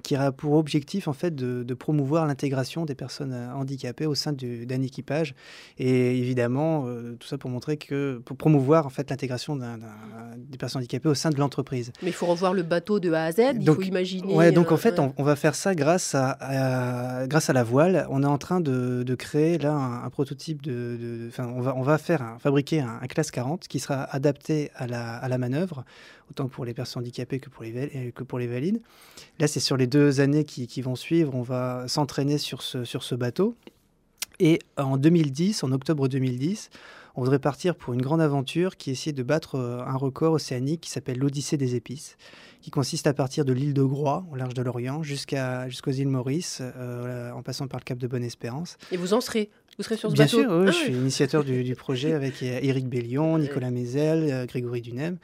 qui 0.05 0.15
aura 0.15 0.31
pour 0.31 0.53
objectif 0.53 1.09
en 1.09 1.13
fait 1.15 1.35
de, 1.35 1.65
de 1.65 1.75
promouvoir 1.75 2.27
l'intégration 2.27 2.85
des 2.85 2.95
personnes 2.95 3.33
euh, 3.33 3.53
handicapées 3.55 4.07
au 4.07 4.15
sein 4.15 4.33
du- 4.33 4.67
d'un 4.67 4.83
équipage 4.83 5.35
et 5.79 6.17
évidemment 6.19 6.85
euh, 6.87 7.17
tout 7.19 7.27
ça 7.27 7.39
pour 7.39 7.51
montrer 7.51 7.77
que 7.79 8.19
pour 8.25 8.37
promouvoir 8.37 8.87
en 8.87 8.91
fait 8.91 9.11
l'intégration 9.11 9.57
des 9.57 10.59
personnes 10.59 10.81
handicapées 10.81 11.09
au 11.09 11.15
sein 11.15 11.31
de 11.31 11.39
l'entreprise. 11.39 11.91
Mais 12.03 12.11
il 12.11 12.13
faut 12.13 12.27
revoir 12.27 12.53
le 12.55 12.63
bateau 12.63 13.01
de 13.01 13.11
A 13.13 13.25
à 13.25 13.33
Z, 13.33 13.41
il 13.55 13.65
Donc, 13.65 13.77
faut 13.77 13.83
imaginer. 13.83 14.35
Ouais, 14.35 14.53
donc 14.53 14.71
euh, 14.71 14.75
en 14.75 14.77
fait, 14.77 14.99
ouais. 14.99 15.01
on, 15.01 15.15
on 15.17 15.25
va 15.25 15.37
faire 15.37 15.55
ça 15.55 15.75
grâce 15.75 16.15
à, 16.15 16.37
à- 16.41 17.27
grâce 17.27 17.49
à 17.51 17.53
la 17.55 17.65
voile. 17.65 18.07
On 18.11 18.23
est 18.23 18.27
en 18.27 18.39
train 18.39 18.61
de, 18.61 19.03
de 19.05 19.15
créer 19.15 19.59
là 19.59 19.73
un, 19.73 20.05
un 20.05 20.11
prototype 20.11 20.63
de, 20.63 20.97
de- 21.01 21.29
enfin, 21.29 21.51
on 21.57 21.61
va, 21.63 21.75
on 21.77 21.83
va 21.83 21.97
faire 21.99 22.21
un- 22.23 22.39
fabriquer 22.39 22.81
un, 22.81 22.99
un 23.01 23.07
classe 23.07 23.31
40 23.31 23.67
qui 23.69 23.81
sera 23.81 24.03
adapté 24.05 24.71
à 24.77 24.87
la, 24.87 25.17
à 25.17 25.29
la 25.29 25.39
manœuvre, 25.39 25.85
autant 26.31 26.49
pour 26.49 26.65
les 26.65 26.75
personnes 26.75 27.01
handicapées 27.03 27.39
que 27.41 27.51
pour 27.51 27.63
les, 27.65 27.73
val- 27.73 27.91
euh, 27.95 28.11
que 28.11 28.23
pour 28.23 28.39
les 28.39 28.47
valides. 28.47 28.81
Là, 29.39 29.47
c'est 29.47 29.61
sur 29.61 29.77
les 29.77 29.87
deux 29.87 30.21
années 30.21 30.45
qui, 30.45 30.67
qui 30.67 30.83
vont 30.83 30.97
suivre, 30.97 31.35
on 31.35 31.43
va 31.43 31.85
s'entraîner 31.89 32.39
sur 32.39 32.63
ce, 32.63 32.85
sur 32.85 33.03
ce 33.03 33.15
bateau. 33.15 33.57
Et 34.41 34.59
en 34.77 34.97
2010, 34.97 35.63
en 35.63 35.71
octobre 35.73 36.09
2010, 36.09 36.71
on 37.15 37.21
voudrait 37.21 37.39
partir 37.39 37.77
pour 37.77 37.95
une 37.95 38.03
grande 38.03 38.21
aventure 38.21 38.77
qui 38.77 38.91
essaie 38.91 39.13
de 39.13 39.23
battre 39.23 39.55
euh, 39.55 39.79
un 39.87 39.95
record 39.95 40.33
océanique 40.33 40.81
qui 40.81 40.91
s'appelle 40.91 41.19
l'Odyssée 41.19 41.57
des 41.57 41.77
épices, 41.77 42.17
qui 42.61 42.73
consiste 42.73 43.07
à 43.07 43.15
partir 43.15 43.45
de 43.45 43.53
l'île 43.53 43.73
de 43.75 43.85
Groix, 43.85 44.25
au 44.33 44.35
large 44.37 44.55
de 44.55 44.63
l'Orient, 44.63 45.05
jusqu'à, 45.05 45.69
jusqu'aux 45.69 45.93
îles 45.93 46.09
Maurice, 46.09 46.61
euh, 46.61 47.31
en 47.31 47.43
passant 47.45 47.69
par 47.69 47.79
le 47.79 47.85
cap 47.85 47.99
de 47.99 48.09
Bonne-Espérance. 48.09 48.77
Et 48.91 48.97
vous 48.97 49.15
en 49.15 49.21
serez 49.21 49.51
Vous 49.79 49.85
serez 49.85 49.97
sur 49.97 50.09
ce 50.11 50.15
Bien 50.17 50.25
bateau 50.25 50.41
sûr, 50.41 50.51
oui, 50.51 50.65
Ah 50.67 50.71
je 50.73 50.77
ouais. 50.79 50.85
suis 50.87 50.93
initiateur 50.95 51.45
du, 51.45 51.63
du 51.63 51.77
projet 51.77 52.13
avec 52.15 52.43
Éric 52.43 52.89
Bellion, 52.89 53.39
Nicolas 53.39 53.71
Mézel, 53.71 54.47
Grégory 54.49 54.81
Dunem. 54.81 55.19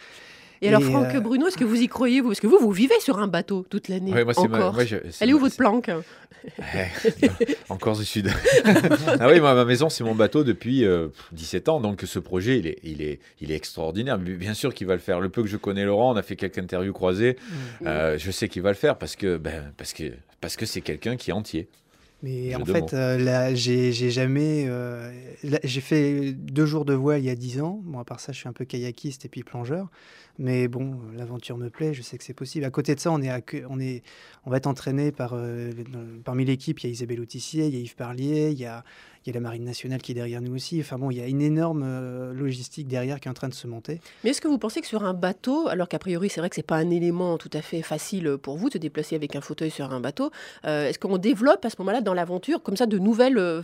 Et 0.62 0.68
alors, 0.68 0.82
Franck 0.82 1.14
euh, 1.14 1.20
Bruno, 1.20 1.46
est-ce 1.48 1.56
que 1.56 1.64
vous 1.64 1.80
y 1.80 1.88
croyez, 1.88 2.20
vous? 2.20 2.28
Parce 2.28 2.40
que 2.40 2.46
vous, 2.46 2.58
vous 2.60 2.70
vivez 2.72 2.98
sur 3.00 3.18
un 3.18 3.26
bateau 3.28 3.64
toute 3.70 3.88
l'année. 3.88 4.12
Ouais, 4.12 4.24
moi, 4.24 4.34
c'est 4.34 4.46
ma- 4.48 4.58
encore. 4.58 4.74
moi, 4.74 4.84
je- 4.84 4.96
Elle 5.20 5.30
est 5.30 5.32
où 5.32 5.36
ma- 5.38 5.44
votre 5.44 5.56
planque? 5.56 5.90
Ouais, 6.58 6.88
en 7.68 7.76
Corse 7.76 7.98
du 8.00 8.04
Sud. 8.04 8.30
ah 9.18 9.28
oui, 9.28 9.40
moi, 9.40 9.54
ma 9.54 9.64
maison, 9.64 9.88
c'est 9.88 10.04
mon 10.04 10.14
bateau 10.14 10.44
depuis 10.44 10.84
euh, 10.84 11.08
17 11.32 11.68
ans. 11.68 11.80
Donc, 11.80 12.02
ce 12.04 12.18
projet, 12.18 12.58
il 12.58 12.66
est, 12.66 12.78
il 12.82 13.02
est, 13.02 13.20
il 13.40 13.50
est 13.52 13.56
extraordinaire. 13.56 14.18
Mais 14.18 14.32
Bien 14.34 14.54
sûr 14.54 14.74
qu'il 14.74 14.86
va 14.86 14.94
le 14.94 15.00
faire. 15.00 15.20
Le 15.20 15.28
peu 15.28 15.42
que 15.42 15.48
je 15.48 15.56
connais 15.56 15.84
Laurent, 15.84 16.12
on 16.12 16.16
a 16.16 16.22
fait 16.22 16.36
quelques 16.36 16.58
interviews 16.58 16.92
croisées. 16.92 17.36
Mm. 17.80 17.86
Euh, 17.86 18.18
je 18.18 18.30
sais 18.30 18.48
qu'il 18.48 18.62
va 18.62 18.70
le 18.70 18.74
faire 18.76 18.96
parce 18.98 19.16
que 19.16 19.36
ben, 19.38 19.72
parce 19.76 19.92
que, 19.92 20.12
parce 20.40 20.56
que 20.56 20.66
c'est 20.66 20.80
quelqu'un 20.80 21.16
qui 21.16 21.30
est 21.30 21.34
entier. 21.34 21.68
Mais 22.22 22.54
en 22.54 22.66
fait, 22.66 22.92
euh, 22.92 23.16
là, 23.16 23.54
j'ai 23.54 23.92
j'ai 23.92 24.10
jamais. 24.10 24.66
euh, 24.68 25.10
j'ai 25.64 25.80
fait 25.80 26.32
deux 26.32 26.66
jours 26.66 26.84
de 26.84 26.92
voile 26.92 27.20
il 27.20 27.24
y 27.24 27.30
a 27.30 27.34
dix 27.34 27.62
ans. 27.62 27.80
Bon, 27.82 27.98
à 27.98 28.04
part 28.04 28.20
ça, 28.20 28.32
je 28.32 28.38
suis 28.38 28.48
un 28.48 28.52
peu 28.52 28.66
kayakiste 28.66 29.24
et 29.24 29.28
puis 29.30 29.42
plongeur. 29.42 29.88
Mais 30.42 30.68
bon, 30.68 30.94
euh, 30.94 31.18
l'aventure 31.18 31.58
me 31.58 31.68
plaît, 31.68 31.92
je 31.92 32.00
sais 32.00 32.16
que 32.16 32.24
c'est 32.24 32.32
possible. 32.32 32.64
À 32.64 32.70
côté 32.70 32.94
de 32.94 33.00
ça, 33.00 33.12
on, 33.12 33.20
est 33.20 33.30
on, 33.68 33.78
est, 33.78 34.02
on 34.46 34.50
va 34.50 34.56
être 34.56 34.66
entraîné 34.66 35.12
par. 35.12 35.34
euh, 35.34 35.70
parmi 36.24 36.46
l'équipe, 36.46 36.80
il 36.80 36.86
y 36.86 36.88
a 36.88 36.92
Isabelle 36.92 37.20
Autissier, 37.20 37.66
il 37.66 37.74
y 37.74 37.76
a 37.76 37.80
Yves 37.80 37.94
Parlier, 37.94 38.50
il 38.50 38.58
y 38.58 38.64
a, 38.64 38.82
il 39.22 39.28
y 39.28 39.30
a 39.30 39.34
la 39.34 39.40
Marine 39.40 39.64
nationale 39.64 40.00
qui 40.00 40.12
est 40.12 40.14
derrière 40.14 40.40
nous 40.40 40.54
aussi. 40.54 40.80
Enfin 40.80 40.98
bon, 40.98 41.10
il 41.10 41.18
y 41.18 41.20
a 41.20 41.26
une 41.26 41.42
énorme 41.42 41.82
euh, 41.84 42.32
logistique 42.32 42.88
derrière 42.88 43.20
qui 43.20 43.28
est 43.28 43.30
en 43.30 43.34
train 43.34 43.50
de 43.50 43.54
se 43.54 43.66
monter. 43.66 44.00
Mais 44.24 44.30
est-ce 44.30 44.40
que 44.40 44.48
vous 44.48 44.56
pensez 44.56 44.80
que 44.80 44.86
sur 44.86 45.04
un 45.04 45.12
bateau, 45.12 45.68
alors 45.68 45.88
qu'a 45.88 45.98
priori 45.98 46.30
c'est 46.30 46.40
vrai 46.40 46.48
que 46.48 46.56
c'est 46.56 46.62
pas 46.62 46.76
un 46.76 46.88
élément 46.88 47.36
tout 47.36 47.50
à 47.52 47.60
fait 47.60 47.82
facile 47.82 48.38
pour 48.42 48.56
vous 48.56 48.68
de 48.68 48.74
se 48.74 48.78
déplacer 48.78 49.16
avec 49.16 49.36
un 49.36 49.42
fauteuil 49.42 49.70
sur 49.70 49.92
un 49.92 50.00
bateau, 50.00 50.30
est-ce 50.64 50.98
qu'on 50.98 51.18
développe 51.18 51.66
à 51.66 51.70
ce 51.70 51.76
moment-là 51.80 52.00
dans 52.00 52.14
l'aventure 52.14 52.62
comme 52.62 52.76
ça 52.76 52.86
de 52.86 52.98
nouvelles, 52.98 53.62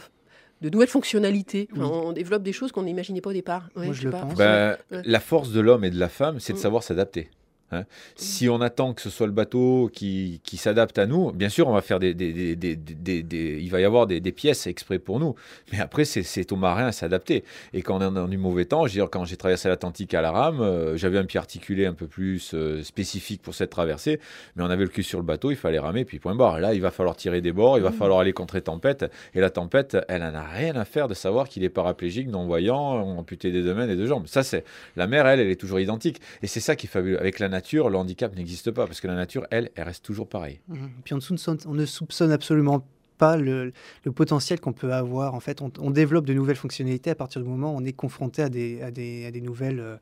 de 0.62 0.71
nouvelles 0.71 0.88
fonctionnalités 0.88 1.69
Enfin, 1.73 1.85
On 1.85 2.12
développe 2.12 2.42
des 2.42 2.53
choses 2.53 2.73
qu'on 2.73 2.83
n'imaginait 2.85 3.21
pas 3.21 3.31
au 3.31 3.35
départ. 3.35 3.69
Ouais, 3.77 3.87
Moi, 3.87 3.92
je 3.95 3.99
je 3.99 4.01
sais 4.01 4.05
le 4.07 4.11
pas. 4.12 4.21
pense. 4.21 4.38
Ouais. 4.38 5.03
La 5.05 5.21
force 5.21 5.51
de 5.53 5.61
l'homme 5.61 5.85
et 5.85 5.90
de 5.90 5.99
la 5.99 6.09
femme, 6.09 6.40
c'est 6.40 6.53
de 6.55 6.59
Mm. 6.59 6.62
savoir 6.62 6.83
s'adapter. 6.83 7.31
Hein. 7.72 7.85
Si 8.16 8.48
on 8.48 8.61
attend 8.61 8.94
que 8.94 9.02
ce 9.02 9.11
soit 9.11 9.26
le 9.26 9.33
bateau 9.33 9.90
qui, 9.92 10.40
qui 10.44 10.57
s'adapte 10.57 10.98
à 10.98 11.07
nous, 11.07 11.33
bien 11.33 11.48
sûr, 11.48 11.68
on 11.68 11.72
va 11.72 11.81
faire 11.83 11.98
des, 11.98 12.14
des- 12.14 12.33
des- 12.57 12.76
des- 12.76 13.59
il 13.61 13.70
va 13.70 13.81
y 13.81 13.85
avoir 13.85 14.07
des, 14.07 14.20
pièces 14.33 14.66
exprès 14.66 14.98
pour 14.98 15.18
nous. 15.20 15.35
Mais 15.72 15.81
après, 15.81 16.05
c'est- 16.05 16.52
aux 16.52 16.57
marins 16.57 16.87
à 16.87 16.92
s'adapter. 16.92 17.44
Et 17.72 17.83
quand 17.83 17.96
on 17.98 18.00
est 18.11 18.14
dans 18.14 18.29
du 18.29 18.37
mauvais 18.38 18.64
temps, 18.66 18.87
je 18.87 18.92
veux 18.92 19.00
dire, 19.00 19.11
quand 19.11 19.24
j'ai 19.24 19.37
traversé 19.37 19.68
l'Atlantique 19.68 20.14
à 20.14 20.20
la 20.22 20.31
rame, 20.31 20.61
euh, 20.61 20.96
j'avais 20.96 21.18
un 21.18 21.24
pied 21.24 21.38
articulé 21.38 21.87
un 21.87 21.94
peu 21.94 22.07
plus 22.07 22.52
euh, 22.55 22.83
spécifique 22.83 23.42
pour 23.42 23.55
cette 23.55 23.70
traversée, 23.70 24.20
mais 24.55 24.62
on 24.62 24.70
avait 24.70 24.85
le 24.85 24.90
cul 24.90 25.02
sur 25.02 25.18
le 25.18 25.24
bateau, 25.24 25.50
il 25.50 25.57
fallait 25.57 25.79
ramer, 25.79 26.05
puis 26.05 26.18
point 26.18 26.35
barre. 26.35 26.61
Là, 26.61 26.74
il 26.74 26.81
va 26.81 26.90
falloir 26.90 27.16
tirer 27.16 27.40
des 27.40 27.52
bords, 27.52 27.79
il 27.79 27.83
va 27.83 27.92
falloir 27.92 28.20
aller 28.20 28.33
contre 28.33 28.55
les 28.57 28.62
tempêtes. 28.62 29.07
Et 29.35 29.40
la 29.40 29.50
tempête, 29.50 29.96
elle 30.09 30.20
n'en 30.22 30.35
a 30.35 30.42
rien 30.44 30.76
à 30.76 30.85
faire 30.85 31.09
de 31.09 31.14
savoir 31.14 31.48
qu'il 31.48 31.64
est 31.64 31.68
paraplégique, 31.70 32.29
non-voyant, 32.29 32.76
amputé 33.18 33.50
des 33.50 33.62
deux 33.62 33.74
mains 33.74 33.85
et 33.85 33.88
des 33.88 33.96
deux 33.96 34.07
jambes. 34.07 34.26
Ça, 34.26 34.42
c'est 34.42 34.64
la 34.96 35.07
mer, 35.07 35.26
elle, 35.26 35.40
elle 35.40 35.50
est 35.50 35.61
toujours 35.61 35.81
identique. 35.81 36.20
Et 36.42 36.46
c'est 36.46 36.61
ça 36.61 36.76
qui 36.76 36.87
est 36.87 36.90
fabuleux. 36.90 37.18
Avec 37.20 37.38
la 37.38 37.48
nature, 37.57 37.88
le 37.90 37.97
handicap 37.99 38.35
n'existe 38.37 38.71
pas 38.71 38.87
parce 38.87 39.01
que 39.01 39.07
la 39.09 39.14
nature, 39.16 39.47
elle, 39.51 39.71
elle 39.75 39.85
reste 39.85 40.05
toujours 40.05 40.29
pareille. 40.29 40.61
Mhm. 40.69 40.90
Puis 41.05 41.14
on 41.14 41.16
ne 41.16 41.23
soupçonne, 41.23 41.59
on 41.66 41.75
ne 41.75 41.87
soupçonne 41.87 42.33
absolument 42.33 42.87
pas 43.19 43.38
le, 43.38 43.73
le 44.05 44.12
potentiel 44.12 44.61
qu'on 44.61 44.75
peut 44.75 44.92
avoir. 44.92 45.33
En 45.35 45.40
fait, 45.40 45.62
on, 45.62 45.73
on 45.81 45.90
développe 45.90 46.27
de 46.27 46.35
nouvelles 46.35 46.57
fonctionnalités 46.64 47.09
à 47.09 47.14
partir 47.14 47.40
du 47.42 47.49
moment 47.49 47.73
où 47.73 47.79
on 47.79 47.85
est 47.87 47.95
confronté 47.95 48.42
à 48.42 48.51
des, 48.51 48.83
à 48.83 48.90
des, 48.90 49.25
à 49.25 49.31
des 49.31 49.40
nouvelles. 49.40 49.81
euh, 49.81 49.97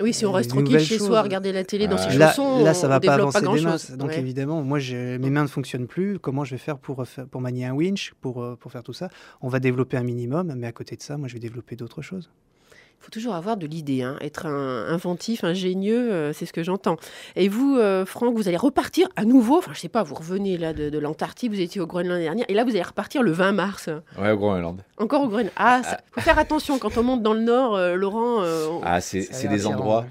Oui, 0.00 0.12
si 0.12 0.26
on 0.26 0.30
euh, 0.30 0.38
reste 0.38 0.50
tranquille 0.50 0.80
chez 0.80 0.98
choses. 0.98 1.06
soi, 1.06 1.22
regarder 1.22 1.52
la 1.52 1.62
télé 1.62 1.86
dans 1.86 1.94
Ah. 1.96 2.10
ses 2.10 2.18
Là, 2.18 2.30
chaussons, 2.30 2.64
là, 2.64 2.74
ça 2.74 2.86
on 2.88 2.90
va 2.90 2.98
pas 2.98 3.14
avancer 3.14 3.40
pas 3.40 3.54
des 3.54 3.60
masses. 3.62 3.92
Donc 3.92 4.08
Ouais. 4.08 4.18
évidemment, 4.18 4.62
moi, 4.62 4.78
mes 4.80 5.30
mains 5.30 5.44
ne 5.44 5.48
fonctionnent 5.48 5.86
plus. 5.86 6.18
Comment 6.18 6.44
je 6.44 6.50
vais 6.56 6.58
faire 6.58 6.78
pour, 6.78 7.04
manier 7.40 7.66
un 7.66 7.72
winch, 7.72 8.14
pour, 8.20 8.42
euh, 8.42 8.56
pour 8.56 8.72
faire 8.72 8.82
tout 8.82 8.92
ça? 8.92 9.10
On 9.40 9.48
va 9.48 9.60
développer 9.60 9.96
un 9.96 10.02
minimum, 10.02 10.52
mais 10.56 10.66
à 10.66 10.72
côté 10.72 10.96
de 10.96 11.02
ça, 11.02 11.16
moi, 11.16 11.28
je 11.28 11.34
vais 11.34 11.40
développer 11.40 11.76
d'autres 11.76 12.02
choses. 12.02 12.30
Il 13.00 13.04
faut 13.06 13.10
toujours 13.10 13.34
avoir 13.36 13.56
de 13.56 13.66
l'idée, 13.68 14.02
hein. 14.02 14.16
être 14.20 14.46
un 14.46 14.88
inventif, 14.88 15.44
ingénieux, 15.44 16.12
euh, 16.12 16.32
c'est 16.32 16.44
ce 16.44 16.52
que 16.52 16.64
j'entends. 16.64 16.96
Et 17.36 17.46
vous, 17.48 17.76
euh, 17.78 18.04
Franck, 18.04 18.34
vous 18.34 18.48
allez 18.48 18.56
repartir 18.56 19.06
à 19.14 19.24
nouveau, 19.24 19.58
enfin 19.58 19.70
je 19.74 19.78
sais 19.78 19.88
pas, 19.88 20.02
vous 20.02 20.16
revenez 20.16 20.58
là 20.58 20.72
de, 20.72 20.90
de 20.90 20.98
l'Antarctique, 20.98 21.52
vous 21.52 21.60
étiez 21.60 21.80
au 21.80 21.86
Groenland 21.86 22.10
l'année 22.14 22.24
dernière, 22.24 22.46
et 22.48 22.54
là 22.54 22.64
vous 22.64 22.70
allez 22.70 22.82
repartir 22.82 23.22
le 23.22 23.30
20 23.30 23.52
mars, 23.52 23.88
Ouais, 24.18 24.32
au 24.32 24.36
Groenland. 24.36 24.80
encore 24.98 25.22
au 25.22 25.28
Groenland. 25.28 25.52
Ah, 25.56 25.82
il 25.84 25.96
faut 26.14 26.20
faire 26.20 26.38
attention 26.38 26.80
quand 26.80 26.96
on 26.98 27.04
monte 27.04 27.22
dans 27.22 27.34
le 27.34 27.42
nord, 27.42 27.76
euh, 27.76 27.94
Laurent. 27.94 28.42
euh, 28.42 28.66
on- 28.70 28.80
Ah, 28.82 29.00
c'est 29.00 29.28
des 29.48 29.66
endroits. 29.68 30.06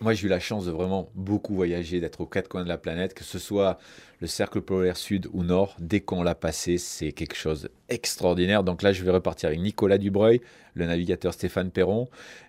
Moi, 0.00 0.14
j'ai 0.14 0.26
eu 0.26 0.30
la 0.30 0.40
chance 0.40 0.64
de 0.64 0.70
vraiment 0.70 1.10
beaucoup 1.14 1.54
voyager, 1.54 2.00
d'être 2.00 2.22
aux 2.22 2.26
quatre 2.26 2.48
coins 2.48 2.62
de 2.64 2.68
la 2.68 2.78
planète, 2.78 3.12
que 3.12 3.24
ce 3.24 3.38
soit 3.38 3.78
le 4.20 4.26
cercle 4.26 4.60
polaire 4.60 4.96
sud 4.96 5.28
ou 5.32 5.44
nord. 5.44 5.76
Dès 5.78 6.00
qu'on 6.00 6.22
l'a 6.22 6.34
passé, 6.34 6.78
c'est 6.78 7.12
quelque 7.12 7.36
chose 7.36 7.68
d'extraordinaire. 7.88 8.64
Donc 8.64 8.82
là, 8.82 8.92
je 8.92 9.04
vais 9.04 9.10
repartir 9.10 9.48
avec 9.48 9.60
Nicolas 9.60 9.98
Dubreuil, 9.98 10.40
le 10.74 10.86
navigateur 10.86 11.32
Stéphane 11.32 11.70
Perron. 11.70 12.08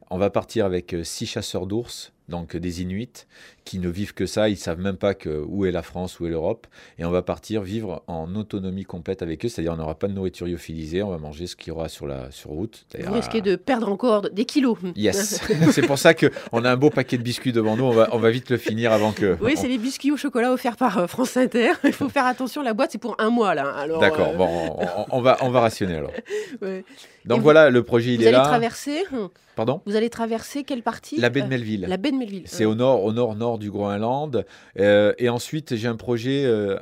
On 0.10 0.18
va 0.18 0.30
partir 0.30 0.66
avec 0.66 0.94
euh, 0.94 1.04
six 1.04 1.28
chasseurs 1.28 1.68
d'ours, 1.68 2.12
donc 2.30 2.56
euh, 2.56 2.60
des 2.60 2.82
Inuits, 2.82 3.26
qui 3.66 3.80
ne 3.80 3.90
vivent 3.90 4.14
que 4.14 4.26
ça. 4.26 4.48
Ils 4.50 4.58
savent 4.58 4.80
même 4.80 4.96
pas 4.98 5.14
que, 5.14 5.44
où 5.48 5.66
est 5.66 5.72
la 5.72 5.82
France, 5.82 6.20
où 6.20 6.26
est 6.26 6.30
l'Europe. 6.30 6.68
Et 6.98 7.06
on 7.06 7.12
va 7.12 7.22
partir 7.22 7.62
vivre 7.62 8.04
en 8.08 8.34
autonomie 8.36 8.84
complète 8.86 9.22
avec 9.22 9.44
eux, 9.46 9.50
c'est-à-dire 9.50 9.74
on 9.74 9.78
n'aura 9.78 9.96
pas 9.96 10.08
de 10.08 10.14
nourriture 10.14 10.48
lyophilisée. 10.48 11.04
On 11.04 11.10
va 11.10 11.18
manger 11.18 11.48
ce 11.48 11.56
qu'il 11.56 11.70
y 11.70 11.72
aura 11.72 11.90
sur 11.90 12.08
la 12.08 12.32
sur 12.32 12.52
route. 12.52 12.86
Vous 12.98 13.14
risquez 13.14 13.42
de 13.42 13.56
perdre 13.56 13.90
encore 13.90 14.30
des 14.30 14.46
kilos. 14.46 14.78
Yes, 14.96 15.42
c'est 15.72 15.86
pour 15.86 15.98
ça 15.98 16.14
que 16.14 16.28
on 16.52 16.64
a 16.66 16.72
un 16.72 16.78
beau 16.78 16.90
paquet 16.90 17.18
de 17.18 17.24
biscuits 17.24 17.52
devant 17.52 17.76
nous. 17.76 17.84
On 17.86 17.92
va, 17.92 18.10
on 18.14 18.18
va 18.20 18.30
vite 18.32 18.50
le 18.50 18.58
finir 18.58 18.92
avant 18.92 19.12
que. 19.12 19.38
Oui, 19.42 19.54
c'est 19.58 19.68
les 19.68 19.78
biscuits 19.78 20.12
au 20.12 20.18
chocolat 20.18 20.52
offerts 20.54 20.78
par 20.78 20.98
euh, 20.98 21.08
France 21.08 21.36
Inter. 21.38 21.72
Il 21.84 21.94
faut 21.94 22.10
faire 22.10 22.26
attention, 22.26 22.62
la 22.62 22.74
boîte 22.74 22.92
c'est 22.92 22.98
pour 22.98 23.16
un 23.20 23.30
mois 23.30 23.56
là. 23.56 23.86
D'accord. 24.00 24.30
euh, 24.30 24.36
Bon, 24.38 24.48
on, 24.78 24.84
on- 24.84 25.06
on 25.12 25.22
va, 25.22 25.38
on 25.42 25.50
va 25.50 25.60
rationner 25.62 25.96
alors. 25.96 26.12
ouais. 26.62 26.84
Donc 27.30 27.38
vous- 27.38 27.44
voilà, 27.44 27.70
le 27.70 27.84
projet 27.84 28.14
il 28.14 28.18
Vous 28.18 28.24
est 28.24 28.28
allez 28.28 28.38
là. 28.38 28.44
traverser 28.44 29.04
hum, 29.14 29.30
Pardon? 29.56 29.82
Vous 29.86 29.96
allez 29.98 30.10
traverser 30.10 30.64
quelle 30.64 30.84
partie? 30.84 31.18
La 31.18 31.30
baie 31.30 31.42
de 31.42 31.46
Euh, 31.46 31.50
Melville. 31.50 31.86
La 31.88 31.98
baie 31.98 32.12
de 32.12 32.16
Melville. 32.18 32.44
C'est 32.46 32.64
au 32.66 32.76
nord, 32.76 33.04
au 33.04 33.12
nord, 33.12 33.36
nord 33.36 33.58
du 33.60 33.70
Groenland. 33.70 34.46
Euh, 34.80 35.14
et 35.18 35.28
ensuite, 35.30 35.76
j'ai 35.76 35.88
un 35.90 35.96
projet. 35.98 36.44
euh, 36.46 36.78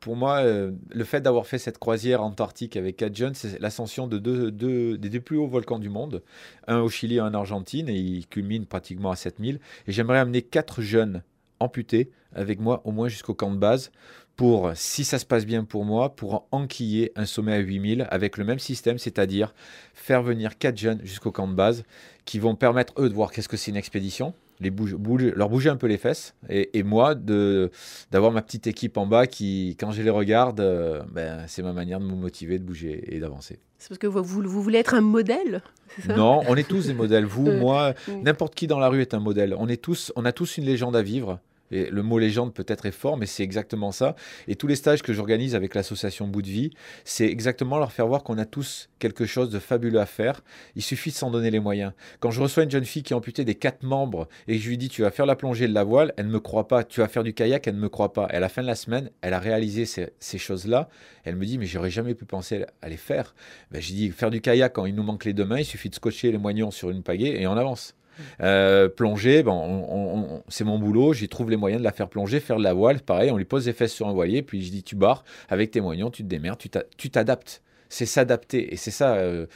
pour 0.00 0.14
moi, 0.16 0.40
euh, 0.40 0.72
le 0.90 1.04
fait 1.04 1.20
d'avoir 1.22 1.46
fait 1.46 1.56
cette 1.58 1.78
croisière 1.78 2.22
antarctique 2.22 2.76
avec 2.76 2.96
quatre 2.98 3.16
jeunes, 3.16 3.34
c'est 3.34 3.58
l'ascension 3.60 4.06
de 4.06 4.18
deux, 4.18 4.50
deux- 4.50 4.98
des 4.98 5.08
deux 5.08 5.20
plus 5.20 5.38
hauts 5.38 5.46
volcans 5.48 5.78
du 5.78 5.88
monde, 5.88 6.22
un 6.68 6.80
au 6.80 6.88
Chili 6.90 7.16
et 7.16 7.20
un 7.20 7.28
en 7.28 7.34
Argentine, 7.34 7.88
et 7.88 7.94
il 7.96 8.26
culmine 8.26 8.66
pratiquement 8.66 9.10
à 9.10 9.16
7000. 9.16 9.58
Et 9.86 9.92
j'aimerais 9.92 10.18
amener 10.18 10.42
quatre 10.42 10.82
jeunes 10.82 11.22
amputés 11.60 12.10
avec 12.34 12.60
moi, 12.60 12.82
au 12.84 12.92
moins 12.92 13.08
jusqu'au 13.08 13.34
camp 13.34 13.50
de 13.52 13.58
base, 13.58 13.90
pour, 14.36 14.70
si 14.74 15.04
ça 15.04 15.18
se 15.18 15.26
passe 15.26 15.44
bien 15.46 15.64
pour 15.64 15.84
moi, 15.84 16.16
pour 16.16 16.46
enquiller 16.52 17.12
un 17.16 17.26
sommet 17.26 17.52
à 17.52 17.58
8000 17.58 18.06
avec 18.10 18.36
le 18.38 18.44
même 18.44 18.58
système, 18.58 18.98
c'est-à-dire 18.98 19.54
faire 19.94 20.22
venir 20.22 20.58
quatre 20.58 20.78
jeunes 20.78 21.00
jusqu'au 21.04 21.30
camp 21.30 21.46
de 21.48 21.54
base 21.54 21.84
qui 22.24 22.38
vont 22.38 22.54
permettre, 22.54 22.94
eux, 22.98 23.08
de 23.08 23.14
voir 23.14 23.30
qu'est-ce 23.30 23.48
que 23.48 23.56
c'est 23.56 23.70
une 23.70 23.76
expédition, 23.76 24.32
les 24.60 24.70
bouge- 24.70 24.94
bouge- 24.96 25.32
leur 25.34 25.48
bouger 25.48 25.68
un 25.70 25.76
peu 25.76 25.86
les 25.86 25.98
fesses, 25.98 26.34
et, 26.48 26.78
et 26.78 26.82
moi, 26.82 27.14
d'avoir 27.14 28.32
ma 28.32 28.42
petite 28.42 28.66
équipe 28.66 28.96
en 28.96 29.06
bas 29.06 29.26
qui, 29.26 29.76
quand 29.78 29.92
je 29.92 30.02
les 30.02 30.10
regarde, 30.10 30.60
euh, 30.60 31.02
ben, 31.10 31.44
c'est 31.46 31.62
ma 31.62 31.72
manière 31.72 32.00
de 32.00 32.04
me 32.06 32.14
motiver, 32.14 32.58
de 32.58 32.64
bouger 32.64 33.14
et 33.14 33.18
d'avancer. 33.20 33.58
C'est 33.78 33.88
parce 33.88 33.98
que 33.98 34.06
vous, 34.06 34.22
vous, 34.22 34.42
vous 34.42 34.62
voulez 34.62 34.78
être 34.78 34.94
un 34.94 35.00
modèle 35.00 35.62
ça? 36.06 36.16
Non, 36.16 36.40
on 36.48 36.56
est 36.56 36.66
tous 36.66 36.86
des 36.86 36.94
modèles. 36.94 37.26
Vous, 37.26 37.48
Euh, 37.48 37.58
moi, 37.60 37.92
n'importe 38.22 38.54
qui 38.54 38.66
dans 38.66 38.78
la 38.78 38.88
rue 38.88 39.02
est 39.02 39.12
un 39.12 39.18
modèle. 39.20 39.54
On, 39.58 39.68
est 39.68 39.76
tous, 39.82 40.10
on 40.16 40.24
a 40.24 40.32
tous 40.32 40.56
une 40.56 40.64
légende 40.64 40.96
à 40.96 41.02
vivre. 41.02 41.38
Le 41.72 42.02
mot 42.02 42.18
légende 42.18 42.54
peut-être 42.54 42.86
est 42.86 42.92
fort, 42.92 43.16
mais 43.16 43.26
c'est 43.26 43.42
exactement 43.42 43.92
ça. 43.92 44.14
Et 44.46 44.56
tous 44.56 44.66
les 44.66 44.76
stages 44.76 45.02
que 45.02 45.12
j'organise 45.12 45.54
avec 45.54 45.74
l'association 45.74 46.28
Bout 46.28 46.42
de 46.42 46.48
Vie, 46.48 46.70
c'est 47.04 47.26
exactement 47.26 47.78
leur 47.78 47.92
faire 47.92 48.06
voir 48.06 48.22
qu'on 48.22 48.38
a 48.38 48.44
tous 48.44 48.90
quelque 48.98 49.24
chose 49.24 49.50
de 49.50 49.58
fabuleux 49.58 50.00
à 50.00 50.06
faire. 50.06 50.42
Il 50.76 50.82
suffit 50.82 51.10
de 51.10 51.16
s'en 51.16 51.30
donner 51.30 51.50
les 51.50 51.60
moyens. 51.60 51.92
Quand 52.20 52.30
je 52.30 52.40
reçois 52.40 52.64
une 52.64 52.70
jeune 52.70 52.84
fille 52.84 53.02
qui 53.02 53.12
est 53.12 53.16
amputée 53.16 53.44
des 53.44 53.54
quatre 53.54 53.82
membres 53.82 54.28
et 54.48 54.58
je 54.58 54.68
lui 54.68 54.78
dis 54.78 54.88
tu 54.88 55.02
vas 55.02 55.10
faire 55.10 55.26
la 55.26 55.36
plongée 55.36 55.66
de 55.66 55.74
la 55.74 55.84
voile, 55.84 56.12
elle 56.16 56.26
ne 56.26 56.32
me 56.32 56.40
croit 56.40 56.68
pas. 56.68 56.84
Tu 56.84 57.00
vas 57.00 57.08
faire 57.08 57.22
du 57.22 57.32
kayak, 57.34 57.66
elle 57.66 57.76
ne 57.76 57.80
me 57.80 57.88
croit 57.88 58.12
pas. 58.12 58.28
Et 58.30 58.36
à 58.36 58.40
la 58.40 58.48
fin 58.48 58.62
de 58.62 58.66
la 58.66 58.74
semaine, 58.74 59.10
elle 59.22 59.34
a 59.34 59.38
réalisé 59.38 59.86
ces, 59.86 60.38
choses-là. 60.38 60.88
Elle 61.24 61.36
me 61.36 61.46
dit 61.46 61.58
mais 61.58 61.66
j'aurais 61.66 61.90
jamais 61.90 62.14
pu 62.14 62.24
penser 62.24 62.64
à 62.82 62.88
les 62.88 62.96
faire. 62.96 63.34
Ben, 63.70 63.80
j'ai 63.80 63.94
dit 63.94 64.10
faire 64.10 64.30
du 64.30 64.40
kayak 64.40 64.72
quand 64.72 64.86
il 64.86 64.94
nous 64.94 65.02
manque 65.02 65.24
les 65.24 65.32
deux 65.32 65.44
mains, 65.44 65.58
il 65.58 65.64
suffit 65.64 65.88
de 65.88 65.94
scotcher 65.94 66.32
les 66.32 66.38
moignons 66.38 66.70
sur 66.70 66.90
une 66.90 67.02
pagaie 67.02 67.40
et 67.40 67.46
on 67.46 67.56
avance. 67.56 67.94
Euh, 68.40 68.88
plonger, 68.88 69.42
ben, 69.42 69.52
on- 69.52 69.86
on- 69.88 70.18
on- 70.36 70.42
c'est 70.48 70.64
mon 70.64 70.78
boulot, 70.78 71.12
j'y 71.12 71.28
trouve 71.28 71.50
les 71.50 71.56
moyens 71.56 71.80
de 71.80 71.84
la 71.84 71.92
faire 71.92 72.08
plonger, 72.08 72.40
faire 72.40 72.56
de 72.56 72.62
la 72.62 72.72
voile, 72.74 73.00
pareil, 73.00 73.30
on 73.30 73.36
lui 73.36 73.44
pose 73.44 73.66
les 73.66 73.72
fesses 73.72 73.92
sur 73.92 74.08
un 74.08 74.12
voilier, 74.12 74.42
puis 74.42 74.62
je 74.64 74.70
dis 74.70 74.82
tu 74.82 74.96
barres 74.96 75.24
avec 75.48 75.70
tes 75.70 75.80
moignons, 75.80 76.10
tu 76.10 76.22
te 76.22 76.28
démerdes, 76.28 76.58
tu 76.58 76.68
t'a- 76.68 76.84
tu 76.96 77.10
t'adaptes. 77.10 77.62
C'est 77.88 78.06
s'adapter, 78.06 78.72
et 78.72 78.76
c'est 78.76 78.90
ça 78.90 79.14
euh, 79.16 79.46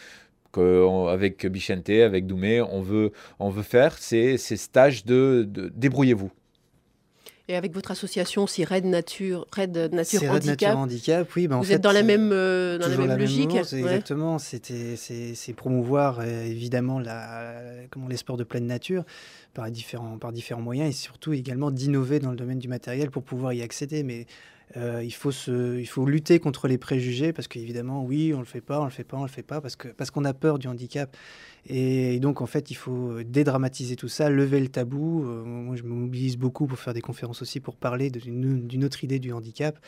qu'avec 0.53 1.47
Bichente, 1.47 1.89
avec 1.91 2.27
Doumé, 2.27 2.61
on 2.61 2.81
veut, 2.81 3.13
on 3.39 3.49
veut 3.51 3.63
faire, 3.63 3.97
c'est 3.99 4.37
ces 4.39 4.57
stages 4.57 5.05
de 5.05 5.49
débrouillez-vous. 5.75 6.31
Et 7.49 7.55
avec 7.55 7.73
votre 7.73 7.93
association 7.93 8.43
aussi, 8.43 8.65
Red 8.65 8.85
Nature, 8.85 9.47
Red 9.57 9.77
Nature 9.93 10.23
Red 10.23 10.31
Handicap, 10.31 10.61
Nature 10.61 10.79
Handicap, 10.79 11.29
oui. 11.37 11.47
ben 11.47 11.57
en 11.57 11.59
vous 11.61 11.65
fait, 11.67 11.75
êtes 11.75 11.81
dans 11.81 11.93
la 11.93 12.03
même, 12.03 12.31
euh, 12.33 12.77
dans 12.77 12.89
la 12.89 12.97
même 12.97 13.19
logique. 13.19 13.51
ouais. 13.53 13.61
Exactement, 13.61 14.39
c'était 14.39 14.97
c'est 14.97 15.35
c'est 15.37 15.53
promouvoir 15.53 16.19
euh, 16.21 16.45
évidemment 16.45 16.99
la, 16.99 17.55
comment 17.91 18.09
les 18.09 18.17
sports 18.17 18.37
de 18.37 18.43
pleine 18.43 18.67
nature 18.67 19.05
par 19.57 19.71
différents 19.71 20.19
par 20.19 20.33
différents 20.33 20.61
moyens 20.61 20.91
et 20.91 20.93
surtout 20.93 21.33
également 21.33 21.71
d'innover 21.71 22.19
dans 22.21 22.31
le 22.31 22.37
domaine 22.37 22.59
du 22.59 22.69
matériel 22.69 23.11
pour 23.11 23.23
pouvoir 23.25 23.53
y 23.55 23.63
accéder. 23.63 24.03
Mais 24.03 24.27
euh, 24.77 25.03
il 25.03 25.13
faut 25.13 25.33
se 25.33 25.79
il 25.79 25.87
faut 25.87 26.05
lutter 26.07 26.39
contre 26.41 26.69
les 26.69 26.79
préjugés 26.79 27.33
parce 27.33 27.49
qu'évidemment 27.49 28.05
oui 28.05 28.35
on 28.35 28.41
le 28.41 28.45
fait 28.45 28.61
pas 28.61 28.81
on 28.81 28.85
le 28.85 28.91
fait 28.91 29.05
pas 29.05 29.17
on 29.17 29.23
le 29.23 29.29
fait 29.29 29.45
pas 29.45 29.61
parce 29.61 29.77
que 29.77 29.89
parce 29.89 30.11
qu'on 30.11 30.25
a 30.25 30.35
peur 30.35 30.59
du 30.59 30.67
handicap 30.67 31.17
et, 31.69 32.21
donc 32.21 32.41
en 32.41 32.47
fait 32.47 32.71
il 32.71 32.75
faut 32.75 33.23
dédramatiser 33.25 33.97
tout 33.97 34.09
ça, 34.09 34.31
lever 34.31 34.61
le 34.61 34.69
tabou. 34.69 35.25
Euh, 35.25 35.43
moi 35.45 35.77
je 35.77 35.83
me 35.83 35.89
mobilise 35.89 36.37
beaucoup 36.37 36.67
pour 36.67 36.79
faire 36.79 36.95
des 36.95 37.01
conférences 37.01 37.43
aussi 37.43 37.61
pour 37.61 37.75
parler 37.77 38.11
d'une 38.11 38.85
autre 38.85 39.03
idée 39.03 39.19
du 39.19 39.33
handicap. 39.33 39.79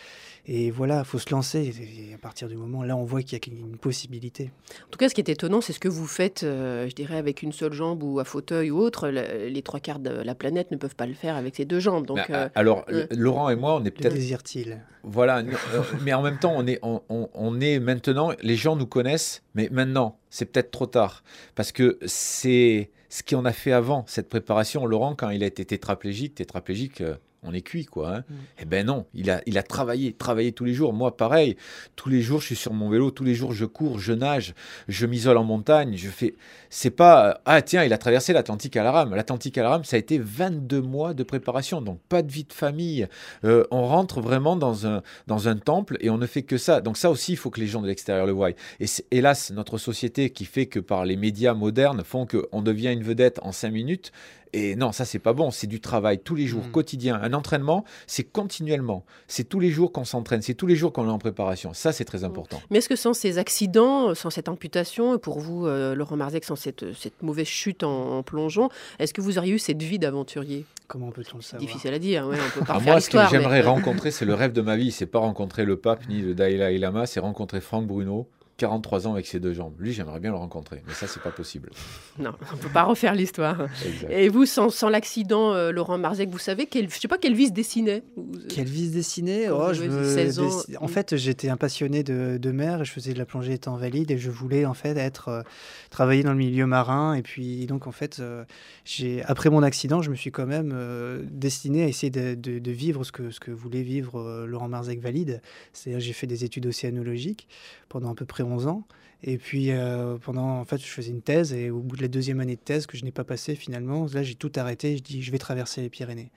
Et 0.46 0.70
voilà, 0.70 1.00
il 1.00 1.04
faut 1.04 1.18
se 1.18 1.30
lancer. 1.30 1.72
Et 1.80 2.14
à 2.14 2.18
partir 2.18 2.48
du 2.48 2.56
moment 2.56 2.82
là, 2.82 2.96
on 2.96 3.04
voit 3.04 3.22
qu'il 3.22 3.38
y 3.38 3.56
a 3.56 3.60
une 3.60 3.76
possibilité. 3.76 4.50
En 4.86 4.90
tout 4.90 4.98
cas, 4.98 5.08
ce 5.08 5.14
qui 5.14 5.20
est 5.20 5.28
étonnant, 5.28 5.60
c'est 5.60 5.72
ce 5.72 5.78
que 5.78 5.88
vous 5.88 6.06
faites, 6.06 6.42
euh, 6.42 6.88
je 6.88 6.94
dirais, 6.94 7.16
avec 7.16 7.42
une 7.42 7.52
seule 7.52 7.72
jambe 7.72 8.02
ou 8.02 8.18
à 8.18 8.24
fauteuil 8.24 8.70
ou 8.70 8.78
autre. 8.78 9.08
Le- 9.08 9.48
les 9.58 9.62
trois 9.62 9.80
quarts 9.80 9.98
de 9.98 10.10
la 10.10 10.34
planète 10.36 10.70
ne 10.70 10.76
peuvent 10.76 10.94
pas 10.94 11.06
le 11.06 11.14
faire 11.14 11.34
avec 11.36 11.56
ces 11.56 11.64
deux 11.64 11.80
jambes. 11.80 12.06
Donc, 12.06 12.20
euh, 12.30 12.48
alors, 12.54 12.84
euh, 12.90 13.06
Laurent 13.10 13.50
et 13.50 13.56
moi, 13.56 13.74
on 13.74 13.84
est 13.84 13.90
peut-être 13.90 14.14
désire-t-il 14.14 14.78
Voilà, 15.02 15.38
euh, 15.38 15.82
mais 16.04 16.14
en 16.14 16.22
même 16.22 16.38
temps, 16.38 16.54
on 16.56 16.64
est, 16.66 16.78
on, 16.82 17.02
on- 17.08 17.28
on 17.34 17.60
est 17.60 17.80
maintenant, 17.80 18.30
les 18.40 18.54
gens 18.56 18.76
nous 18.76 18.86
connaissent, 18.86 19.42
mais 19.54 19.68
maintenant, 19.72 20.16
c'est 20.30 20.44
peut-être 20.46 20.70
trop 20.70 20.86
tard. 20.86 21.24
Parce 21.56 21.72
que 21.72 21.98
c'est 22.06 22.90
ce 23.08 23.22
qu'on 23.24 23.44
a 23.44 23.52
fait 23.52 23.72
avant, 23.72 24.04
cette 24.06 24.28
préparation. 24.28 24.86
Laurent, 24.86 25.14
quand 25.16 25.30
il 25.30 25.42
a 25.42 25.46
été 25.46 25.64
tétraplégique, 25.64 26.36
tétraplégique, 26.36 27.00
euh, 27.00 27.14
on 27.42 27.52
est 27.52 27.62
cuit, 27.62 27.84
quoi. 27.84 28.16
hein. 28.16 28.24
Mm. 28.28 28.34
Eh 28.60 28.64
ben 28.64 28.86
non, 28.86 29.06
il 29.14 29.30
a, 29.30 29.40
il 29.46 29.58
a 29.58 29.62
travaillé, 29.62 30.12
travaillé 30.12 30.52
tous 30.52 30.64
les 30.64 30.74
jours. 30.74 30.92
Moi, 30.92 31.16
pareil, 31.16 31.56
tous 31.96 32.08
les 32.08 32.20
jours, 32.20 32.40
je 32.40 32.46
suis 32.46 32.56
sur 32.56 32.72
mon 32.72 32.88
vélo, 32.88 33.10
tous 33.10 33.24
les 33.24 33.34
jours, 33.34 33.52
je 33.52 33.64
cours, 33.64 33.98
je 33.98 34.12
nage, 34.12 34.54
je 34.88 35.06
m'isole 35.06 35.36
en 35.36 35.44
montagne, 35.44 35.94
je 35.96 36.08
fais. 36.08 36.34
C'est 36.70 36.90
pas. 36.90 37.28
euh, 37.30 37.34
Ah, 37.44 37.62
tiens, 37.62 37.84
il 37.84 37.92
a 37.92 37.98
traversé 37.98 38.32
l'Atlantique 38.32 38.76
à 38.76 38.82
la 38.82 38.92
rame. 38.92 39.14
L'Atlantique 39.14 39.56
à 39.58 39.62
la 39.62 39.70
rame, 39.70 39.84
ça 39.84 39.96
a 39.96 39.98
été 39.98 40.18
22 40.18 40.80
mois 40.82 41.14
de 41.14 41.22
préparation, 41.22 41.80
donc 41.80 42.00
pas 42.08 42.22
de 42.22 42.30
vie 42.32 42.44
de 42.44 42.52
famille. 42.52 43.06
Euh, 43.44 43.64
on 43.70 43.86
rentre 43.86 44.20
vraiment 44.20 44.56
dans 44.56 44.86
un, 44.86 45.02
dans 45.26 45.48
un 45.48 45.56
temple 45.56 45.96
et 46.00 46.10
on 46.10 46.18
ne 46.18 46.26
fait 46.26 46.42
que 46.42 46.58
ça. 46.58 46.80
Donc, 46.80 46.96
ça 46.96 47.10
aussi, 47.10 47.32
il 47.32 47.36
faut 47.36 47.50
que 47.50 47.60
les 47.60 47.66
gens 47.66 47.80
de 47.82 47.86
l'extérieur 47.86 48.26
le 48.26 48.32
voient. 48.32 48.50
Et 48.80 48.86
c'est 48.86 49.06
hélas, 49.10 49.50
notre 49.52 49.78
société 49.78 50.30
qui 50.30 50.44
fait 50.44 50.66
que 50.66 50.80
par 50.80 51.04
les 51.04 51.16
médias 51.16 51.54
modernes 51.54 52.02
font 52.04 52.26
qu'on 52.26 52.62
devient 52.62 52.92
une 52.92 53.02
vedette 53.04 53.38
en 53.42 53.52
5 53.52 53.70
minutes. 53.70 54.12
Et 54.52 54.76
non, 54.76 54.92
ça, 54.92 55.04
c'est 55.04 55.18
pas 55.18 55.32
bon. 55.32 55.50
C'est 55.50 55.66
du 55.66 55.80
travail 55.80 56.18
tous 56.18 56.34
les 56.34 56.46
jours, 56.46 56.64
Mm. 56.66 56.70
quotidien. 56.70 57.20
Un 57.22 57.32
entraînement, 57.34 57.84
c'est 58.06 58.24
continuellement. 58.24 59.04
C'est 59.26 59.44
tous 59.48 59.60
les 59.60 59.70
jours 59.70 59.92
qu'on 59.92 60.04
s'entraîne. 60.04 60.42
C'est 60.42 60.54
tous 60.54 60.66
les 60.66 60.76
jours 60.76 60.92
qu'on 60.92 61.06
est 61.06 61.10
en 61.10 61.18
préparation. 61.18 61.72
Ça, 61.74 61.92
c'est 61.92 62.04
très 62.04 62.24
important. 62.24 62.60
Mais 62.70 62.78
est-ce 62.78 62.88
que 62.88 62.96
sans 62.96 63.12
ces 63.14 63.38
accidents, 63.38 64.14
sans 64.14 64.30
cette 64.30 64.48
amputation, 64.48 65.14
et 65.14 65.18
pour 65.18 65.38
vous, 65.40 65.66
euh, 65.66 65.94
Laurent 65.94 66.16
Marzec, 66.16 66.44
sans 66.44 66.56
cette, 66.56 66.94
cette 66.94 67.22
mauvaise 67.22 67.46
chute 67.46 67.82
en, 67.82 68.18
en 68.18 68.22
plongeon, 68.22 68.68
est-ce 68.98 69.12
que 69.12 69.20
vous 69.20 69.38
auriez 69.38 69.52
eu 69.54 69.58
cette 69.58 69.82
vie 69.82 69.98
d'aventurier? 69.98 70.64
Comment 70.86 71.10
peut-on 71.10 71.36
le 71.36 71.42
savoir? 71.42 71.66
Difficile 71.66 71.92
à 71.92 71.98
dire, 71.98 72.26
ouais, 72.26 72.36
on 72.38 72.58
peut 72.58 72.64
pas 72.64 72.74
Ah, 72.76 72.80
moi, 72.80 73.00
ce 73.00 73.10
que 73.10 73.18
mais- 73.18 73.24
j'aimerais 73.30 73.60
rencontrer, 73.60 74.10
c'est 74.10 74.24
le 74.24 74.32
rêve 74.34 74.52
de 74.52 74.62
ma 74.62 74.76
vie. 74.76 74.90
C'est 74.90 75.04
pas 75.06 75.18
rencontrer 75.18 75.64
le 75.66 75.76
pape 75.76 76.08
ni 76.08 76.22
le 76.22 76.34
Dalai 76.34 76.78
Lama, 76.78 77.04
c'est 77.06 77.20
rencontrer 77.20 77.60
Franck 77.60 77.86
Bruno, 77.86 78.26
43 78.58 79.06
ans 79.06 79.12
avec 79.14 79.26
ses 79.26 79.40
deux 79.40 79.54
jambes. 79.54 79.72
Lui, 79.78 79.92
j'aimerais 79.92 80.20
bien 80.20 80.30
le 80.32 80.36
rencontrer, 80.36 80.82
mais 80.86 80.92
ça, 80.92 81.06
c'est 81.06 81.22
pas 81.22 81.30
possible. 81.30 81.70
Non, 82.18 82.32
on 82.52 82.56
peut 82.56 82.68
pas 82.68 82.82
refaire 82.82 83.14
l'histoire. 83.14 83.68
Et 84.10 84.28
vous, 84.28 84.44
sans, 84.44 84.70
sans 84.70 84.88
l'accident, 84.88 85.52
euh, 85.54 85.70
Laurent 85.70 85.98
Marzec, 85.98 86.28
vous 86.30 86.38
savez, 86.38 86.66
quel, 86.66 86.90
je 86.90 86.98
sais 86.98 87.06
pas 87.06 87.16
quelle 87.16 87.34
vie 87.36 87.46
se 87.46 87.52
dessinait 87.52 88.02
Vous- 88.16 88.32
Quelle 88.48 88.66
vie 88.66 88.88
se 88.88 88.92
dessiner 88.94 89.46
Quand 89.48 89.68
Oh, 89.68 89.72
je 89.72 89.82
avez 89.84 89.88
me 89.90 90.02
16 90.04 90.40
ans, 90.40 90.48
dess- 90.48 90.76
En 90.80 90.86
mm. 90.86 90.88
fait, 90.88 91.16
j'étais 91.16 91.48
un 91.48 91.56
passionné 91.56 92.02
de, 92.02 92.36
de 92.42 92.50
mer 92.50 92.80
et 92.80 92.84
je 92.84 92.90
faisais 92.90 93.12
de 93.12 93.18
la 93.18 93.24
plongée 93.24 93.52
étant 93.52 93.76
valide 93.76 94.10
et 94.10 94.18
je 94.18 94.30
voulais 94.32 94.64
en 94.66 94.74
fait 94.74 94.96
être 94.96 95.28
euh, 95.28 95.42
travailler 95.90 96.24
dans 96.24 96.32
le 96.32 96.38
milieu 96.38 96.66
marin 96.66 97.14
et 97.14 97.22
puis 97.22 97.66
donc 97.66 97.86
en 97.86 97.92
fait 97.92 98.18
euh, 98.18 98.44
j'ai 98.84 99.22
après 99.22 99.48
mon 99.48 99.62
accident, 99.62 100.02
je 100.02 100.10
me 100.10 100.16
suis 100.16 100.32
quand 100.32 100.46
même 100.46 100.72
euh, 100.74 101.22
destiné 101.30 101.84
à 101.84 101.86
essayer 101.86 102.10
de, 102.10 102.34
de- 102.34 102.58
de 102.58 102.70
vivre 102.72 103.04
ce 103.04 103.12
que 103.12 103.30
ce 103.30 103.38
que 103.38 103.52
voulait 103.52 103.82
vivre 103.82 104.18
euh, 104.18 104.44
Laurent 104.44 104.68
Marzec 104.68 105.00
valide. 105.00 105.40
C'est-à-dire 105.72 106.00
j'ai 106.00 106.12
fait 106.14 106.26
des 106.26 106.42
études 106.44 106.66
océanologiques 106.66 107.46
pendant 107.88 108.10
à 108.10 108.14
peu 108.16 108.24
près 108.24 108.42
11 108.48 108.66
ans. 108.66 108.84
Et 109.22 109.36
puis 109.36 109.72
euh, 109.72 110.16
pendant, 110.18 110.60
en 110.60 110.64
fait, 110.64 110.78
je 110.78 110.86
faisais 110.86 111.10
une 111.10 111.22
thèse 111.22 111.52
et 111.52 111.70
au 111.70 111.80
bout 111.80 111.96
de 111.96 112.02
la 112.02 112.08
deuxième 112.08 112.40
année 112.40 112.54
de 112.54 112.60
thèse 112.60 112.86
que 112.86 112.96
je 112.96 113.04
n'ai 113.04 113.10
pas 113.10 113.24
passé 113.24 113.56
finalement, 113.56 114.06
là 114.12 114.22
j'ai 114.22 114.34
tout 114.36 114.52
arrêté. 114.56 114.96
Je 114.96 115.02
dis 115.02 115.22
je 115.22 115.32
vais 115.32 115.38
traverser 115.38 115.80
les 115.80 115.90
Pyrénées. 115.90 116.30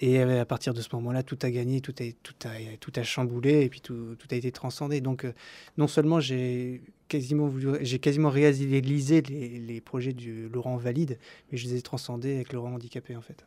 Et 0.00 0.18
euh, 0.20 0.40
à 0.40 0.44
partir 0.44 0.74
de 0.74 0.80
ce 0.80 0.88
moment-là, 0.94 1.22
tout 1.22 1.38
a 1.42 1.50
gagné, 1.50 1.80
tout 1.80 1.94
a, 2.00 2.04
tout 2.22 2.34
a, 2.44 2.76
tout 2.80 2.92
a 2.96 3.02
chamboulé 3.02 3.62
et 3.62 3.68
puis 3.68 3.80
tout, 3.80 4.16
tout 4.18 4.26
a 4.30 4.34
été 4.34 4.50
transcendé. 4.50 5.00
Donc, 5.00 5.24
euh, 5.24 5.32
non 5.78 5.86
seulement 5.86 6.18
j'ai 6.20 6.82
quasiment, 7.08 7.52
j'ai 7.80 7.98
quasiment 7.98 8.30
réalisé 8.30 9.22
les, 9.22 9.58
les 9.58 9.80
projets 9.80 10.12
du 10.12 10.48
Laurent 10.48 10.76
Valide, 10.76 11.18
mais 11.50 11.58
je 11.58 11.66
les 11.68 11.76
ai 11.76 11.82
transcendés 11.82 12.34
avec 12.34 12.52
Laurent 12.52 12.74
Handicapé 12.74 13.16
en 13.16 13.20
fait. 13.20 13.44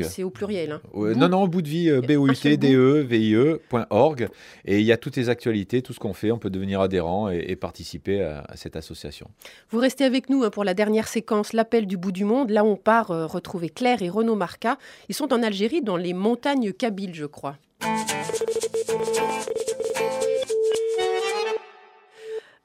C'est- 0.03 0.23
au 0.23 0.29
pluriel. 0.29 0.71
hein. 0.73 0.81
Non, 0.93 1.29
non, 1.29 1.47
bout 1.47 1.61
de 1.61 1.67
vie, 1.67 1.89
euh, 1.89 1.97
Un 1.97 2.01
seul 2.01 2.07
B-O-U-T-D-E-V-I-E.org. 2.17 4.29
Et 4.65 4.79
il 4.79 4.85
y 4.85 4.91
a 4.91 4.97
toutes 4.97 5.15
les 5.17 5.29
actualités, 5.29 5.81
tout 5.81 5.93
ce 5.93 5.99
qu'on 5.99 6.13
fait. 6.13 6.31
On 6.31 6.39
peut 6.39 6.49
devenir 6.49 6.81
adhérent 6.81 7.29
et, 7.29 7.45
et 7.47 7.55
participer 7.55 8.21
à, 8.21 8.43
à 8.47 8.55
cette 8.55 8.75
association. 8.75 9.29
Vous 9.69 9.79
restez 9.79 10.03
avec 10.05 10.29
nous 10.29 10.43
hein, 10.43 10.49
pour 10.49 10.63
la 10.63 10.73
dernière 10.73 11.07
séquence, 11.07 11.53
l'appel 11.53 11.87
du 11.87 11.97
bout 11.97 12.11
du 12.11 12.23
monde. 12.25 12.49
Là, 12.51 12.63
on 12.63 12.75
part 12.77 13.11
euh, 13.11 13.25
retrouver 13.25 13.69
Claire 13.69 14.01
et 14.01 14.09
Renaud 14.09 14.35
Marca. 14.35 14.77
Ils 15.09 15.15
sont 15.15 15.33
en 15.33 15.43
Algérie, 15.43 15.81
dans 15.81 15.97
les 15.97 16.13
montagnes 16.13 16.71
kabyles, 16.73 17.15
je 17.15 17.25
crois. 17.25 17.57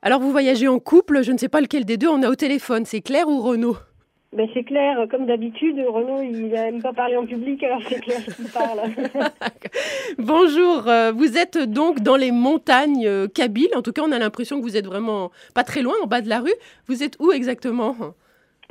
Alors, 0.05 0.21
vous 0.21 0.33
voyagez 0.33 0.67
en 0.67 0.81
couple, 0.81 1.23
je 1.23 1.31
ne 1.31 1.39
sais 1.39 1.49
pas 1.49 1.61
lequel 1.61 1.85
des 1.85 1.97
deux 1.97 2.09
on 2.09 2.25
a 2.25 2.29
au 2.29 2.35
téléphone, 2.35 2.85
c'est 2.85 3.01
Claire 3.01 3.29
ou 3.29 3.41
Renaud? 3.41 3.77
Ben 4.33 4.49
c'est 4.53 4.65
clair, 4.65 5.07
comme 5.11 5.27
d'habitude, 5.27 5.79
Renaud, 5.79 6.23
il 6.23 6.49
n'aime 6.49 6.83
pas 6.83 6.93
parler 6.93 7.17
en 7.17 7.27
public, 7.27 7.63
alors 7.63 7.83
c'est 7.87 8.01
clair 8.01 8.25
qu'il 8.25 8.49
parle. 8.49 8.81
Bonjour, 10.19 10.89
euh, 10.89 11.13
vous 11.13 11.37
êtes 11.37 11.59
donc 11.59 12.01
dans 12.01 12.17
les 12.17 12.33
montagnes 12.33 13.07
euh, 13.07 13.29
kabyles. 13.29 13.77
En 13.77 13.83
tout 13.83 13.93
cas, 13.93 14.03
on 14.05 14.11
a 14.11 14.19
l'impression 14.19 14.57
que 14.59 14.63
vous 14.63 14.77
êtes 14.77 14.87
vraiment 14.87 15.31
pas 15.55 15.65
très 15.65 15.83
loin, 15.83 15.95
en 16.03 16.07
bas 16.07 16.23
de 16.23 16.31
la 16.31 16.41
rue. 16.41 16.55
Vous 16.89 17.03
êtes 17.03 17.17
où 17.21 17.31
exactement? 17.31 17.95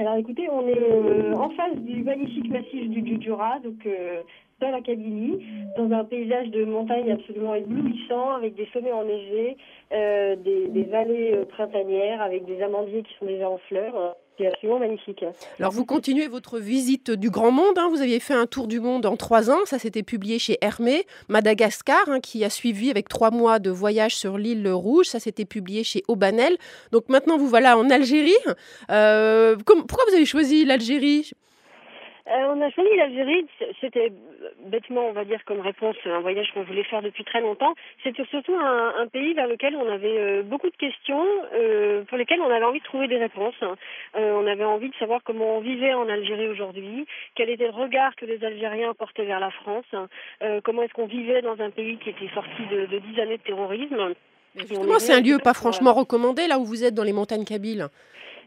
Alors 0.02 0.16
écoutez, 0.16 0.50
on 0.50 0.68
est 0.68 0.82
euh, 0.82 1.34
en 1.36 1.52
face 1.52 1.76
du 1.76 2.02
magnifique 2.02 2.50
massif 2.50 2.90
du 2.90 3.06
Djurdjura, 3.06 3.60
donc 3.64 3.86
euh, 3.86 4.22
la 4.70 4.82
Kabylie, 4.82 5.40
dans 5.78 5.90
un 5.92 6.04
paysage 6.04 6.50
de 6.50 6.66
montagne 6.66 7.12
absolument 7.12 7.56
éblouissant, 7.56 8.32
avec 8.36 8.56
des 8.56 8.68
sommets 8.74 8.92
enneigés, 8.92 9.58
euh, 9.94 10.36
des, 10.36 10.84
vallées 10.84 11.32
euh, 11.34 11.46
printanières, 11.46 12.22
avec 12.22 12.46
des 12.46 12.62
amandiers 12.62 13.04
qui 13.04 13.14
sont 13.20 13.26
déjà 13.26 13.50
en 13.50 13.58
fleurs. 13.70 13.96
Euh, 13.96 14.10
C'est 14.38 14.48
absolument 14.48 14.80
magnifique. 14.80 15.24
Alors, 15.60 15.72
vous 15.72 15.86
continuez 15.86 16.28
votre 16.28 16.60
visite 16.60 17.12
du 17.12 17.30
grand 17.30 17.52
monde. 17.52 17.78
hein. 17.78 17.90
Vous 17.90 18.02
aviez 18.02 18.20
fait 18.20 18.34
un 18.34 18.46
tour 18.48 18.68
du 18.68 18.80
monde 18.80 19.06
en 19.06 19.16
trois 19.16 19.50
ans. 19.52 19.60
Ça 19.66 19.80
s'était 19.80 20.04
publié 20.04 20.40
chez 20.40 20.58
Hermé. 20.62 21.04
Madagascar, 21.30 22.04
hein, 22.08 22.20
qui 22.20 22.44
a 22.44 22.50
suivi 22.50 22.90
avec 22.90 23.08
trois 23.08 23.32
mois 23.32 23.60
de 23.60 23.70
voyage 23.70 24.16
sur 24.16 24.38
l'île 24.38 24.68
Rouge. 24.70 25.06
Ça 25.06 25.20
s'était 25.20 25.46
publié 25.46 25.84
chez 25.84 26.04
Aubanel. 26.08 26.58
Donc 26.92 27.10
maintenant, 27.10 27.38
vous 27.38 27.48
voilà 27.48 27.78
en 27.78 27.90
Algérie. 27.90 28.32
Euh, 28.90 29.56
pourquoi 29.66 30.06
vous 30.10 30.16
avez 30.16 30.26
choisi 30.26 30.66
l'Algérie? 30.66 31.32
Euh, 32.28 32.54
on 32.54 32.62
a 32.62 32.70
choisi 32.70 32.96
l'Algérie, 32.98 33.46
c'était 33.80 34.12
bêtement, 34.66 35.08
on 35.08 35.12
va 35.12 35.26
dire, 35.26 35.44
comme 35.46 35.60
réponse 35.60 35.96
à 36.06 36.10
un 36.10 36.20
voyage 36.20 36.52
qu'on 36.54 36.64
voulait 36.64 36.84
faire 36.84 37.02
depuis 37.02 37.24
très 37.24 37.42
longtemps. 37.42 37.74
C'était 38.04 38.26
surtout 38.26 38.54
un, 38.56 38.94
un 39.00 39.08
pays 39.08 39.34
vers 39.34 39.48
lequel 39.48 39.76
on 39.76 39.90
avait 39.90 40.18
euh, 40.20 40.44
beaucoup 40.44 40.70
de 40.70 40.76
questions, 40.78 41.26
euh, 41.54 42.04
pour 42.04 42.18
lesquelles 42.18 42.42
on 42.42 42.52
avait 42.52 42.66
envie 42.66 42.80
de 42.80 42.84
trouver 42.84 43.08
des 43.08 43.18
réponses. 43.18 43.56
Euh, 43.64 44.34
on 44.34 44.46
avait 44.46 44.64
envie 44.64 44.90
de 44.90 44.96
savoir 44.96 45.22
comment 45.24 45.58
on 45.58 45.62
vivait 45.62 45.94
en 45.94 46.08
Algérie 46.10 46.48
aujourd'hui, 46.48 47.06
quel 47.36 47.50
était 47.50 47.66
le 47.66 47.72
regard 47.72 48.16
que 48.16 48.26
les 48.26 48.44
Algériens 48.44 48.94
portaient 48.94 49.26
vers 49.26 49.40
la 49.40 49.52
France, 49.52 49.86
euh, 50.44 50.62
comment 50.64 50.84
est-ce 50.84 50.94
qu'on 50.94 51.08
vivait 51.08 51.42
dans 51.42 51.60
un 51.60 51.72
pays 51.72 51.98
qui 51.98 52.10
était 52.12 52.30
sorti 52.36 52.62
de, 52.72 52.86
de 52.86 53.00
dix 53.00 53.20
années 53.20 53.38
de 53.38 53.44
terrorisme. 53.44 54.14
Justement, 54.56 55.00
c'est 55.00 55.14
un 55.14 55.22
lieu 55.22 55.38
pas 55.40 55.54
franchement 55.54 55.94
recommandé, 55.94 56.48
là 56.48 56.60
où 56.60 56.66
vous 56.66 56.84
êtes 56.84 56.94
dans 56.94 57.04
les 57.04 57.14
montagnes 57.14 57.46
kabyles. 57.46 57.88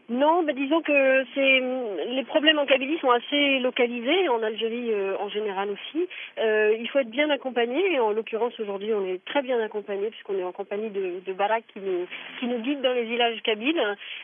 Non, 0.07 0.43
bah 0.43 0.53
disons 0.53 0.81
que 0.81 1.25
c'est 1.33 1.61
les 2.09 2.23
problèmes 2.25 2.59
en 2.59 2.67
Kabylie 2.67 2.99
sont 2.99 3.09
assez 3.09 3.57
localisés, 3.57 4.29
en 4.29 4.43
Algérie 4.43 4.93
euh, 4.93 5.17
en 5.19 5.29
général 5.29 5.69
aussi. 5.71 6.07
Euh, 6.37 6.75
il 6.79 6.87
faut 6.89 6.99
être 6.99 7.09
bien 7.09 7.31
accompagné. 7.31 7.93
Et 7.93 7.99
en 7.99 8.11
l'occurrence, 8.11 8.53
aujourd'hui, 8.59 8.93
on 8.93 9.03
est 9.03 9.25
très 9.25 9.41
bien 9.41 9.59
accompagné 9.59 10.11
puisqu'on 10.11 10.37
est 10.37 10.43
en 10.43 10.51
compagnie 10.51 10.91
de, 10.91 11.21
de 11.25 11.33
Barak 11.33 11.63
qui 11.73 11.79
nous, 11.79 12.05
qui 12.39 12.45
nous 12.45 12.59
guide 12.59 12.81
dans 12.81 12.93
les 12.93 13.05
villages 13.05 13.41
kabyles. 13.41 13.81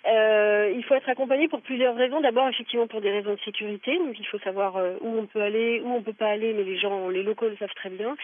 Euh, 0.07 0.71
il 0.75 0.83
faut 0.83 0.93
être 0.93 1.09
accompagné 1.09 1.47
pour 1.47 1.61
plusieurs 1.61 1.95
raisons. 1.95 2.21
D'abord, 2.21 2.47
effectivement, 2.47 2.85
pour 2.85 3.01
des 3.01 3.11
raisons 3.11 3.33
de 3.33 3.39
sécurité. 3.39 3.97
Donc, 3.97 4.19
il 4.19 4.27
faut 4.27 4.39
savoir 4.39 4.75
où 5.01 5.17
on 5.17 5.25
peut 5.25 5.41
aller, 5.41 5.81
où 5.83 5.95
on 5.95 6.03
peut 6.03 6.13
pas 6.13 6.29
aller, 6.29 6.53
mais 6.53 6.63
les 6.63 6.77
gens, 6.77 7.09
les 7.09 7.23
locaux 7.23 7.49
le 7.49 7.57
savent 7.57 7.73
très 7.73 7.89
bien. 7.89 8.15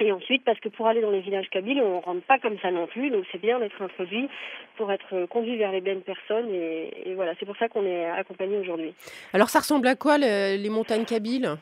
Et 0.00 0.10
ensuite, 0.10 0.44
parce 0.44 0.58
que 0.58 0.68
pour 0.68 0.88
aller 0.88 1.00
dans 1.00 1.10
les 1.10 1.20
villages 1.20 1.48
kabyles, 1.50 1.80
on 1.80 2.00
rentre 2.00 2.22
pas 2.22 2.38
comme 2.40 2.58
ça 2.60 2.70
non 2.72 2.86
plus, 2.88 3.10
donc 3.10 3.24
c'est 3.30 3.40
bien 3.40 3.60
d'être 3.60 3.80
introduit 3.80 4.28
pour 4.76 4.90
être 4.90 5.06
euh, 5.14 5.26
conduit 5.28 5.56
vers 5.56 5.70
les 5.70 5.80
bonnes 5.80 6.02
personnes. 6.02 6.52
Et, 6.52 7.14
voilà, 7.14 7.32
c'est 7.38 7.46
pour 7.46 7.56
ça 7.56 7.68
qu'on 7.68 7.86
est 7.86 8.06
accompagné 8.06 8.58
aujourd'hui. 8.58 8.92
Alors, 9.32 9.50
ça 9.50 9.60
ressemble 9.60 9.86
à 9.86 9.94
quoi, 9.94 10.18
le- 10.18 10.56
les 10.60 10.68
montagnes 10.70 11.04
kabyles? 11.04 11.56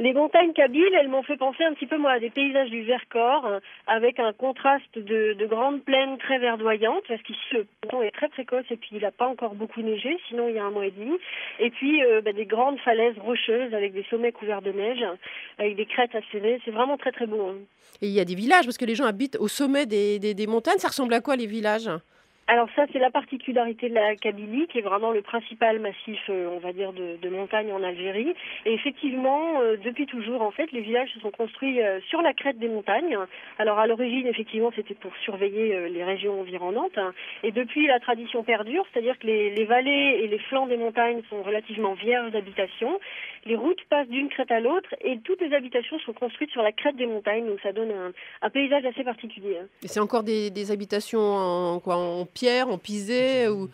Les 0.00 0.14
montagnes 0.14 0.54
kabyles, 0.54 0.94
elles 0.98 1.08
m'ont 1.08 1.22
fait 1.22 1.36
penser 1.36 1.62
un 1.62 1.74
petit 1.74 1.86
peu 1.86 1.98
moi 1.98 2.12
à 2.12 2.18
des 2.18 2.30
paysages 2.30 2.70
du 2.70 2.82
Vercors, 2.84 3.44
euh, 3.44 3.58
avec 3.86 4.18
un 4.18 4.32
contraste 4.32 4.96
de, 4.96 5.34
de 5.34 5.46
grandes 5.46 5.82
plaines 5.84 6.16
très 6.16 6.38
verdoyantes, 6.38 7.04
parce 7.06 7.20
qu'ici 7.20 7.38
le 7.52 7.66
temps 7.86 8.00
est 8.00 8.10
très 8.10 8.28
précoce 8.28 8.64
et 8.70 8.76
puis 8.76 8.92
il 8.92 9.02
n'a 9.02 9.10
pas 9.10 9.26
encore 9.26 9.54
beaucoup 9.54 9.82
neigé, 9.82 10.18
sinon 10.28 10.48
il 10.48 10.54
y 10.54 10.58
a 10.58 10.64
un 10.64 10.70
mois 10.70 10.86
et 10.86 10.90
demi. 10.90 11.18
Et 11.58 11.68
puis 11.68 12.02
euh, 12.02 12.22
bah, 12.22 12.32
des 12.32 12.46
grandes 12.46 12.78
falaises 12.80 13.18
rocheuses 13.18 13.74
avec 13.74 13.92
des 13.92 14.06
sommets 14.08 14.32
couverts 14.32 14.62
de 14.62 14.72
neige, 14.72 15.04
avec 15.58 15.76
des 15.76 15.84
crêtes 15.84 16.14
acérées. 16.14 16.62
C'est 16.64 16.70
vraiment 16.70 16.96
très 16.96 17.12
très 17.12 17.26
beau. 17.26 17.48
hein. 17.48 17.56
Et 18.00 18.06
il 18.06 18.12
y 18.12 18.20
a 18.20 18.24
des 18.24 18.34
villages, 18.34 18.64
parce 18.64 18.78
que 18.78 18.86
les 18.86 18.94
gens 18.94 19.04
habitent 19.04 19.36
au 19.38 19.48
sommet 19.48 19.84
des 19.84 20.46
montagnes. 20.48 20.78
Ça 20.78 20.88
ressemble 20.88 21.12
à 21.12 21.20
quoi, 21.20 21.36
les 21.36 21.46
villages? 21.46 21.90
Alors 22.52 22.66
ça, 22.74 22.84
c'est 22.92 22.98
la 22.98 23.12
particularité 23.12 23.88
de 23.88 23.94
la 23.94 24.16
Kabylie, 24.16 24.66
qui 24.66 24.78
est 24.78 24.82
vraiment 24.82 25.12
le 25.12 25.22
principal 25.22 25.78
massif, 25.78 26.18
euh, 26.28 26.48
on 26.52 26.58
va 26.58 26.72
dire, 26.72 26.92
de, 26.92 27.28
montagne 27.28 27.72
en 27.72 27.80
Algérie. 27.80 28.34
Et 28.66 28.72
effectivement, 28.74 29.60
euh, 29.60 29.76
depuis 29.76 30.04
toujours, 30.06 30.42
en 30.42 30.50
fait, 30.50 30.72
les 30.72 30.80
villages 30.80 31.10
se 31.14 31.20
sont 31.20 31.30
construits 31.30 31.80
euh, 31.80 32.00
sur 32.08 32.22
la 32.22 32.32
crête 32.32 32.58
des 32.58 32.66
montagnes. 32.66 33.16
Alors 33.60 33.78
à 33.78 33.86
l'origine, 33.86 34.26
effectivement, 34.26 34.72
c'était 34.74 34.94
pour 34.94 35.12
surveiller 35.18 35.88
les 35.90 36.02
régions 36.02 36.40
environnantes. 36.40 36.98
hein. 36.98 37.14
Et 37.44 37.52
depuis, 37.52 37.86
la 37.86 38.00
tradition 38.00 38.42
perdure, 38.42 38.84
c'est-à-dire 38.92 39.16
que 39.20 39.28
les, 39.28 39.64
vallées 39.66 40.18
et 40.20 40.26
les 40.26 40.38
flancs 40.40 40.66
des 40.66 40.76
montagnes 40.76 41.22
sont 41.30 41.44
relativement 41.44 41.94
vierges 41.94 42.32
d'habitations. 42.32 42.98
Les 43.46 43.54
routes 43.54 43.82
passent 43.88 44.08
d'une 44.08 44.28
crête 44.28 44.50
à 44.50 44.58
l'autre 44.58 44.92
et 45.02 45.20
toutes 45.20 45.40
les 45.40 45.54
habitations 45.54 45.98
sont 46.00 46.12
construites 46.12 46.50
sur 46.50 46.62
la 46.62 46.72
crête 46.72 46.96
des 46.96 47.06
montagnes. 47.06 47.46
Donc 47.46 47.60
ça 47.62 47.72
donne 47.72 47.92
un, 48.42 48.50
paysage 48.50 48.84
assez 48.84 49.04
particulier. 49.04 49.58
hein. 49.62 49.66
Et 49.84 49.88
c'est 49.88 50.00
encore 50.00 50.24
des, 50.24 50.50
des 50.50 50.72
habitations 50.72 51.20
en, 51.20 51.78
quoi, 51.78 51.96
en 51.96 52.26
en 52.48 52.78
pisé 52.78 53.48
ou... 53.48 53.68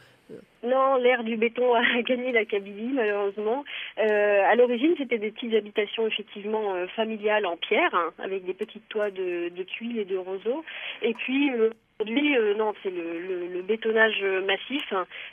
Non, 0.65 0.97
l'ère 0.97 1.23
du 1.23 1.37
béton 1.37 1.75
a 1.75 2.03
gagné 2.03 2.33
la 2.33 2.45
Kabylie, 2.45 2.93
malheureusement. 2.93 3.65
Euh, 3.99 4.43
à 4.45 4.57
l'origine, 4.57 4.95
c'était 4.99 5.19
des 5.19 5.31
petites 5.31 5.55
habitations 5.55 6.07
effectivement 6.07 6.75
euh, 6.75 6.87
familiales 6.89 7.47
en 7.47 7.57
pierre, 7.57 7.95
hein, 7.95 8.13
avec 8.19 8.45
des 8.45 8.55
petites 8.55 8.89
toits 8.89 9.11
de, 9.13 9.51
de 9.51 9.63
tuiles 9.63 9.99
et 9.99 10.05
de 10.05 10.17
roseaux. 10.17 10.65
Et 11.03 11.15
puis 11.15 11.53
euh, 11.53 11.71
aujourd'hui, 12.01 12.37
euh, 12.37 12.55
non, 12.55 12.75
c'est 12.83 12.91
le, 12.91 13.19
le- 13.21 13.47
le 13.53 13.63
bétonnage 13.63 14.23
massif. 14.47 14.93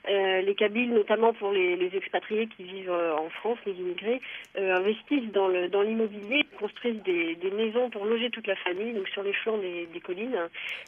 Euh, 0.10 0.42
les 0.42 0.56
Kabyles, 0.56 0.94
notamment 0.94 1.34
pour 1.34 1.52
les, 1.52 1.76
les 1.76 1.96
expatriés 1.96 2.48
qui 2.56 2.64
vivent 2.64 2.92
euh, 2.92 3.16
en 3.16 3.30
France, 3.30 3.58
les 3.66 3.74
immigrés, 3.74 4.22
euh, 4.58 4.76
investissent 4.78 5.32
dans 5.34 5.48
le 5.48 5.68
dans 5.70 5.82
l'immobilier, 5.82 6.46
construisent 6.60 7.02
des, 7.04 7.36
des 7.36 7.52
maisons 7.52 7.90
pour 7.90 8.06
loger 8.06 8.30
toute 8.30 8.48
la 8.48 8.56
famille, 8.58 8.94
donc 8.94 9.08
sur 9.10 9.24
les 9.24 9.34
flancs 9.34 9.58
des, 9.58 9.88
des 9.94 10.00
collines. 10.00 10.38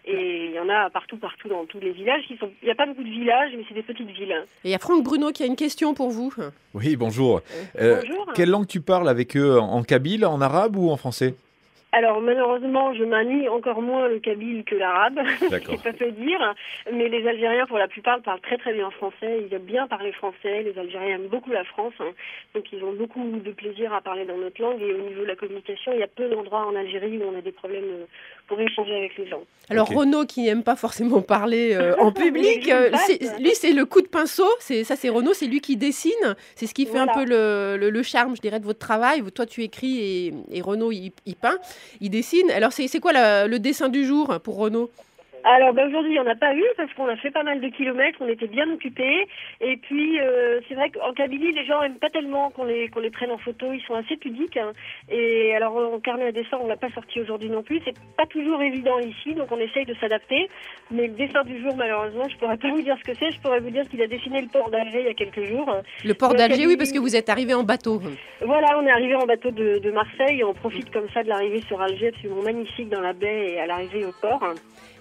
Et 0.06 0.46
il 0.46 0.52
y 0.52 0.60
en 0.60 0.70
a 0.70 0.90
partout, 0.90 1.18
partout 1.18 1.50
dans 1.50 1.66
tous 1.66 1.80
les 1.80 1.92
villages. 1.92 2.24
Qui 2.28 2.38
sont... 2.38 2.50
Il 2.62 2.66
n'y 2.66 2.72
a 2.72 2.76
pas 2.76 2.86
beaucoup 2.86 3.04
de 3.04 3.10
villages, 3.10 3.52
mais 3.56 3.64
c'est 3.68 3.76
des 3.76 3.84
petites 3.84 4.10
villes. 4.10 4.36
Et 4.64 4.70
il 4.70 4.72
y 4.72 4.76
a 4.76 4.80
Franck 4.80 5.04
Bruno 5.04 5.32
qui 5.32 5.44
a 5.44 5.46
une 5.46 5.56
question 5.56 5.94
pour 5.94 6.10
vous. 6.10 6.34
Oui, 6.74 6.96
bonjour. 6.96 7.42
Euh, 7.80 8.02
Bonjour. 8.02 8.32
quelle 8.34 8.50
langue 8.50 8.68
tu 8.68 8.82
parles 8.82 9.10
avec 9.10 9.36
eux 9.38 9.60
En 9.60 9.84
kabyle, 9.84 10.26
en 10.26 10.42
arabe 10.42 10.76
ou 10.78 10.90
en 10.90 10.98
français? 10.98 11.36
Alors 11.98 12.20
malheureusement, 12.20 12.94
je 12.94 13.04
manie 13.06 13.48
encore 13.48 13.82
moins 13.82 14.10
le 14.10 14.20
kabyle 14.20 14.64
que 14.66 14.76
l'arabe, 14.76 15.16
D'accord. 15.50 15.76
c'est 15.78 15.92
pas 15.92 15.98
peu 15.98 16.12
dire. 16.12 16.54
Mais 16.92 17.08
les 17.08 17.26
Algériens, 17.28 17.66
pour 17.68 17.78
la 17.78 17.88
plupart, 17.88 18.22
parlent 18.22 18.42
très 18.42 18.58
très 18.58 18.74
bien 18.74 18.92
français. 18.92 19.44
Ils 19.48 19.54
aiment 19.54 19.62
bien 19.64 19.88
parler 19.88 20.12
français. 20.12 20.64
Les 20.64 20.78
Algériens 20.78 21.16
aiment 21.16 21.28
beaucoup 21.30 21.52
la 21.52 21.64
France, 21.64 21.94
hein. 22.02 22.12
donc 22.54 22.66
ils 22.74 22.84
ont 22.84 22.92
beaucoup 22.94 23.24
de 23.44 23.52
plaisir 23.52 23.94
à 23.94 24.02
parler 24.02 24.26
dans 24.26 24.38
notre 24.38 24.62
langue. 24.62 24.82
Et 24.82 24.94
au 24.94 25.02
niveau 25.08 25.22
de 25.22 25.28
la 25.28 25.36
communication, 25.36 25.94
il 25.94 26.00
y 26.00 26.04
a 26.04 26.08
peu 26.08 26.28
d'endroits 26.28 26.66
en 26.68 26.76
Algérie 26.76 27.18
où 27.18 27.24
on 27.34 27.38
a 27.38 27.42
des 27.42 27.54
problèmes 27.54 27.84
euh, 27.86 28.06
pour 28.48 28.60
échanger 28.60 28.96
avec 28.96 29.18
les 29.18 29.28
gens. 29.28 29.44
Alors. 29.70 29.88
Renaud 29.90 30.26
qui 30.26 30.42
n'aime 30.44 30.64
pas 30.64 30.76
forcément 30.76 31.22
parler 31.22 31.74
euh, 31.76 31.96
en 32.00 32.12
public, 32.24 32.70
euh, 32.70 32.90
lui 33.40 33.52
c'est 33.56 33.72
le 33.72 33.86
coup 33.86 34.02
de 34.02 34.08
pinceau, 34.08 34.48
c'est 34.60 34.84
ça 34.84 34.96
c'est 34.98 35.08
Renaud, 35.10 35.34
c'est 35.34 35.46
lui 35.48 35.62
qui 35.62 35.78
dessine, 35.78 36.36
c'est 36.56 36.68
ce 36.68 36.74
qui 36.74 36.86
fait 36.86 36.98
un 36.98 37.08
peu 37.08 37.24
le, 37.24 37.78
le- 37.80 37.90
le 37.90 38.04
charme 38.04 38.36
je 38.36 38.42
dirais 38.42 38.60
de 38.60 38.66
votre 38.66 38.80
travail. 38.80 39.24
Toi 39.34 39.46
tu 39.46 39.64
écris 39.64 40.00
et, 40.28 40.34
et 40.52 40.62
Renaud 40.62 40.92
il, 40.92 41.12
il 41.26 41.36
peint, 41.36 41.58
il 42.02 42.10
dessine. 42.10 42.50
Alors 42.52 42.72
c'est 42.74 43.00
quoi 43.00 43.48
le 43.48 43.58
dessin 43.58 43.90
du 43.90 44.06
jour 44.06 44.40
pour 44.44 44.58
Renaud? 44.58 44.92
Alors 45.48 45.74
ben, 45.74 45.88
aujourd'hui, 45.88 46.12
il 46.12 46.14
n'y 46.16 46.20
en 46.20 46.26
a 46.26 46.34
pas 46.36 46.56
eu 46.56 46.64
parce 46.76 46.92
qu'on 46.94 47.08
a 47.08 47.16
fait 47.18 47.30
pas 47.30 47.44
mal 47.44 47.62
de 47.62 47.68
kilomètres, 47.68 48.18
on 48.20 48.28
était 48.28 48.48
bien 48.48 48.68
occupés. 48.72 49.28
Et 49.62 49.78
puis, 49.78 50.20
euh, 50.20 50.60
c'est 50.68 50.74
vrai 50.74 50.90
qu'en 50.90 51.14
Kabylie, 51.14 51.52
les 51.52 51.66
gens 51.66 51.84
aiment 51.84 52.00
pas 52.00 52.10
tellement 52.10 52.50
qu'on 52.50 52.64
les, 52.64 52.90
qu'on 52.90 53.00
les 53.00 53.12
prenne 53.12 53.30
en 53.30 53.38
photo, 53.38 53.72
ils 53.72 53.82
sont 53.82 53.94
assez 53.94 54.18
pudiques. 54.18 54.58
hein. 54.58 54.74
Et 55.08 55.56
alors, 55.56 55.76
en 55.78 56.00
carnet 56.00 56.26
à 56.26 56.32
dessin, 56.32 56.58
on 56.60 56.68
l'a 56.68 56.78
pas 56.78 56.90
sorti 56.90 57.22
aujourd'hui 57.22 57.50
non 57.50 57.62
plus. 57.62 57.80
C'est 57.86 57.94
pas 58.18 58.26
toujours 58.26 58.60
évident 58.64 58.98
ici, 58.98 59.36
donc 59.36 59.52
on 59.52 59.60
essaye 59.60 59.86
de 59.86 59.94
s'adapter. 59.96 60.50
Mais 60.90 61.06
le 61.08 61.14
dessin 61.14 61.44
du 61.44 61.62
jour, 61.62 61.76
malheureusement, 61.78 62.28
je 62.28 62.36
pourrais 62.38 62.58
pas 62.58 62.70
vous 62.70 62.82
dire 62.82 62.98
ce 62.98 63.12
que 63.12 63.16
c'est. 63.16 63.32
Je 63.32 63.40
pourrais 63.40 63.60
vous 63.60 63.70
dire 63.70 63.88
qu'il 63.88 64.02
a 64.02 64.08
dessiné 64.08 64.42
le 64.42 64.48
port 64.48 64.72
d'Alger 64.72 65.02
il 65.02 65.06
y 65.06 65.10
a 65.10 65.14
quelques 65.14 65.44
jours. 65.44 65.70
Le 66.04 66.14
port 66.16 66.34
d'Alger, 66.34 66.66
oui, 66.66 66.76
parce 66.76 66.92
que 66.92 66.98
vous 67.00 67.16
êtes 67.16 67.30
arrivé 67.30 67.54
en 67.54 67.64
bateau. 67.64 68.02
Voilà, 68.42 68.80
on 68.80 68.86
est 68.88 68.92
arrivé 68.92 69.14
en 69.14 69.28
bateau 69.28 69.52
de, 69.52 69.78
de 69.78 69.92
Marseille 69.92 70.40
et 70.40 70.44
on 70.44 70.56
profite 70.56 70.90
comme 70.92 71.08
ça 71.14 71.22
de 71.22 71.30
l'arrivée 71.30 71.62
sur 71.68 71.80
Alger, 71.80 72.08
absolument 72.08 72.42
magnifique 72.42 72.90
dans 72.90 73.02
la 73.02 73.14
baie 73.14 73.52
et 73.54 73.60
à 73.60 73.68
l'arrivée 73.68 74.06
au 74.06 74.12
port. 74.20 74.42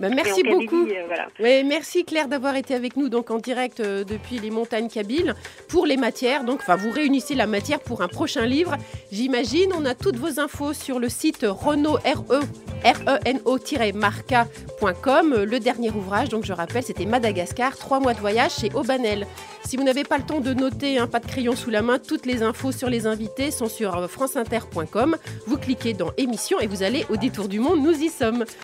Et 0.03 0.09
merci 0.09 0.43
Kabylie, 0.43 0.67
beaucoup. 0.67 0.87
euh, 0.87 1.05
voilà. 1.07 1.29
Merci 1.65 2.05
Claire 2.05 2.29
d'avoir 2.29 2.57
été 2.57 2.75
avec 2.75 2.97
nous 2.97 3.09
donc 3.09 3.31
en 3.31 3.39
direct 3.39 3.81
euh, 3.81 4.05
depuis 4.05 4.39
les 4.39 4.51
montagnes 4.51 4.89
kabyles 4.89 5.35
pour 5.69 5.87
les 5.87 5.97
matières. 5.97 6.45
Donc, 6.45 6.61
enfin, 6.61 6.77
vous 6.77 6.91
réunissez 6.91 7.35
la 7.35 7.47
matière 7.47 7.81
pour 7.81 8.03
un 8.03 8.09
prochain 8.09 8.47
livre. 8.47 8.77
J'imagine. 9.13 9.73
On 9.77 9.85
a 9.85 9.95
toutes 9.95 10.17
vos 10.17 10.41
infos 10.41 10.73
sur 10.73 10.99
le 10.99 11.09
site 11.09 11.47
Renault 11.49 11.99
RE 12.05 12.41
reno-marca.com. 12.85 15.33
Euh, 15.33 15.45
Le 15.47 15.61
dernier 15.61 15.91
ouvrage, 15.91 16.29
donc 16.29 16.45
je 16.45 16.53
rappelle, 16.53 16.83
c'était 16.83 17.07
Madagascar, 17.07 17.77
trois 17.77 18.01
mois 18.01 18.15
de 18.15 18.21
voyage 18.21 18.53
chez 18.61 18.71
Aubanel. 18.75 19.27
Si 19.65 19.77
vous 19.77 19.85
n'avez 19.85 20.05
pas 20.05 20.19
le 20.19 20.25
temps 20.25 20.41
de 20.41 20.53
noter, 20.53 20.99
un 20.99 21.07
pas 21.07 21.21
de 21.21 21.27
crayon 21.27 21.57
sous 21.57 21.71
la 21.71 21.81
main, 21.83 21.99
toutes 21.99 22.27
les 22.27 22.43
infos 22.43 22.73
sur 22.73 22.91
les 22.91 23.07
invités 23.07 23.51
sont 23.51 23.69
sur 23.69 23.97
euh, 23.97 24.09
franceinter.com. 24.09 25.17
Vous 25.47 25.57
cliquez 25.57 25.95
dans 25.95 26.11
émission 26.17 26.59
et 26.61 26.67
vous 26.67 26.83
allez 26.83 27.07
au 27.09 27.17
détour 27.17 27.49
du 27.49 27.61
monde. 27.61 27.81
Nous 27.83 28.03
y 28.03 28.09
sommes. 28.11 28.45